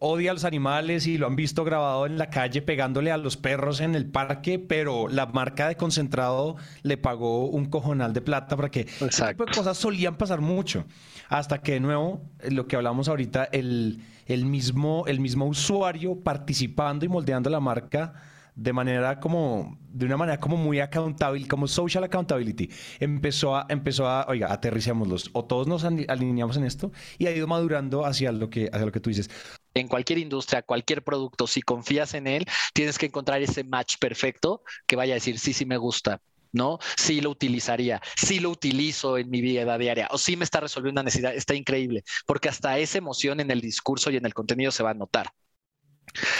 odia 0.00 0.30
a 0.30 0.34
los 0.34 0.44
animales 0.44 1.06
y 1.06 1.18
lo 1.18 1.26
han 1.26 1.36
visto 1.36 1.62
grabado 1.62 2.06
en 2.06 2.18
la 2.18 2.30
calle 2.30 2.62
pegándole 2.62 3.12
a 3.12 3.18
los 3.18 3.36
perros 3.36 3.80
en 3.80 3.94
el 3.94 4.06
parque, 4.06 4.58
pero 4.58 5.08
la 5.08 5.26
marca 5.26 5.68
de 5.68 5.76
concentrado 5.76 6.56
le 6.82 6.96
pagó 6.96 7.46
un 7.46 7.66
cojonal 7.66 8.12
de 8.14 8.22
plata 8.22 8.56
para 8.56 8.70
que 8.70 8.80
ese 8.80 9.28
tipo 9.28 9.44
de 9.44 9.52
cosas 9.52 9.76
solían 9.76 10.16
pasar 10.16 10.40
mucho. 10.40 10.86
Hasta 11.28 11.60
que 11.62 11.72
de 11.72 11.80
nuevo, 11.80 12.22
lo 12.48 12.66
que 12.66 12.76
hablamos 12.76 13.08
ahorita, 13.08 13.44
el, 13.52 14.02
el, 14.26 14.46
mismo, 14.46 15.04
el 15.06 15.20
mismo 15.20 15.46
usuario 15.46 16.18
participando 16.18 17.04
y 17.04 17.08
moldeando 17.08 17.50
la 17.50 17.60
marca 17.60 18.14
de 18.56 18.72
manera 18.72 19.20
como, 19.20 19.78
de 19.90 20.06
una 20.06 20.16
manera 20.16 20.40
como 20.40 20.56
muy 20.56 20.80
accountable, 20.80 21.46
como 21.46 21.68
social 21.68 22.04
accountability. 22.04 22.70
Empezó 22.98 23.54
a, 23.54 23.66
empezó 23.68 24.08
a, 24.08 24.26
oiga, 24.28 24.52
aterricémoslos, 24.52 25.30
o 25.34 25.44
todos 25.44 25.66
nos 25.66 25.84
alineamos 25.84 26.56
en 26.56 26.64
esto 26.64 26.90
y 27.18 27.26
ha 27.26 27.36
ido 27.36 27.46
madurando 27.46 28.04
hacia 28.04 28.32
lo 28.32 28.50
que, 28.50 28.68
hacia 28.72 28.86
lo 28.86 28.92
que 28.92 29.00
tú 29.00 29.10
dices 29.10 29.30
en 29.74 29.88
cualquier 29.88 30.18
industria, 30.18 30.62
cualquier 30.62 31.02
producto, 31.02 31.46
si 31.46 31.62
confías 31.62 32.14
en 32.14 32.26
él, 32.26 32.44
tienes 32.74 32.98
que 32.98 33.06
encontrar 33.06 33.42
ese 33.42 33.64
match 33.64 33.96
perfecto 33.98 34.62
que 34.86 34.96
vaya 34.96 35.14
a 35.14 35.16
decir, 35.16 35.38
sí, 35.38 35.52
sí 35.52 35.64
me 35.64 35.76
gusta, 35.76 36.20
¿no? 36.52 36.78
Sí 36.96 37.20
lo 37.20 37.30
utilizaría, 37.30 38.00
sí 38.16 38.40
lo 38.40 38.50
utilizo 38.50 39.18
en 39.18 39.30
mi 39.30 39.40
vida 39.40 39.78
diaria, 39.78 40.08
o 40.10 40.18
sí 40.18 40.36
me 40.36 40.44
está 40.44 40.60
resolviendo 40.60 41.00
una 41.00 41.06
necesidad, 41.06 41.34
está 41.34 41.54
increíble, 41.54 42.02
porque 42.26 42.48
hasta 42.48 42.78
esa 42.78 42.98
emoción 42.98 43.40
en 43.40 43.50
el 43.50 43.60
discurso 43.60 44.10
y 44.10 44.16
en 44.16 44.26
el 44.26 44.34
contenido 44.34 44.70
se 44.70 44.82
va 44.82 44.90
a 44.90 44.94
notar. 44.94 45.32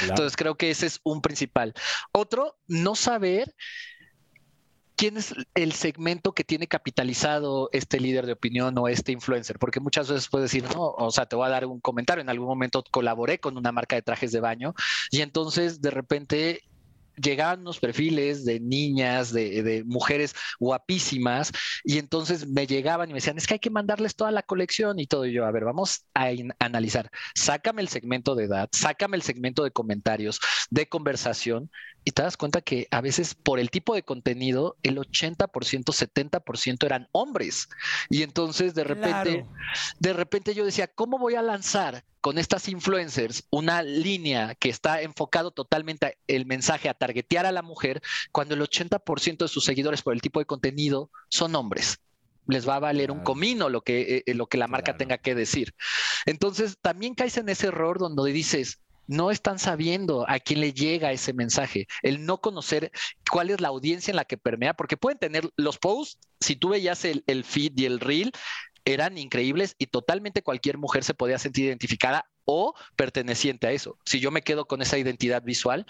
Entonces 0.03 0.37
creo 0.37 0.57
que 0.57 0.71
ese 0.71 0.87
es 0.87 1.01
un 1.05 1.21
principal. 1.21 1.75
Otro, 2.13 2.59
no 2.67 2.97
saber 2.97 3.55
quién 5.01 5.17
es 5.17 5.35
el 5.55 5.73
segmento 5.73 6.33
que 6.33 6.45
tiene 6.45 6.67
capitalizado 6.67 7.71
este 7.73 7.99
líder 7.99 8.27
de 8.27 8.33
opinión 8.33 8.77
o 8.77 8.87
este 8.87 9.13
influencer, 9.13 9.59
porque 9.59 9.81
muchas 9.81 10.11
veces 10.11 10.29
puedes 10.29 10.53
decir, 10.53 10.69
no, 10.75 10.89
o 10.91 11.11
sea, 11.11 11.25
te 11.25 11.37
voy 11.37 11.47
a 11.47 11.49
dar 11.49 11.65
un 11.65 11.81
comentario, 11.81 12.21
en 12.21 12.29
algún 12.29 12.49
momento 12.49 12.85
colaboré 12.91 13.41
con 13.41 13.57
una 13.57 13.73
marca 13.73 13.97
de 13.97 14.03
trajes 14.03 14.31
de 14.31 14.41
baño 14.41 14.75
y 15.11 15.23
entonces 15.23 15.81
de 15.81 15.91
repente 15.91 16.65
llegaban 17.17 17.61
unos 17.61 17.79
perfiles 17.81 18.45
de 18.45 18.61
niñas, 18.61 19.33
de, 19.33 19.83
mujeres 19.87 20.35
guapísimas, 20.59 21.51
y 21.83 21.99
entonces 21.99 22.47
me 22.47 22.67
llegaban 22.67 23.09
y 23.09 23.13
me 23.13 23.19
decían, 23.19 23.39
es 23.39 23.47
que 23.47 23.55
hay 23.55 23.61
que 23.61 23.71
mandarles 23.71 24.17
toda 24.17 24.31
la 24.31 24.43
colección 24.43 24.99
y 24.99 25.07
todo. 25.07 25.27
Y 25.27 25.33
yo, 25.33 25.45
a 25.45 25.51
ver, 25.51 25.65
vamos 25.65 26.05
a 26.15 26.31
analizar, 26.59 27.11
sácame 27.35 27.83
el 27.83 27.89
segmento 27.89 28.35
de 28.35 28.45
edad, 28.45 28.69
sácame 28.73 29.17
el 29.17 29.23
segmento 29.23 29.65
de 29.65 29.71
comentarios, 29.71 30.41
de 30.71 30.89
conversación, 30.89 31.71
y 32.05 32.13
te 32.13 32.23
das 32.23 32.37
cuenta 32.37 32.61
que 32.61 32.89
a 32.91 33.01
veces 33.01 33.35
por 33.35 33.61
el 33.61 33.71
tipo 33.71 33.95
de 33.95 34.03
contenido, 34.03 34.77
el 34.83 34.97
80%, 34.97 35.47
70% 35.49 36.87
eran 36.87 37.09
hombres. 37.13 37.69
Y 38.09 38.23
entonces 38.23 38.75
de 38.75 38.85
repente, 38.85 39.47
de 39.99 40.13
repente 40.13 40.55
yo 40.55 40.65
decía, 40.65 40.89
¿cómo 40.89 41.19
voy 41.19 41.35
a 41.35 41.43
lanzar 41.43 42.05
con 42.21 42.39
estas 42.39 42.69
influencers 42.69 43.45
una 43.51 43.83
línea 43.83 44.55
que 44.55 44.69
está 44.69 45.03
enfocado 45.03 45.51
totalmente 45.51 46.19
el 46.27 46.47
mensaje 46.47 46.89
a 46.89 46.95
targetear 46.95 47.47
a 47.47 47.53
la 47.53 47.63
mujer 47.63 48.03
cuando 48.33 48.55
el 48.55 48.63
80% 48.63 49.39
de 49.39 49.49
sus 49.49 49.65
seguidores 49.65 50.03
por 50.03 50.15
el 50.15 50.21
tipo 50.21 50.41
de 50.41 50.47
contenido 50.47 51.11
son 51.29 51.55
hombres? 51.55 52.01
les 52.47 52.69
va 52.69 52.77
a 52.77 52.81
valer 52.81 53.13
un 53.13 53.21
comino 53.21 53.69
lo 53.69 53.83
que, 53.83 54.25
eh, 54.27 54.35
lo 54.35 54.49
que 54.49 54.59
la 54.59 54.67
marca 54.67 54.97
tenga 54.97 55.19
que 55.19 55.37
decir. 55.37 55.75
Entonces, 56.27 56.79
también 56.81 57.15
caes 57.15 57.37
en 57.37 57.49
ese 57.49 57.69
error 57.69 58.01
donde 58.01 58.33
dices, 58.33 58.81
no 59.07 59.31
están 59.31 59.59
sabiendo 59.59 60.25
a 60.29 60.39
quién 60.39 60.61
le 60.61 60.73
llega 60.73 61.13
ese 61.13 61.33
mensaje, 61.33 61.87
el 62.03 62.25
no 62.27 62.41
conocer 62.41 62.91
cuál 63.31 63.51
es 63.51 63.61
la 63.61 63.69
audiencia 63.69 64.13
en 64.13 64.17
la 64.17 64.25
que 64.25 64.39
permea, 64.39 64.75
porque 64.75 64.97
pueden 64.97 65.19
tener 65.19 65.51
los 65.57 65.79
posts, 65.79 66.19
si 66.41 66.57
tú 66.57 66.71
veías 66.71 67.05
el, 67.05 67.45
feed 67.45 67.73
y 67.77 67.85
el 67.85 68.01
reel, 68.01 68.33
eran 68.85 69.19
increíbles 69.19 69.75
y 69.79 69.87
totalmente 69.87 70.43
cualquier 70.43 70.79
mujer 70.79 71.05
se 71.05 71.15
podía 71.15 71.39
sentir 71.39 71.67
identificada 71.67 72.25
o 72.45 72.75
perteneciente 72.97 73.67
a 73.67 73.73
eso. 73.73 73.99
Si 74.05 74.21
yo 74.21 74.31
me 74.31 74.43
quedo 74.43 74.67
con 74.67 74.81
esa 74.83 74.99
identidad 74.99 75.43
visual, 75.43 75.87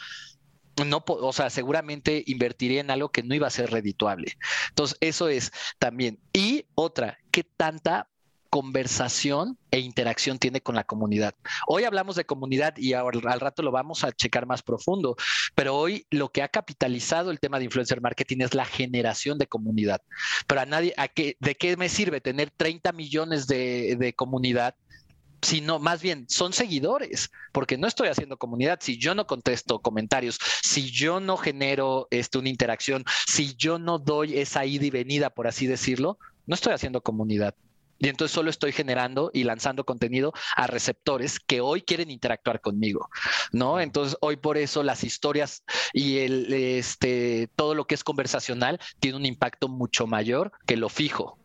no, 0.84 1.04
o 1.06 1.32
sea, 1.32 1.50
seguramente 1.50 2.22
invertiría 2.26 2.80
en 2.80 2.90
algo 2.90 3.10
que 3.10 3.22
no 3.22 3.34
iba 3.34 3.46
a 3.46 3.50
ser 3.50 3.70
redituable. 3.70 4.36
Entonces, 4.68 4.96
eso 5.00 5.28
es 5.28 5.52
también. 5.78 6.20
Y 6.32 6.66
otra, 6.74 7.18
¿qué 7.30 7.44
tanta 7.44 8.09
conversación 8.50 9.56
e 9.70 9.78
interacción 9.78 10.38
tiene 10.38 10.60
con 10.60 10.74
la 10.74 10.84
comunidad. 10.84 11.34
Hoy 11.66 11.84
hablamos 11.84 12.16
de 12.16 12.24
comunidad 12.24 12.76
y 12.76 12.92
al 12.92 13.40
rato 13.40 13.62
lo 13.62 13.70
vamos 13.70 14.04
a 14.04 14.12
checar 14.12 14.46
más 14.46 14.62
profundo, 14.62 15.16
pero 15.54 15.76
hoy 15.76 16.04
lo 16.10 16.30
que 16.30 16.42
ha 16.42 16.48
capitalizado 16.48 17.30
el 17.30 17.38
tema 17.38 17.58
de 17.58 17.66
influencer 17.66 18.00
marketing 18.00 18.38
es 18.40 18.54
la 18.54 18.64
generación 18.64 19.38
de 19.38 19.46
comunidad. 19.46 20.02
Pero 20.46 20.60
a 20.60 20.66
nadie, 20.66 20.92
a 20.96 21.08
qué, 21.08 21.36
¿de 21.38 21.54
qué 21.54 21.76
me 21.76 21.88
sirve 21.88 22.20
tener 22.20 22.50
30 22.50 22.92
millones 22.92 23.46
de, 23.46 23.96
de 23.98 24.12
comunidad 24.12 24.74
sino 25.42 25.78
más 25.78 26.02
bien 26.02 26.26
son 26.28 26.52
seguidores, 26.52 27.30
porque 27.52 27.78
no 27.78 27.86
estoy 27.86 28.08
haciendo 28.08 28.36
comunidad 28.36 28.78
si 28.82 28.98
yo 28.98 29.14
no 29.14 29.26
contesto 29.26 29.78
comentarios, 29.78 30.38
si 30.62 30.90
yo 30.90 31.18
no 31.18 31.38
genero 31.38 32.08
este, 32.10 32.36
una 32.36 32.50
interacción, 32.50 33.04
si 33.26 33.54
yo 33.54 33.78
no 33.78 33.98
doy 33.98 34.38
esa 34.38 34.66
ida 34.66 34.84
y 34.84 34.90
venida, 34.90 35.30
por 35.30 35.46
así 35.46 35.66
decirlo, 35.66 36.18
no 36.46 36.54
estoy 36.54 36.74
haciendo 36.74 37.00
comunidad. 37.00 37.54
Y 38.00 38.08
entonces 38.08 38.34
solo 38.34 38.48
estoy 38.48 38.72
generando 38.72 39.30
y 39.32 39.44
lanzando 39.44 39.84
contenido 39.84 40.32
a 40.56 40.66
receptores 40.66 41.38
que 41.38 41.60
hoy 41.60 41.82
quieren 41.82 42.10
interactuar 42.10 42.60
conmigo, 42.62 43.08
¿no? 43.52 43.78
Entonces 43.78 44.16
hoy 44.22 44.36
por 44.36 44.56
eso 44.56 44.82
las 44.82 45.04
historias 45.04 45.62
y 45.92 46.18
el, 46.18 46.52
este, 46.52 47.50
todo 47.56 47.74
lo 47.74 47.86
que 47.86 47.94
es 47.94 48.02
conversacional 48.02 48.80
tiene 49.00 49.18
un 49.18 49.26
impacto 49.26 49.68
mucho 49.68 50.06
mayor 50.06 50.50
que 50.66 50.78
lo 50.78 50.88
fijo. 50.88 51.38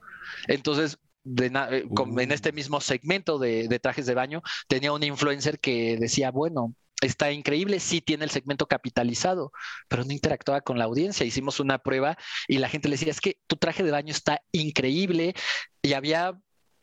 Entonces, 0.48 0.98
eh, 1.39 1.84
en 2.18 2.32
este 2.32 2.54
mismo 2.54 2.80
segmento 2.80 3.38
de, 3.38 3.68
de 3.68 3.80
trajes 3.80 4.06
de 4.06 4.13
baño, 4.13 4.41
tenía 4.70 4.94
un 4.94 5.04
influencer 5.04 5.60
que 5.60 5.98
decía, 6.00 6.32
bueno, 6.32 6.74
está 7.02 7.32
increíble, 7.32 7.80
sí 7.80 8.02
tiene 8.02 8.26
el 8.26 8.32
segmento 8.32 8.68
capitalizado, 8.68 9.52
pero 9.88 10.04
no 10.04 10.12
interactuaba 10.12 10.62
con 10.62 10.78
la 10.78 10.86
audiencia. 10.86 11.26
Hicimos 11.26 11.60
una 11.60 11.80
prueba 11.80 12.18
y 12.48 12.60
la 12.60 12.70
gente 12.70 12.88
le 12.88 12.96
decía, 12.96 13.12
es 13.12 13.22
que 13.22 13.39
tu 13.48 13.58
traje 13.58 13.84
de 13.84 13.91
baño 13.91 14.12
está 14.12 14.41
increíble 14.52 15.34
y 15.82 15.94
había 15.94 16.39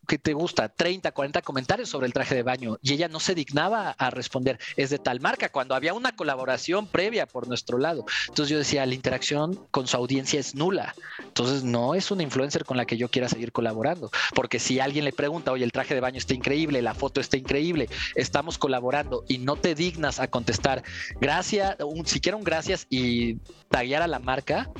que 0.07 0.19
te 0.19 0.33
gusta? 0.33 0.69
30, 0.69 1.13
40 1.13 1.43
comentarios 1.43 1.89
sobre 1.89 2.07
el 2.07 2.13
traje 2.13 2.35
de 2.35 2.43
baño 2.43 2.79
y 2.83 2.93
ella 2.93 3.09
no 3.09 3.21
se 3.21 3.35
dignaba 3.35 3.91
a 3.91 4.11
responder, 4.11 4.59
es 4.77 4.91
de 4.91 4.99
tal 4.99 5.21
marca, 5.21 5.51
cuando 5.51 5.75
había 5.75 5.95
una 5.95 6.15
colaboración 6.15 6.87
previa 6.87 7.27
por 7.27 7.49
nuestro 7.49 7.79
lado. 7.79 8.05
Entonces 8.29 8.51
yo 8.51 8.59
decía, 8.59 8.85
la 8.87 8.95
interacción 8.95 9.67
con 9.71 9.87
su 9.87 9.97
audiencia 9.97 10.41
es 10.41 10.55
nula. 10.55 10.95
Entonces 11.19 11.65
no 11.65 11.95
es 11.95 12.11
una 12.11 12.23
influencer 12.23 12.65
con 12.65 12.77
la 12.77 12.85
que 12.85 12.97
yo 12.97 13.09
quiera 13.09 13.29
seguir 13.29 13.53
colaborando, 13.53 14.11
porque 14.35 14.59
si 14.59 14.81
alguien 14.81 15.05
le 15.05 15.13
pregunta, 15.13 15.53
oye, 15.53 15.65
el 15.65 15.73
traje 15.73 15.95
de 15.95 16.01
baño 16.01 16.19
está 16.19 16.35
increíble, 16.35 16.83
la 16.83 16.95
foto 16.95 17.21
está 17.21 17.37
increíble, 17.37 17.89
estamos 18.15 18.59
colaborando 18.59 19.25
y 19.29 19.39
no 19.39 19.57
te 19.57 19.75
dignas 19.75 20.21
a 20.21 20.29
contestar 20.29 20.83
gracias, 21.21 21.77
un, 21.81 22.07
siquiera 22.07 22.37
un 22.37 22.45
gracias 22.45 22.87
y 22.91 23.37
taguear 23.69 24.03
a 24.03 24.07
la 24.07 24.19
marca, 24.19 24.71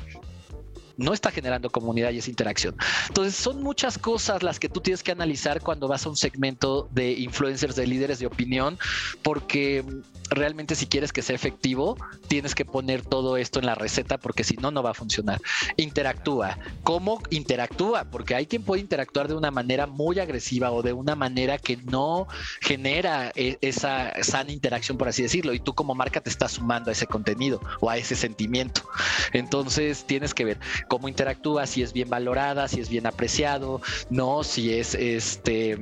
no 0.97 1.13
está 1.13 1.31
generando 1.31 1.69
comunidad 1.69 2.11
y 2.11 2.19
esa 2.19 2.29
interacción. 2.29 2.75
Entonces, 3.07 3.35
son 3.35 3.61
muchas 3.63 3.97
cosas 3.97 4.43
las 4.43 4.59
que 4.59 4.69
tú 4.69 4.79
tienes 4.79 5.03
que 5.03 5.11
analizar 5.11 5.61
cuando 5.61 5.87
vas 5.87 6.05
a 6.05 6.09
un 6.09 6.17
segmento 6.17 6.87
de 6.91 7.11
influencers, 7.13 7.75
de 7.75 7.87
líderes 7.87 8.19
de 8.19 8.27
opinión, 8.27 8.77
porque 9.21 9.83
realmente 10.29 10.75
si 10.75 10.87
quieres 10.87 11.13
que 11.13 11.21
sea 11.21 11.35
efectivo, 11.35 11.97
tienes 12.27 12.55
que 12.55 12.65
poner 12.65 13.03
todo 13.03 13.37
esto 13.37 13.59
en 13.59 13.65
la 13.65 13.75
receta 13.75 14.17
porque 14.17 14.43
si 14.43 14.55
no, 14.57 14.71
no 14.71 14.83
va 14.83 14.91
a 14.91 14.93
funcionar. 14.93 15.41
Interactúa. 15.77 16.57
¿Cómo 16.83 17.21
interactúa? 17.29 18.05
Porque 18.05 18.35
hay 18.35 18.45
quien 18.45 18.63
puede 18.63 18.81
interactuar 18.81 19.27
de 19.27 19.35
una 19.35 19.51
manera 19.51 19.87
muy 19.87 20.19
agresiva 20.19 20.71
o 20.71 20.81
de 20.81 20.93
una 20.93 21.15
manera 21.15 21.57
que 21.57 21.77
no 21.77 22.27
genera 22.61 23.31
e, 23.35 23.57
esa 23.61 24.23
sana 24.23 24.51
interacción, 24.51 24.97
por 24.97 25.07
así 25.07 25.23
decirlo, 25.23 25.53
y 25.53 25.59
tú 25.59 25.73
como 25.73 25.95
marca 25.95 26.21
te 26.21 26.29
estás 26.29 26.53
sumando 26.53 26.89
a 26.89 26.93
ese 26.93 27.07
contenido 27.07 27.61
o 27.79 27.89
a 27.89 27.97
ese 27.97 28.15
sentimiento. 28.15 28.83
Entonces 29.33 30.05
tienes 30.05 30.33
que 30.33 30.45
ver 30.45 30.59
cómo 30.87 31.07
interactúa, 31.07 31.67
si 31.67 31.81
es 31.81 31.93
bien 31.93 32.09
valorada, 32.09 32.67
si 32.67 32.79
es 32.79 32.89
bien 32.89 33.07
apreciado, 33.07 33.81
no, 34.09 34.43
si 34.43 34.73
es 34.73 34.95
este, 34.95 35.77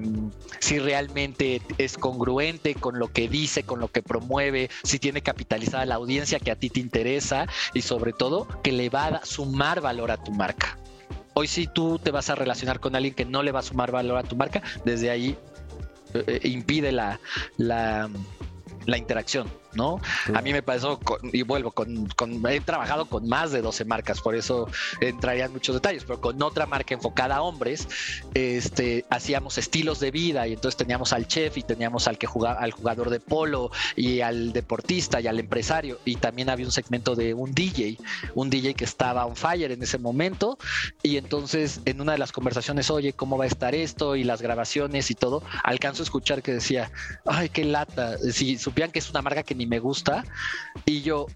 si 0.59 0.79
realmente 0.79 1.61
es 1.77 1.97
congruente 1.97 2.75
con 2.75 2.99
lo 2.99 3.11
que 3.11 3.27
dice, 3.27 3.63
con 3.63 3.79
lo 3.79 3.89
que 3.89 4.01
promueve, 4.01 4.69
si 4.83 4.99
tiene 4.99 5.21
capitalizada 5.21 5.85
la 5.85 5.95
audiencia 5.95 6.39
que 6.39 6.51
a 6.51 6.55
ti 6.55 6.69
te 6.69 6.79
interesa 6.79 7.47
y 7.73 7.81
sobre 7.81 8.13
todo 8.13 8.47
que 8.63 8.71
le 8.71 8.89
va 8.89 9.07
a 9.07 9.25
sumar 9.25 9.81
valor 9.81 10.11
a 10.11 10.17
tu 10.17 10.31
marca. 10.31 10.77
Hoy 11.33 11.47
si 11.47 11.67
tú 11.67 11.97
te 11.97 12.11
vas 12.11 12.29
a 12.29 12.35
relacionar 12.35 12.79
con 12.79 12.95
alguien 12.95 13.13
que 13.13 13.25
no 13.25 13.41
le 13.41 13.51
va 13.51 13.59
a 13.59 13.63
sumar 13.63 13.91
valor 13.91 14.17
a 14.17 14.23
tu 14.23 14.35
marca, 14.35 14.61
desde 14.83 15.09
ahí 15.09 15.37
eh, 16.13 16.23
eh, 16.43 16.47
impide 16.49 16.91
la, 16.91 17.19
la, 17.57 18.09
la 18.85 18.97
interacción. 18.97 19.61
¿No? 19.73 19.99
A 20.34 20.41
mí 20.41 20.53
me 20.53 20.62
pasó, 20.62 20.99
y 21.31 21.43
vuelvo, 21.43 21.71
con, 21.71 22.10
he 22.49 22.60
trabajado 22.62 23.05
con 23.05 23.27
más 23.27 23.51
de 23.51 23.62
12 23.62 23.86
marcas, 23.86 24.21
por 24.21 24.36
eso 24.36 24.67
entraría 24.99 25.45
en 25.45 25.53
muchos 25.53 25.75
detalles, 25.75 26.03
pero 26.03 26.19
con 26.21 26.41
otra 26.41 26.65
marca 26.65 26.93
enfocada 26.93 27.38
a 27.38 27.41
hombres, 27.41 27.88
este, 28.34 29.05
hacíamos 29.10 29.57
estilos 29.57 29.99
de 29.99 30.12
vida 30.12 30.47
y 30.47 30.53
entonces 30.53 30.77
teníamos 30.77 31.13
al 31.13 31.27
chef 31.27 31.57
y 31.57 31.63
teníamos 31.63 32.07
al 32.07 32.17
que 32.17 32.27
jugaba, 32.27 32.60
al 32.60 32.71
jugador 32.71 33.10
de 33.10 33.19
polo 33.19 33.71
y 33.95 34.21
al 34.21 34.53
deportista 34.53 35.21
y 35.21 35.27
al 35.27 35.39
empresario 35.39 35.99
y 36.05 36.15
también 36.15 36.49
había 36.49 36.65
un 36.65 36.71
segmento 36.71 37.15
de 37.15 37.34
un 37.34 37.53
DJ, 37.53 37.97
un 38.36 38.49
DJ 38.49 38.73
que 38.73 38.86
estaba 38.86 39.25
on 39.25 39.36
fire 39.36 39.71
en 39.71 39.81
ese 39.81 39.97
momento 39.97 40.57
y 41.03 41.17
entonces 41.17 41.81
en 41.86 42.01
una 42.01 42.13
de 42.13 42.17
las 42.17 42.31
conversaciones, 42.31 42.89
oye, 42.89 43.13
¿cómo 43.13 43.38
va 43.38 43.45
a 43.45 43.47
estar 43.47 43.75
esto? 43.75 44.15
Y 44.15 44.23
las 44.23 44.41
grabaciones 44.41 45.12
y 45.12 45.15
todo, 45.15 45.43
alcanzo 45.63 46.03
a 46.03 46.05
escuchar 46.05 46.41
que 46.41 46.53
decía, 46.53 46.91
ay, 47.25 47.49
qué 47.49 47.63
lata, 47.63 48.17
si 48.17 48.57
supieran 48.57 48.91
que 48.91 48.99
es 48.99 49.10
una 49.10 49.21
marca 49.21 49.43
que 49.43 49.55
me 49.65 49.80
gusta. 49.80 50.24
Y 50.86 51.02
yo, 51.02 51.28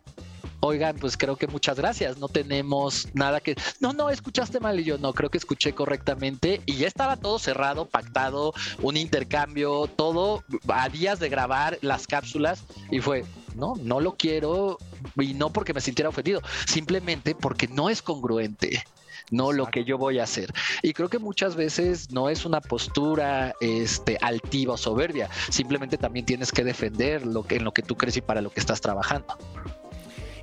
oigan, 0.59 0.97
pues 0.97 1.17
creo 1.17 1.35
que 1.35 1.47
muchas 1.47 1.77
gracias, 1.77 2.17
no 2.17 2.27
tenemos 2.27 3.07
nada 3.13 3.39
que, 3.39 3.55
no, 3.79 3.93
no, 3.93 4.09
escuchaste 4.09 4.59
mal 4.59 4.79
y 4.79 4.83
yo 4.83 4.97
no, 4.97 5.13
creo 5.13 5.29
que 5.29 5.37
escuché 5.37 5.73
correctamente 5.73 6.61
y 6.65 6.75
ya 6.75 6.87
estaba 6.87 7.17
todo 7.17 7.39
cerrado, 7.39 7.85
pactado, 7.85 8.53
un 8.81 8.97
intercambio, 8.97 9.87
todo 9.87 10.43
a 10.67 10.89
días 10.89 11.19
de 11.19 11.29
grabar 11.29 11.77
las 11.81 12.07
cápsulas 12.07 12.63
y 12.91 12.99
fue, 12.99 13.25
no, 13.55 13.75
no 13.81 13.99
lo 13.99 14.15
quiero 14.15 14.77
y 15.19 15.33
no 15.33 15.51
porque 15.51 15.73
me 15.73 15.81
sintiera 15.81 16.09
ofendido, 16.09 16.41
simplemente 16.67 17.35
porque 17.35 17.67
no 17.67 17.89
es 17.89 18.01
congruente 18.01 18.83
no 19.31 19.51
lo 19.51 19.67
que 19.67 19.83
yo 19.83 19.97
voy 19.97 20.19
a 20.19 20.23
hacer. 20.23 20.53
Y 20.81 20.93
creo 20.93 21.09
que 21.09 21.19
muchas 21.19 21.55
veces 21.55 22.11
no 22.11 22.29
es 22.29 22.45
una 22.45 22.61
postura 22.61 23.55
este, 23.59 24.17
altiva 24.21 24.73
o 24.73 24.77
soberbia, 24.77 25.29
simplemente 25.49 25.97
también 25.97 26.25
tienes 26.25 26.51
que 26.51 26.63
defender 26.63 27.25
lo 27.25 27.43
que, 27.43 27.55
en 27.55 27.63
lo 27.63 27.73
que 27.73 27.81
tú 27.81 27.95
crees 27.95 28.17
y 28.17 28.21
para 28.21 28.41
lo 28.41 28.51
que 28.51 28.59
estás 28.59 28.81
trabajando. 28.81 29.37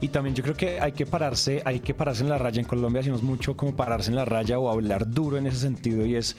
Y 0.03 0.09
también 0.09 0.35
yo 0.35 0.43
creo 0.43 0.57
que 0.57 0.81
hay 0.81 0.91
que 0.91 1.07
pararse, 1.07 1.63
hay 1.65 1.79
que 1.79 1.95
pararse 1.95 2.25
en 2.25 2.29
la 2.29 2.37
raya. 2.37 2.59
En 2.61 2.67
Colombia 2.67 2.99
decimos 2.99 3.23
mucho 3.23 3.57
como 3.57 3.77
pararse 3.77 4.11
en 4.11 4.17
la 4.17 4.25
raya 4.25 4.59
o 4.59 4.69
hablar 4.69 5.09
duro 5.09 5.39
en 5.39 5.47
ese 5.47 5.59
sentido 5.59 6.05
y 6.05 6.17
es 6.17 6.37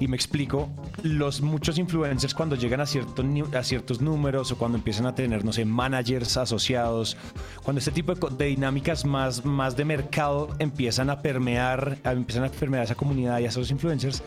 Y 0.00 0.08
me 0.08 0.16
explico, 0.16 0.68
los 1.02 1.40
muchos 1.40 1.78
influencers 1.78 2.34
cuando 2.34 2.56
llegan 2.56 2.80
a, 2.80 2.86
ciertos 2.86 3.24
a 3.54 3.62
ciertos 3.62 4.00
números 4.00 4.50
o 4.52 4.58
cuando 4.58 4.78
empiezan 4.78 5.06
a 5.06 5.14
tener, 5.14 5.44
no 5.44 5.52
sé, 5.52 5.64
managers 5.64 6.36
asociados, 6.36 7.16
cuando 7.62 7.78
este 7.78 7.92
tipo 7.92 8.14
de, 8.14 8.46
dinámicas 8.46 9.04
más, 9.04 9.44
más 9.44 9.76
de 9.76 9.84
mercado 9.84 10.48
empiezan 10.58 11.10
a 11.10 11.22
permear, 11.22 11.98
empiezan 12.04 12.44
a 12.44 12.48
permear 12.48 12.84
esa 12.84 12.94
comunidad 12.94 13.38
y 13.38 13.44
a 13.44 13.48
esos 13.48 13.70
influencers, 13.70 14.22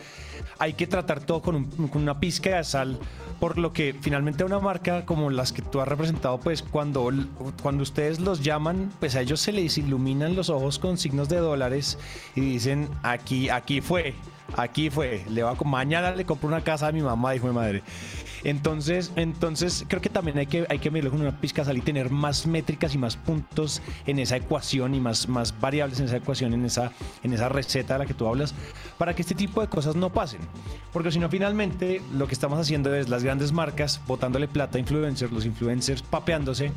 hay 0.58 0.72
que 0.72 0.86
tratar 0.86 1.20
todo 1.20 1.42
con, 1.42 1.64
con 1.64 2.02
una 2.02 2.18
pizca 2.18 2.56
de 2.56 2.64
sal 2.64 2.98
por 3.40 3.58
lo 3.58 3.72
que 3.72 3.94
finalmente 4.00 4.44
una 4.44 4.58
marca 4.58 5.04
como 5.04 5.30
las 5.30 5.52
que 5.52 5.62
tú 5.62 5.80
has 5.80 5.88
representado, 5.88 6.38
pues 6.38 6.62
cuando, 6.62 7.10
cuando 7.62 7.82
ustedes 7.82 8.20
los 8.20 8.42
llaman, 8.42 8.90
pues 8.98 9.14
a 9.16 9.20
ellos 9.20 9.40
se 9.40 9.52
les 9.52 9.76
iluminan 9.78 10.34
los 10.34 10.50
ojos 10.50 10.78
con 10.78 10.96
signos 10.96 11.28
de 11.28 11.36
dólares 11.36 11.98
y 12.34 12.40
dicen, 12.40 12.88
aquí, 13.02 13.48
aquí 13.48 13.80
fue, 13.80 14.14
aquí 14.56 14.90
fue, 14.90 15.24
le 15.28 15.42
va, 15.42 15.54
mañana 15.64 16.12
le 16.12 16.24
compro 16.24 16.48
una 16.48 16.62
casa 16.62 16.88
a 16.88 16.92
mi 16.92 17.02
mamá, 17.02 17.32
dijo 17.32 17.46
mi 17.46 17.54
madre. 17.54 17.82
Entonces, 18.44 19.12
entonces 19.16 19.84
creo 19.88 20.00
que 20.00 20.08
también 20.08 20.38
hay 20.38 20.46
que, 20.46 20.66
hay 20.68 20.78
que 20.78 20.90
medirlo 20.90 21.10
con 21.10 21.20
una 21.20 21.40
pizca 21.40 21.64
sal 21.64 21.76
y 21.78 21.80
tener 21.80 22.10
más 22.10 22.46
métricas 22.46 22.94
y 22.94 22.98
más 22.98 23.16
puntos 23.16 23.82
en 24.06 24.18
esa 24.18 24.36
ecuación 24.36 24.94
y 24.94 25.00
más, 25.00 25.28
más 25.28 25.58
variables 25.58 25.98
en 25.98 26.06
esa 26.06 26.18
ecuación, 26.18 26.54
en 26.54 26.64
esa, 26.64 26.92
en 27.24 27.32
esa 27.32 27.48
receta 27.48 27.94
de 27.94 27.98
la 28.00 28.06
que 28.06 28.14
tú 28.14 28.26
hablas, 28.26 28.54
para 28.98 29.14
que 29.14 29.22
este 29.22 29.34
tipo 29.34 29.60
de 29.60 29.68
cosas 29.68 29.96
no 29.96 30.12
pasen. 30.12 30.40
Porque 30.92 31.10
si 31.10 31.18
no, 31.18 31.28
finalmente 31.28 32.00
lo 32.14 32.28
que 32.28 32.34
estamos 32.34 32.58
haciendo 32.58 32.94
es 32.94 33.08
las 33.08 33.24
grandes 33.24 33.52
marcas 33.52 34.00
botándole 34.06 34.48
plata 34.48 34.78
a 34.78 34.80
influencers, 34.80 35.32
los 35.32 35.44
influencers 35.44 36.02
papeándose 36.02 36.72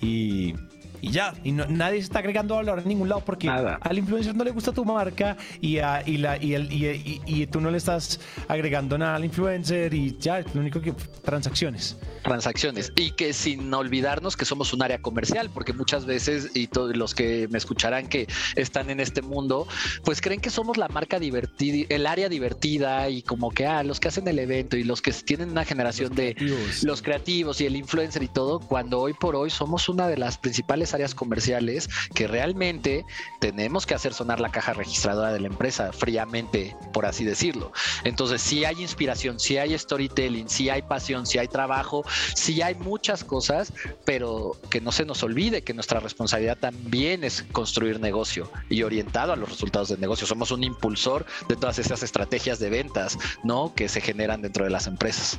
y 0.00 0.54
y 1.00 1.10
ya. 1.10 1.34
Y 1.44 1.52
nadie 1.52 1.98
se 1.98 2.04
está 2.04 2.20
agregando 2.20 2.54
valor 2.56 2.78
en 2.78 2.88
ningún 2.88 3.08
lado 3.08 3.22
porque 3.24 3.48
al 3.48 3.98
influencer 3.98 4.34
no 4.34 4.44
le 4.44 4.50
gusta 4.50 4.72
tu 4.72 4.84
marca 4.84 5.36
y, 5.60 5.78
y, 6.06 6.16
la, 6.18 6.42
y, 6.42 6.54
el, 6.54 6.68
y, 6.70 7.46
tú 7.46 7.60
no 7.60 7.70
le 7.70 7.78
estás 7.78 8.20
agregando 8.48 8.96
nada 8.98 9.16
al 9.16 9.24
influencer 9.24 9.92
y 9.92 10.16
ya, 10.18 10.40
lo 10.40 10.60
único 10.60 10.80
que 10.80 10.92
transacciones. 11.24 11.96
Transacciones. 12.22 12.92
Y 12.96 13.10
que 13.12 13.32
sin 13.32 13.72
olvidarnos 13.72 14.36
que 14.36 14.44
somos 14.44 14.72
un 14.72 14.82
área 14.82 15.00
comercial, 15.00 15.50
porque 15.52 15.72
muchas 15.72 16.06
veces, 16.06 16.50
y 16.54 16.68
todos 16.68 16.96
los 16.96 17.14
que 17.14 17.48
me 17.50 17.58
escucharán 17.58 18.08
que 18.08 18.26
están 18.56 18.90
en 18.90 19.00
este 19.00 19.20
mundo, 19.20 19.66
pues 20.04 20.20
creen 20.20 20.40
que 20.40 20.50
somos 20.50 20.76
la 20.76 20.88
marca 20.88 21.18
divertida, 21.18 21.86
el 21.90 22.06
área 22.06 22.28
divertida 22.28 23.08
y 23.08 23.22
como 23.22 23.50
que, 23.50 23.66
ah, 23.66 23.82
los 23.82 24.00
que 24.00 24.08
hacen 24.08 24.26
el 24.28 24.38
evento 24.38 24.76
y 24.76 24.84
los 24.84 25.02
que 25.02 25.12
tienen 25.12 25.50
una 25.50 25.64
generación 25.64 26.14
de 26.14 26.34
los 26.82 27.02
creativos 27.02 27.60
y 27.60 27.66
el 27.66 27.76
influencer 27.76 28.22
y 28.22 28.28
todo, 28.28 28.60
cuando 28.60 29.00
hoy 29.00 29.12
por 29.12 29.36
hoy 29.36 29.50
somos 29.50 29.88
una 29.88 30.08
de 30.08 30.16
las 30.16 30.38
principales 30.38 30.93
áreas 30.94 31.14
comerciales 31.14 31.88
que 32.14 32.26
realmente 32.26 33.04
tenemos 33.40 33.86
que 33.86 33.94
hacer 33.94 34.14
sonar 34.14 34.40
la 34.40 34.50
caja 34.50 34.72
registradora 34.72 35.32
de 35.32 35.40
la 35.40 35.48
empresa 35.48 35.92
fríamente, 35.92 36.76
por 36.92 37.06
así 37.06 37.24
decirlo. 37.24 37.72
Entonces, 38.04 38.40
si 38.40 38.64
hay 38.64 38.80
inspiración, 38.80 39.38
si 39.38 39.58
hay 39.58 39.76
storytelling, 39.78 40.48
si 40.48 40.70
hay 40.70 40.82
pasión, 40.82 41.26
si 41.26 41.38
hay 41.38 41.48
trabajo, 41.48 42.04
si 42.34 42.62
hay 42.62 42.74
muchas 42.74 43.24
cosas, 43.24 43.72
pero 44.04 44.56
que 44.70 44.80
no 44.80 44.92
se 44.92 45.04
nos 45.04 45.22
olvide 45.22 45.62
que 45.62 45.74
nuestra 45.74 46.00
responsabilidad 46.00 46.58
también 46.58 47.24
es 47.24 47.42
construir 47.52 48.00
negocio 48.00 48.50
y 48.68 48.82
orientado 48.82 49.32
a 49.32 49.36
los 49.36 49.48
resultados 49.48 49.88
del 49.88 50.00
negocio. 50.00 50.26
Somos 50.26 50.50
un 50.50 50.64
impulsor 50.64 51.26
de 51.48 51.56
todas 51.56 51.78
esas 51.78 52.02
estrategias 52.02 52.58
de 52.58 52.70
ventas, 52.70 53.18
¿no? 53.42 53.74
Que 53.74 53.88
se 53.88 54.00
generan 54.00 54.42
dentro 54.42 54.64
de 54.64 54.70
las 54.70 54.86
empresas. 54.86 55.38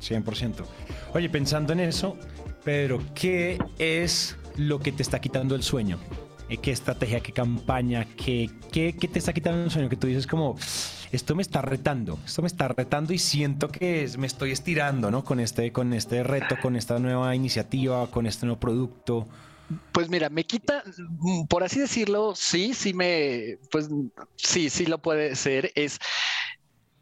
100%. 0.00 0.64
Oye, 1.14 1.28
pensando 1.28 1.72
en 1.72 1.80
eso, 1.80 2.16
Pedro, 2.64 3.00
¿qué 3.14 3.58
es 3.78 4.36
lo 4.56 4.78
que 4.78 4.92
te 4.92 5.02
está 5.02 5.20
quitando 5.20 5.54
el 5.56 5.62
sueño? 5.62 5.98
Eh, 6.48 6.58
¿Qué 6.58 6.70
estrategia, 6.70 7.20
qué 7.20 7.32
campaña, 7.32 8.06
qué, 8.16 8.50
qué, 8.70 8.92
te 8.92 9.18
está 9.18 9.32
quitando 9.32 9.64
el 9.64 9.70
sueño? 9.70 9.88
Que 9.88 9.96
tú 9.96 10.06
dices 10.06 10.28
como, 10.28 10.56
esto 11.10 11.34
me 11.34 11.42
está 11.42 11.60
retando, 11.60 12.20
esto 12.24 12.42
me 12.42 12.46
está 12.46 12.68
retando 12.68 13.12
y 13.12 13.18
siento 13.18 13.68
que 13.68 14.08
me 14.16 14.28
estoy 14.28 14.52
estirando, 14.52 15.10
¿no? 15.10 15.24
Con 15.24 15.40
este, 15.40 15.72
con 15.72 15.92
este 15.92 16.22
reto, 16.22 16.56
con 16.62 16.76
esta 16.76 16.98
nueva 17.00 17.34
iniciativa, 17.34 18.06
con 18.08 18.26
este 18.26 18.46
nuevo 18.46 18.60
producto. 18.60 19.26
Pues 19.90 20.08
mira, 20.08 20.28
me 20.28 20.44
quita, 20.44 20.84
por 21.48 21.64
así 21.64 21.80
decirlo, 21.80 22.34
sí, 22.36 22.74
sí 22.74 22.94
me, 22.94 23.58
pues 23.70 23.88
sí, 24.36 24.70
sí 24.70 24.86
lo 24.86 24.98
puede 24.98 25.34
ser. 25.34 25.72
Es 25.74 25.98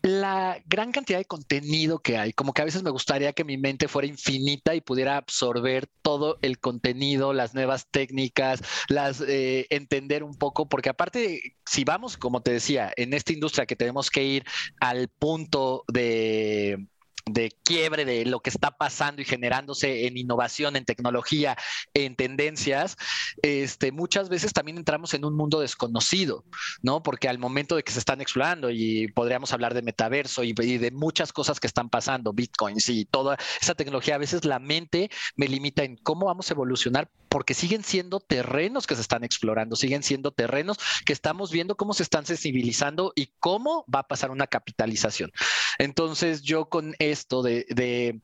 la 0.02 0.60
gran 0.66 0.92
cantidad 0.92 1.18
de 1.18 1.24
contenido 1.24 1.98
que 1.98 2.16
hay, 2.16 2.32
como 2.32 2.52
que 2.52 2.62
a 2.62 2.64
veces 2.64 2.82
me 2.82 2.90
gustaría 2.90 3.32
que 3.32 3.44
mi 3.44 3.58
mente 3.58 3.88
fuera 3.88 4.08
infinita 4.08 4.74
y 4.74 4.80
pudiera 4.80 5.16
absorber 5.16 5.88
todo 6.02 6.38
el 6.42 6.58
contenido, 6.58 7.32
las 7.32 7.54
nuevas 7.54 7.86
técnicas, 7.90 8.62
las 8.88 9.20
eh, 9.20 9.66
entender 9.70 10.24
un 10.24 10.34
poco, 10.34 10.68
porque 10.68 10.88
aparte, 10.88 11.56
si 11.66 11.84
vamos, 11.84 12.16
como 12.16 12.42
te 12.42 12.52
decía, 12.52 12.92
en 12.96 13.12
esta 13.12 13.32
industria 13.32 13.66
que 13.66 13.76
tenemos 13.76 14.10
que 14.10 14.24
ir 14.24 14.44
al 14.80 15.08
punto 15.08 15.84
de 15.88 16.86
de 17.26 17.50
quiebre 17.62 18.04
de 18.04 18.24
lo 18.24 18.40
que 18.40 18.50
está 18.50 18.70
pasando 18.70 19.22
y 19.22 19.24
generándose 19.24 20.06
en 20.06 20.16
innovación, 20.16 20.76
en 20.76 20.85
tecnología, 20.85 21.56
en 21.94 22.16
tendencias, 22.16 22.96
este, 23.42 23.92
muchas 23.92 24.28
veces 24.28 24.52
también 24.52 24.78
entramos 24.78 25.14
en 25.14 25.24
un 25.24 25.37
mundo 25.37 25.61
desconocido, 25.61 26.44
¿no? 26.83 27.02
Porque 27.02 27.28
al 27.28 27.38
momento 27.38 27.76
de 27.76 27.83
que 27.83 27.92
se 27.92 27.98
están 27.98 28.20
explorando 28.20 28.70
y 28.70 29.09
podríamos 29.12 29.52
hablar 29.52 29.74
de 29.74 29.83
metaverso 29.83 30.44
y, 30.44 30.52
de 30.52 30.90
muchas 30.90 31.33
cosas 31.33 31.61
que 31.61 31.66
están 31.66 31.88
pasando, 31.90 32.33
bitcoins 32.33 32.88
y 32.88 33.04
toda 33.04 33.37
esa 33.61 33.74
tecnología, 33.74 34.14
a 34.14 34.18
veces 34.18 34.44
la 34.44 34.59
mente 34.59 35.11
me 35.37 35.48
limita 35.48 35.85
en 35.85 35.96
cómo 35.96 36.26
vamos 36.26 36.50
a 36.50 36.54
evolucionar 36.54 37.09
porque 37.31 37.55
siguen 37.55 37.85
siendo 37.85 38.19
terrenos 38.19 38.87
que 38.87 38.97
se 38.97 39.01
están 39.01 39.25
explorando, 39.25 39.77
siguen 39.77 40.03
siendo 40.03 40.33
terrenos 40.33 40.79
que 41.07 41.12
estamos 41.12 41.53
viendo 41.53 41.77
cómo 41.77 41.95
se 41.95 42.03
están 42.03 42.27
sensibilizando 42.27 43.12
y 43.14 43.33
cómo 43.38 43.85
va 43.93 44.01
a 44.01 44.09
pasar 44.09 44.33
una 44.33 44.49
capitalización. 44.49 45.31
Entonces 45.79 46.43
yo 46.43 46.69
con 46.69 46.97
esto 46.99 47.43
de, 47.43 48.21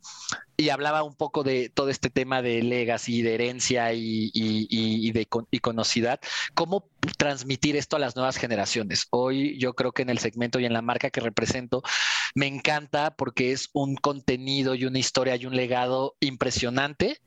y 0.56 0.68
hablaba 0.70 1.04
un 1.04 1.14
poco 1.14 1.44
de 1.44 1.70
todo 1.70 1.88
este 1.88 2.10
tema 2.10 2.42
de 2.42 2.62
legacy, 2.62 3.22
de 3.22 3.34
herencia 3.34 3.92
y, 3.92 4.30
y, 4.34 5.12
de 5.12 5.28
iconocidad, 5.52 6.20
cómo 6.54 6.90
transmitir 7.16 7.76
esto 7.76 7.94
a 7.94 8.00
las 8.00 8.16
nuevas 8.16 8.36
generaciones. 8.36 9.06
Hoy 9.10 9.56
yo 9.58 9.74
creo 9.74 9.92
que 9.92 10.02
en 10.02 10.10
el 10.10 10.18
segmento 10.18 10.58
y 10.58 10.66
en 10.66 10.72
la 10.72 10.82
marca 10.82 11.10
que 11.10 11.20
represento 11.20 11.82
me 12.34 12.48
encanta 12.48 13.14
porque 13.14 13.52
es 13.52 13.70
un 13.72 13.94
contenido 13.94 14.74
y 14.74 14.84
una 14.84 14.98
historia 14.98 15.36
y 15.36 15.46
un 15.46 15.54
legado 15.54 16.16
impresionante. 16.18 17.20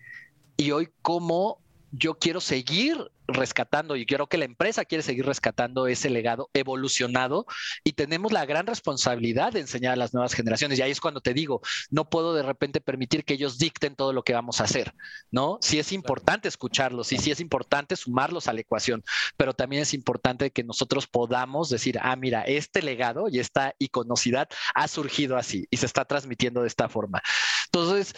Y 0.57 0.71
hoy 0.71 0.89
cómo 1.01 1.61
yo 1.91 2.15
quiero 2.15 2.41
seguir 2.41 3.11
rescatando 3.27 3.95
y 3.95 4.05
creo 4.05 4.27
que 4.27 4.37
la 4.37 4.45
empresa 4.45 4.85
quiere 4.85 5.03
seguir 5.03 5.25
rescatando 5.25 5.87
ese 5.87 6.09
legado 6.09 6.49
evolucionado 6.53 7.45
y 7.83 7.93
tenemos 7.93 8.31
la 8.31 8.45
gran 8.45 8.65
responsabilidad 8.65 9.53
de 9.53 9.59
enseñar 9.59 9.93
a 9.93 9.95
las 9.95 10.13
nuevas 10.13 10.33
generaciones. 10.33 10.79
Y 10.79 10.81
ahí 10.81 10.91
es 10.91 11.01
cuando 11.01 11.21
te 11.21 11.33
digo, 11.33 11.61
no 11.89 12.09
puedo 12.09 12.33
de 12.33 12.43
repente 12.43 12.81
permitir 12.81 13.23
que 13.23 13.35
ellos 13.35 13.57
dicten 13.57 13.95
todo 13.95 14.13
lo 14.13 14.23
que 14.23 14.33
vamos 14.33 14.61
a 14.61 14.65
hacer, 14.65 14.93
¿no? 15.31 15.57
Sí 15.61 15.79
es 15.79 15.91
importante 15.91 16.47
escucharlos 16.47 17.11
y 17.11 17.17
sí 17.17 17.31
es 17.31 17.39
importante 17.39 17.95
sumarlos 17.95 18.47
a 18.47 18.53
la 18.53 18.61
ecuación, 18.61 19.03
pero 19.37 19.53
también 19.53 19.83
es 19.83 19.93
importante 19.93 20.51
que 20.51 20.63
nosotros 20.63 21.07
podamos 21.07 21.69
decir, 21.69 21.99
ah, 22.01 22.15
mira, 22.15 22.41
este 22.43 22.81
legado 22.81 23.29
y 23.29 23.39
esta 23.39 23.75
iconocidad 23.79 24.49
ha 24.73 24.87
surgido 24.87 25.37
así 25.37 25.67
y 25.69 25.77
se 25.77 25.85
está 25.85 26.05
transmitiendo 26.05 26.61
de 26.61 26.67
esta 26.67 26.89
forma. 26.89 27.21
Entonces, 27.65 28.15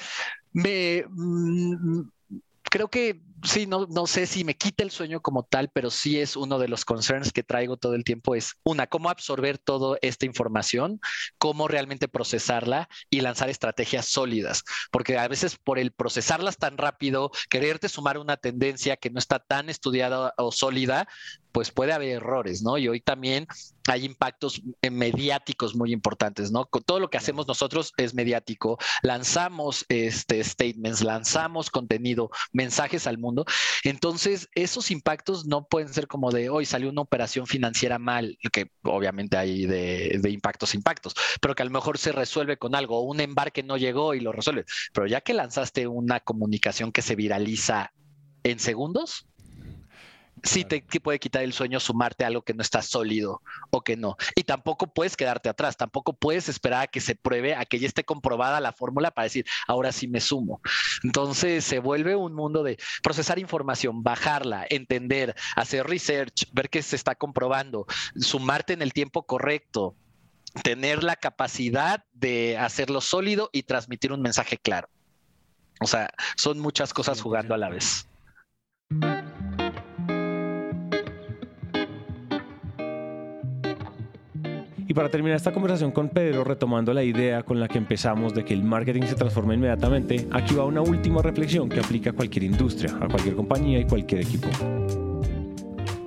me... 0.53 1.05
Mm, 1.09 2.03
creo 2.63 2.87
que 2.89 3.21
sí, 3.43 3.65
no, 3.67 3.87
no 3.87 4.07
sé 4.07 4.25
si 4.25 4.43
me 4.43 4.55
quita 4.55 4.83
el 4.83 4.91
sueño 4.91 5.21
como 5.21 5.43
tal, 5.43 5.69
pero 5.73 5.89
sí 5.89 6.19
es 6.19 6.35
uno 6.35 6.59
de 6.59 6.67
los 6.67 6.85
concerns 6.85 7.31
que 7.31 7.43
traigo 7.43 7.77
todo 7.77 7.95
el 7.95 8.03
tiempo, 8.03 8.35
es 8.35 8.55
una, 8.63 8.87
cómo 8.87 9.09
absorber 9.09 9.57
toda 9.57 9.97
esta 10.01 10.25
información, 10.25 10.99
cómo 11.37 11.67
realmente 11.67 12.07
procesarla 12.07 12.89
y 13.09 13.21
lanzar 13.21 13.49
estrategias 13.49 14.05
sólidas, 14.05 14.63
porque 14.91 15.17
a 15.17 15.27
veces 15.27 15.57
por 15.57 15.79
el 15.79 15.91
procesarlas 15.91 16.57
tan 16.57 16.77
rápido, 16.77 17.31
quererte 17.49 17.89
sumar 17.89 18.17
una 18.17 18.37
tendencia 18.37 18.97
que 18.97 19.09
no 19.09 19.19
está 19.19 19.39
tan 19.39 19.69
estudiada 19.69 20.33
o 20.37 20.51
sólida, 20.51 21.07
pues 21.51 21.71
puede 21.71 21.93
haber 21.93 22.09
errores, 22.09 22.63
¿no? 22.63 22.77
Y 22.77 22.87
hoy 22.87 23.01
también 23.01 23.47
hay 23.87 24.05
impactos 24.05 24.61
mediáticos 24.89 25.75
muy 25.75 25.91
importantes, 25.91 26.51
¿no? 26.51 26.65
Todo 26.65 26.99
lo 26.99 27.09
que 27.09 27.17
hacemos 27.17 27.47
nosotros 27.47 27.93
es 27.97 28.13
mediático. 28.13 28.77
Lanzamos 29.01 29.85
este 29.89 30.43
statements, 30.43 31.03
lanzamos 31.03 31.69
contenido, 31.69 32.29
mensajes 32.53 33.07
al 33.07 33.17
mundo 33.17 33.30
entonces, 33.83 34.49
esos 34.55 34.91
impactos 34.91 35.45
no 35.45 35.67
pueden 35.67 35.89
ser 35.93 36.07
como 36.07 36.31
de 36.31 36.49
hoy 36.49 36.65
salió 36.65 36.89
una 36.89 37.01
operación 37.01 37.47
financiera 37.47 37.99
mal, 37.99 38.37
que 38.51 38.71
obviamente 38.83 39.37
hay 39.37 39.65
de, 39.65 40.19
impactos, 40.29 40.75
impactos, 40.75 41.15
pero 41.41 41.55
que 41.55 41.63
a 41.63 41.65
lo 41.65 41.71
mejor 41.71 41.97
se 41.97 42.11
resuelve 42.11 42.57
con 42.57 42.75
algo, 42.75 43.01
un 43.01 43.19
embarque 43.19 43.63
no 43.63 43.77
llegó 43.77 44.13
y 44.13 44.19
lo 44.19 44.31
resuelve. 44.31 44.65
Pero 44.93 45.07
ya 45.07 45.21
que 45.21 45.33
lanzaste 45.33 45.87
una 45.87 46.19
comunicación 46.19 46.91
que 46.91 47.01
se 47.01 47.15
viraliza 47.15 47.91
en 48.43 48.59
segundos, 48.59 49.27
sí 50.43 50.65
te, 50.65 50.81
puede 51.01 51.19
quitar 51.19 51.43
el 51.43 51.53
sueño 51.53 51.79
sumarte 51.79 52.23
a 52.23 52.27
algo 52.27 52.41
que 52.41 52.53
no 52.53 52.61
está 52.61 52.81
sólido 52.81 53.41
o 53.69 53.83
que 53.83 53.97
no. 53.97 54.17
Y 54.35 54.43
tampoco 54.43 54.87
puedes 54.87 55.15
quedarte 55.15 55.49
atrás, 55.49 55.77
tampoco 55.77 56.13
puedes 56.13 56.49
esperar 56.49 56.83
a 56.83 56.87
que 56.87 57.01
se 57.01 57.15
pruebe, 57.15 57.55
a 57.55 57.65
que 57.65 57.79
ya 57.79 57.87
esté 57.87 58.03
comprobada 58.03 58.59
la 58.59 58.73
fórmula 58.73 59.11
para 59.11 59.25
decir, 59.25 59.45
ahora 59.67 59.91
sí 59.91 60.07
me 60.07 60.19
sumo. 60.19 60.61
Entonces 61.03 61.63
se 61.63 61.79
vuelve 61.79 62.15
un 62.15 62.33
mundo 62.33 62.63
de 62.63 62.77
procesar 63.03 63.39
información, 63.39 64.03
bajarla, 64.03 64.65
entender, 64.69 65.35
hacer 65.55 65.87
research, 65.87 66.47
ver 66.53 66.69
que 66.69 66.81
se 66.81 66.95
está 66.95 67.15
comprobando, 67.15 67.85
sumarte 68.19 68.73
en 68.73 68.81
el 68.81 68.93
tiempo 68.93 69.23
correcto, 69.23 69.95
tener 70.63 71.03
la 71.03 71.15
capacidad 71.15 72.03
de 72.13 72.57
hacerlo 72.57 73.01
sólido 73.01 73.49
y 73.53 73.63
transmitir 73.63 74.11
un 74.11 74.21
mensaje 74.21 74.57
claro. 74.57 74.89
O 75.79 75.87
sea, 75.87 76.11
son 76.37 76.59
muchas 76.59 76.93
cosas 76.93 77.21
jugando 77.21 77.55
a 77.55 77.57
la 77.57 77.69
vez. 77.69 78.07
Y 84.91 84.93
para 84.93 85.07
terminar 85.07 85.37
esta 85.37 85.53
conversación 85.53 85.91
con 85.91 86.09
Pedro, 86.09 86.43
retomando 86.43 86.93
la 86.93 87.01
idea 87.01 87.43
con 87.43 87.61
la 87.61 87.69
que 87.69 87.77
empezamos 87.77 88.33
de 88.33 88.43
que 88.43 88.53
el 88.53 88.61
marketing 88.61 89.03
se 89.03 89.15
transforma 89.15 89.53
inmediatamente, 89.53 90.27
aquí 90.31 90.53
va 90.53 90.65
una 90.65 90.81
última 90.81 91.21
reflexión 91.21 91.69
que 91.69 91.79
aplica 91.79 92.09
a 92.09 92.13
cualquier 92.13 92.43
industria, 92.43 92.93
a 92.99 93.07
cualquier 93.07 93.35
compañía 93.35 93.79
y 93.79 93.85
cualquier 93.85 94.19
equipo. 94.19 94.49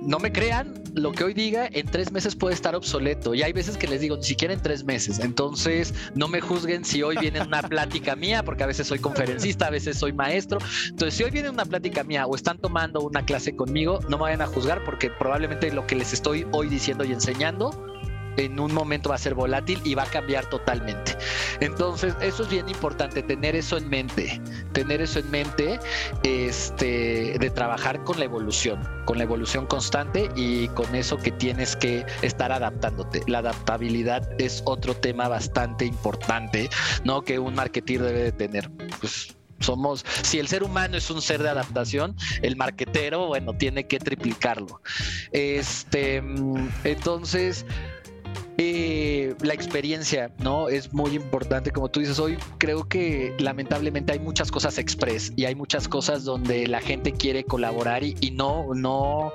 No 0.03 0.19
me 0.19 0.31
crean, 0.31 0.75
lo 0.93 1.13
que 1.13 1.23
hoy 1.23 1.33
diga 1.33 1.67
en 1.71 1.87
tres 1.87 2.11
meses 2.11 2.35
puede 2.35 2.53
estar 2.53 2.75
obsoleto. 2.75 3.33
Y 3.33 3.41
hay 3.41 3.53
veces 3.53 3.75
que 3.75 3.87
les 3.87 4.01
digo, 4.01 4.17
ni 4.17 4.23
siquiera 4.23 4.53
en 4.53 4.61
tres 4.61 4.83
meses. 4.83 5.17
Entonces, 5.17 5.95
no 6.13 6.27
me 6.27 6.39
juzguen 6.39 6.85
si 6.85 7.01
hoy 7.01 7.17
viene 7.17 7.41
una 7.41 7.63
plática 7.63 8.15
mía, 8.15 8.43
porque 8.43 8.65
a 8.65 8.67
veces 8.67 8.85
soy 8.85 8.99
conferencista, 8.99 9.65
a 9.65 9.71
veces 9.71 9.97
soy 9.97 10.13
maestro. 10.13 10.59
Entonces, 10.89 11.15
si 11.15 11.23
hoy 11.23 11.31
viene 11.31 11.49
una 11.49 11.65
plática 11.65 12.03
mía 12.03 12.27
o 12.27 12.35
están 12.35 12.59
tomando 12.59 13.01
una 13.01 13.25
clase 13.25 13.55
conmigo, 13.55 13.99
no 14.09 14.17
me 14.17 14.25
vayan 14.25 14.43
a 14.43 14.45
juzgar 14.45 14.83
porque 14.83 15.09
probablemente 15.09 15.71
lo 15.73 15.87
que 15.87 15.95
les 15.95 16.13
estoy 16.13 16.45
hoy 16.51 16.69
diciendo 16.69 17.03
y 17.03 17.11
enseñando 17.11 17.94
en 18.37 18.59
un 18.59 18.73
momento 18.73 19.09
va 19.09 19.15
a 19.15 19.19
ser 19.19 19.33
volátil 19.33 19.79
y 19.83 19.95
va 19.95 20.03
a 20.03 20.07
cambiar 20.07 20.45
totalmente. 20.49 21.17
Entonces, 21.59 22.15
eso 22.21 22.43
es 22.43 22.49
bien 22.49 22.67
importante, 22.69 23.23
tener 23.23 23.55
eso 23.55 23.77
en 23.77 23.89
mente, 23.89 24.41
tener 24.73 25.01
eso 25.01 25.19
en 25.19 25.31
mente, 25.31 25.79
este, 26.23 27.37
de 27.39 27.49
trabajar 27.49 28.03
con 28.03 28.19
la 28.19 28.25
evolución, 28.25 28.79
con 29.05 29.17
la 29.17 29.23
evolución 29.23 29.65
constante 29.65 30.29
y 30.35 30.67
con 30.69 30.95
eso 30.95 31.17
que 31.17 31.31
tienes 31.31 31.75
que 31.75 32.05
estar 32.21 32.51
adaptándote. 32.51 33.21
La 33.27 33.39
adaptabilidad 33.39 34.29
es 34.39 34.61
otro 34.65 34.95
tema 34.95 35.27
bastante 35.27 35.85
importante, 35.85 36.69
¿no? 37.03 37.21
Que 37.21 37.39
un 37.39 37.55
marketer 37.55 38.01
debe 38.01 38.23
de 38.23 38.31
tener. 38.31 38.69
Pues 38.99 39.35
somos, 39.59 40.05
si 40.21 40.39
el 40.39 40.47
ser 40.47 40.63
humano 40.63 40.97
es 40.97 41.09
un 41.09 41.21
ser 41.21 41.41
de 41.41 41.49
adaptación, 41.49 42.15
el 42.41 42.55
marquetero, 42.55 43.27
bueno, 43.27 43.53
tiene 43.53 43.87
que 43.87 43.99
triplicarlo. 43.99 44.81
Este, 45.31 46.21
mm, 46.21 46.69
entonces, 46.83 47.65
eh, 48.57 49.35
la 49.41 49.53
experiencia, 49.53 50.31
¿no? 50.39 50.69
Es 50.69 50.93
muy 50.93 51.11
importante, 51.11 51.71
como 51.71 51.89
tú 51.89 51.99
dices, 51.99 52.19
hoy 52.19 52.37
creo 52.57 52.87
que 52.87 53.35
lamentablemente 53.37 54.13
hay 54.13 54.19
muchas 54.19 54.49
cosas 54.49 54.77
express 54.77 55.33
y 55.35 55.43
hay 55.43 55.55
muchas 55.55 55.89
cosas 55.89 56.23
donde 56.23 56.65
la 56.67 56.79
gente 56.79 57.11
quiere 57.11 57.43
colaborar 57.43 58.03
y, 58.03 58.31
no, 58.31 58.73
no, 58.73 59.33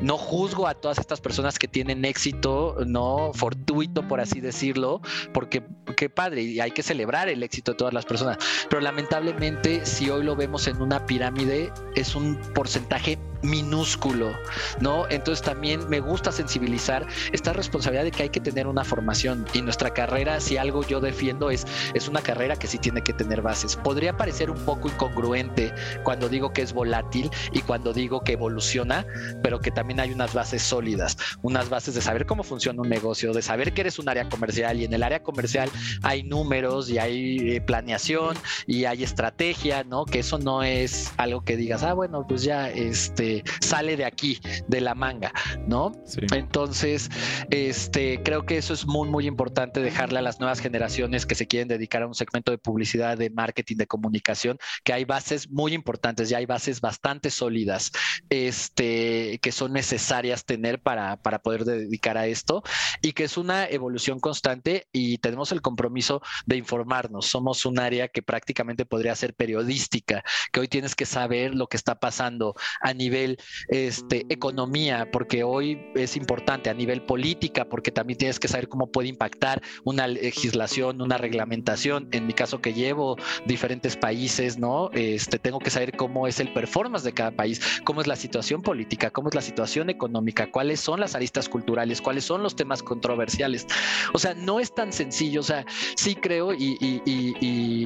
no 0.00 0.18
juzgo 0.18 0.66
a 0.66 0.74
todas 0.74 0.98
estas 0.98 1.20
personas 1.20 1.60
que 1.60 1.68
tienen 1.68 2.04
éxito, 2.04 2.76
no 2.86 3.30
fortuito, 3.34 4.06
por 4.08 4.20
así 4.20 4.40
decirlo, 4.40 5.00
porque 5.32 5.62
qué 5.96 6.10
padre, 6.10 6.42
y 6.42 6.58
hay 6.58 6.72
que 6.72 6.82
celebrar 6.82 7.28
el 7.28 7.44
éxito 7.44 7.72
de 7.72 7.78
todas 7.78 7.94
las 7.94 8.04
personas, 8.04 8.38
pero 8.68 8.80
lamentablemente 8.80 9.86
si 9.86 10.10
hoy 10.10 10.24
lo 10.24 10.34
vemos 10.34 10.66
en 10.66 10.82
una 10.82 11.06
pirámide, 11.06 11.72
es 11.94 12.16
un 12.16 12.36
porcentaje 12.52 13.18
minúsculo, 13.42 14.32
¿no? 14.80 15.08
Entonces 15.08 15.44
también 15.44 15.88
me 15.88 16.00
gusta 16.00 16.32
sensibilizar 16.32 17.06
esta 17.32 17.52
responsabilidad 17.52 18.04
de 18.04 18.10
que 18.10 18.24
hay 18.24 18.28
que 18.28 18.40
tener 18.40 18.55
una 18.64 18.84
formación 18.84 19.44
y 19.52 19.60
nuestra 19.60 19.92
carrera, 19.92 20.40
si 20.40 20.56
algo 20.56 20.84
yo 20.84 21.00
defiendo 21.00 21.50
es, 21.50 21.66
es 21.94 22.08
una 22.08 22.22
carrera 22.22 22.56
que 22.56 22.66
sí 22.66 22.78
tiene 22.78 23.02
que 23.02 23.12
tener 23.12 23.42
bases. 23.42 23.76
Podría 23.76 24.16
parecer 24.16 24.50
un 24.50 24.58
poco 24.64 24.88
incongruente 24.88 25.74
cuando 26.04 26.28
digo 26.28 26.52
que 26.52 26.62
es 26.62 26.72
volátil 26.72 27.30
y 27.52 27.60
cuando 27.60 27.92
digo 27.92 28.20
que 28.22 28.32
evoluciona, 28.32 29.04
pero 29.42 29.60
que 29.60 29.70
también 29.70 30.00
hay 30.00 30.12
unas 30.12 30.32
bases 30.32 30.62
sólidas, 30.62 31.16
unas 31.42 31.68
bases 31.68 31.94
de 31.94 32.00
saber 32.00 32.26
cómo 32.26 32.44
funciona 32.44 32.80
un 32.80 32.88
negocio, 32.88 33.32
de 33.32 33.42
saber 33.42 33.74
que 33.74 33.82
eres 33.82 33.98
un 33.98 34.08
área 34.08 34.28
comercial 34.28 34.78
y 34.80 34.84
en 34.84 34.92
el 34.92 35.02
área 35.02 35.22
comercial 35.22 35.68
hay 36.02 36.22
números 36.22 36.88
y 36.88 36.98
hay 36.98 37.56
eh, 37.56 37.60
planeación 37.60 38.36
y 38.66 38.84
hay 38.84 39.02
estrategia, 39.02 39.84
¿no? 39.84 40.04
Que 40.04 40.20
eso 40.20 40.38
no 40.38 40.62
es 40.62 41.12
algo 41.16 41.42
que 41.42 41.56
digas, 41.56 41.82
ah, 41.82 41.94
bueno, 41.94 42.24
pues 42.26 42.42
ya 42.42 42.70
este 42.70 43.42
sale 43.60 43.96
de 43.96 44.04
aquí, 44.04 44.40
de 44.68 44.80
la 44.80 44.94
manga, 44.94 45.32
¿no? 45.66 45.92
Entonces, 46.32 47.10
este, 47.50 48.22
creo 48.22 48.45
que 48.46 48.56
eso 48.56 48.72
es 48.72 48.86
muy, 48.86 49.08
muy 49.08 49.26
importante 49.26 49.80
dejarle 49.80 50.20
a 50.20 50.22
las 50.22 50.38
nuevas 50.40 50.60
generaciones 50.60 51.26
que 51.26 51.34
se 51.34 51.46
quieren 51.46 51.68
dedicar 51.68 52.02
a 52.02 52.06
un 52.06 52.14
segmento 52.14 52.52
de 52.52 52.58
publicidad, 52.58 53.18
de 53.18 53.28
marketing, 53.30 53.76
de 53.76 53.86
comunicación, 53.86 54.56
que 54.84 54.92
hay 54.92 55.04
bases 55.04 55.50
muy 55.50 55.74
importantes, 55.74 56.28
ya 56.28 56.38
hay 56.38 56.46
bases 56.46 56.80
bastante 56.80 57.30
sólidas, 57.30 57.90
este, 58.30 59.38
que 59.42 59.52
son 59.52 59.72
necesarias 59.72 60.44
tener 60.44 60.80
para, 60.80 61.16
para 61.16 61.40
poder 61.40 61.64
dedicar 61.64 62.16
a 62.16 62.26
esto 62.26 62.62
y 63.02 63.12
que 63.12 63.24
es 63.24 63.36
una 63.36 63.66
evolución 63.66 64.20
constante 64.20 64.86
y 64.92 65.18
tenemos 65.18 65.52
el 65.52 65.60
compromiso 65.60 66.22
de 66.46 66.56
informarnos. 66.56 67.26
Somos 67.26 67.66
un 67.66 67.80
área 67.80 68.08
que 68.08 68.22
prácticamente 68.22 68.86
podría 68.86 69.14
ser 69.16 69.34
periodística, 69.34 70.22
que 70.52 70.60
hoy 70.60 70.68
tienes 70.68 70.94
que 70.94 71.06
saber 71.06 71.54
lo 71.54 71.66
que 71.66 71.76
está 71.76 71.98
pasando 71.98 72.54
a 72.80 72.94
nivel 72.94 73.38
este, 73.68 74.24
economía, 74.28 75.10
porque 75.10 75.42
hoy 75.42 75.78
es 75.96 76.16
importante 76.16 76.70
a 76.70 76.74
nivel 76.74 77.02
política, 77.02 77.64
porque 77.64 77.90
también 77.90 78.18
tienes 78.18 78.35
que 78.38 78.48
saber 78.48 78.68
cómo 78.68 78.90
puede 78.90 79.08
impactar 79.08 79.62
una 79.84 80.06
legislación, 80.06 81.00
una 81.00 81.18
reglamentación. 81.18 82.08
En 82.12 82.26
mi 82.26 82.32
caso 82.32 82.60
que 82.60 82.72
llevo 82.72 83.16
diferentes 83.46 83.96
países, 83.96 84.58
¿no? 84.58 84.90
Este, 84.92 85.38
tengo 85.38 85.58
que 85.58 85.70
saber 85.70 85.96
cómo 85.96 86.26
es 86.26 86.40
el 86.40 86.52
performance 86.52 87.04
de 87.04 87.12
cada 87.12 87.30
país, 87.30 87.60
cómo 87.84 88.00
es 88.00 88.06
la 88.06 88.16
situación 88.16 88.62
política, 88.62 89.10
cómo 89.10 89.28
es 89.28 89.34
la 89.34 89.42
situación 89.42 89.90
económica, 89.90 90.50
cuáles 90.50 90.80
son 90.80 91.00
las 91.00 91.14
aristas 91.14 91.48
culturales, 91.48 92.00
cuáles 92.00 92.24
son 92.24 92.42
los 92.42 92.56
temas 92.56 92.82
controversiales. 92.82 93.66
O 94.12 94.18
sea, 94.18 94.34
no 94.34 94.60
es 94.60 94.74
tan 94.74 94.92
sencillo. 94.92 95.40
O 95.40 95.44
sea, 95.44 95.64
sí 95.96 96.14
creo 96.14 96.52
y, 96.52 97.00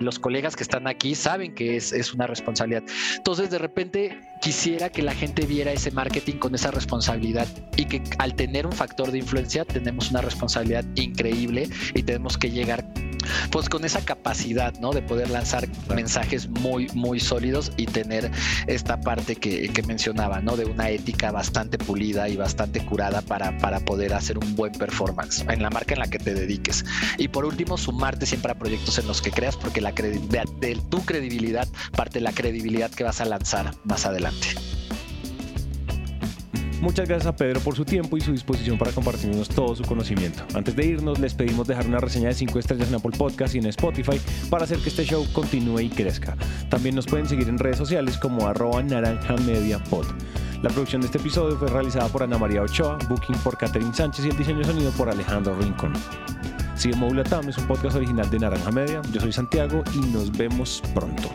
los 0.00 0.18
colegas 0.18 0.56
que 0.56 0.62
están 0.62 0.86
aquí 0.86 1.14
saben 1.14 1.54
que 1.54 1.76
es, 1.76 1.92
es 1.92 2.12
una 2.12 2.26
responsabilidad. 2.26 2.82
Entonces, 3.16 3.50
de 3.50 3.58
repente, 3.58 4.18
quisiera 4.40 4.90
que 4.90 5.02
la 5.02 5.14
gente 5.14 5.46
viera 5.46 5.72
ese 5.72 5.90
marketing 5.90 6.34
con 6.34 6.54
esa 6.54 6.70
responsabilidad 6.70 7.46
y 7.76 7.84
que 7.84 8.02
al 8.18 8.34
tener 8.34 8.66
un 8.66 8.72
factor 8.72 9.12
de 9.12 9.18
influencia 9.18 9.64
tenemos 9.64 10.10
una 10.10 10.22
responsabilidad 10.22 10.84
increíble 10.94 11.68
y 11.94 12.02
tenemos 12.02 12.36
que 12.38 12.50
llegar 12.50 12.84
pues 13.50 13.68
con 13.68 13.84
esa 13.84 14.04
capacidad, 14.04 14.74
¿no? 14.80 14.92
De 14.92 15.02
poder 15.02 15.30
lanzar 15.30 15.68
mensajes 15.94 16.48
muy, 16.48 16.88
muy 16.94 17.20
sólidos 17.20 17.72
y 17.76 17.86
tener 17.86 18.30
esta 18.66 19.00
parte 19.00 19.36
que, 19.36 19.68
que, 19.68 19.82
mencionaba, 19.82 20.40
¿no? 20.40 20.56
De 20.56 20.64
una 20.64 20.90
ética 20.90 21.30
bastante 21.32 21.78
pulida 21.78 22.28
y 22.28 22.36
bastante 22.36 22.84
curada 22.84 23.22
para, 23.22 23.56
para 23.58 23.80
poder 23.80 24.14
hacer 24.14 24.38
un 24.38 24.54
buen 24.56 24.72
performance 24.72 25.44
en 25.48 25.62
la 25.62 25.70
marca 25.70 25.94
en 25.94 26.00
la 26.00 26.08
que 26.08 26.18
te 26.18 26.34
dediques. 26.34 26.84
Y 27.18 27.28
por 27.28 27.44
último, 27.44 27.76
sumarte 27.76 28.26
siempre 28.26 28.52
a 28.52 28.54
proyectos 28.54 28.98
en 28.98 29.06
los 29.06 29.20
que 29.20 29.30
creas, 29.30 29.56
porque 29.56 29.80
la 29.80 29.92
de, 29.92 30.44
de 30.60 30.76
tu 30.88 31.04
credibilidad 31.04 31.68
parte 31.96 32.18
de 32.18 32.24
la 32.24 32.32
credibilidad 32.32 32.90
que 32.90 33.04
vas 33.04 33.20
a 33.20 33.24
lanzar 33.24 33.74
más 33.84 34.06
adelante. 34.06 34.48
Muchas 36.80 37.06
gracias 37.06 37.26
a 37.26 37.36
Pedro 37.36 37.60
por 37.60 37.76
su 37.76 37.84
tiempo 37.84 38.16
y 38.16 38.22
su 38.22 38.32
disposición 38.32 38.78
para 38.78 38.90
compartirnos 38.90 39.50
todo 39.50 39.76
su 39.76 39.82
conocimiento. 39.84 40.42
Antes 40.54 40.74
de 40.74 40.86
irnos, 40.86 41.18
les 41.18 41.34
pedimos 41.34 41.66
dejar 41.66 41.86
una 41.86 41.98
reseña 41.98 42.28
de 42.28 42.34
5 42.34 42.58
estrellas 42.58 42.88
en 42.88 42.94
Apple 42.94 43.16
Podcast 43.18 43.54
y 43.54 43.58
en 43.58 43.66
Spotify 43.66 44.18
para 44.48 44.64
hacer 44.64 44.78
que 44.78 44.88
este 44.88 45.04
show 45.04 45.26
continúe 45.32 45.80
y 45.80 45.88
crezca. 45.90 46.38
También 46.70 46.94
nos 46.94 47.06
pueden 47.06 47.28
seguir 47.28 47.48
en 47.50 47.58
redes 47.58 47.76
sociales 47.76 48.16
como 48.16 48.46
arroba 48.46 48.82
naranja 48.82 49.36
media. 49.44 49.78
La 50.62 50.70
producción 50.70 51.02
de 51.02 51.06
este 51.06 51.18
episodio 51.18 51.56
fue 51.56 51.68
realizada 51.68 52.08
por 52.08 52.22
Ana 52.22 52.38
María 52.38 52.62
Ochoa, 52.62 52.98
Booking 53.08 53.36
por 53.44 53.58
Catherine 53.58 53.94
Sánchez 53.94 54.24
y 54.24 54.28
el 54.30 54.36
diseño 54.38 54.58
de 54.58 54.64
sonido 54.64 54.90
por 54.92 55.10
Alejandro 55.10 55.54
Rincón. 55.56 55.92
Sigue 56.74 56.96
Tam 57.24 57.46
es 57.46 57.58
un 57.58 57.66
podcast 57.66 57.96
original 57.96 58.30
de 58.30 58.38
Naranja 58.38 58.70
Media. 58.70 59.02
Yo 59.12 59.20
soy 59.20 59.32
Santiago 59.32 59.82
y 59.94 59.98
nos 59.98 60.32
vemos 60.32 60.82
pronto. 60.94 61.28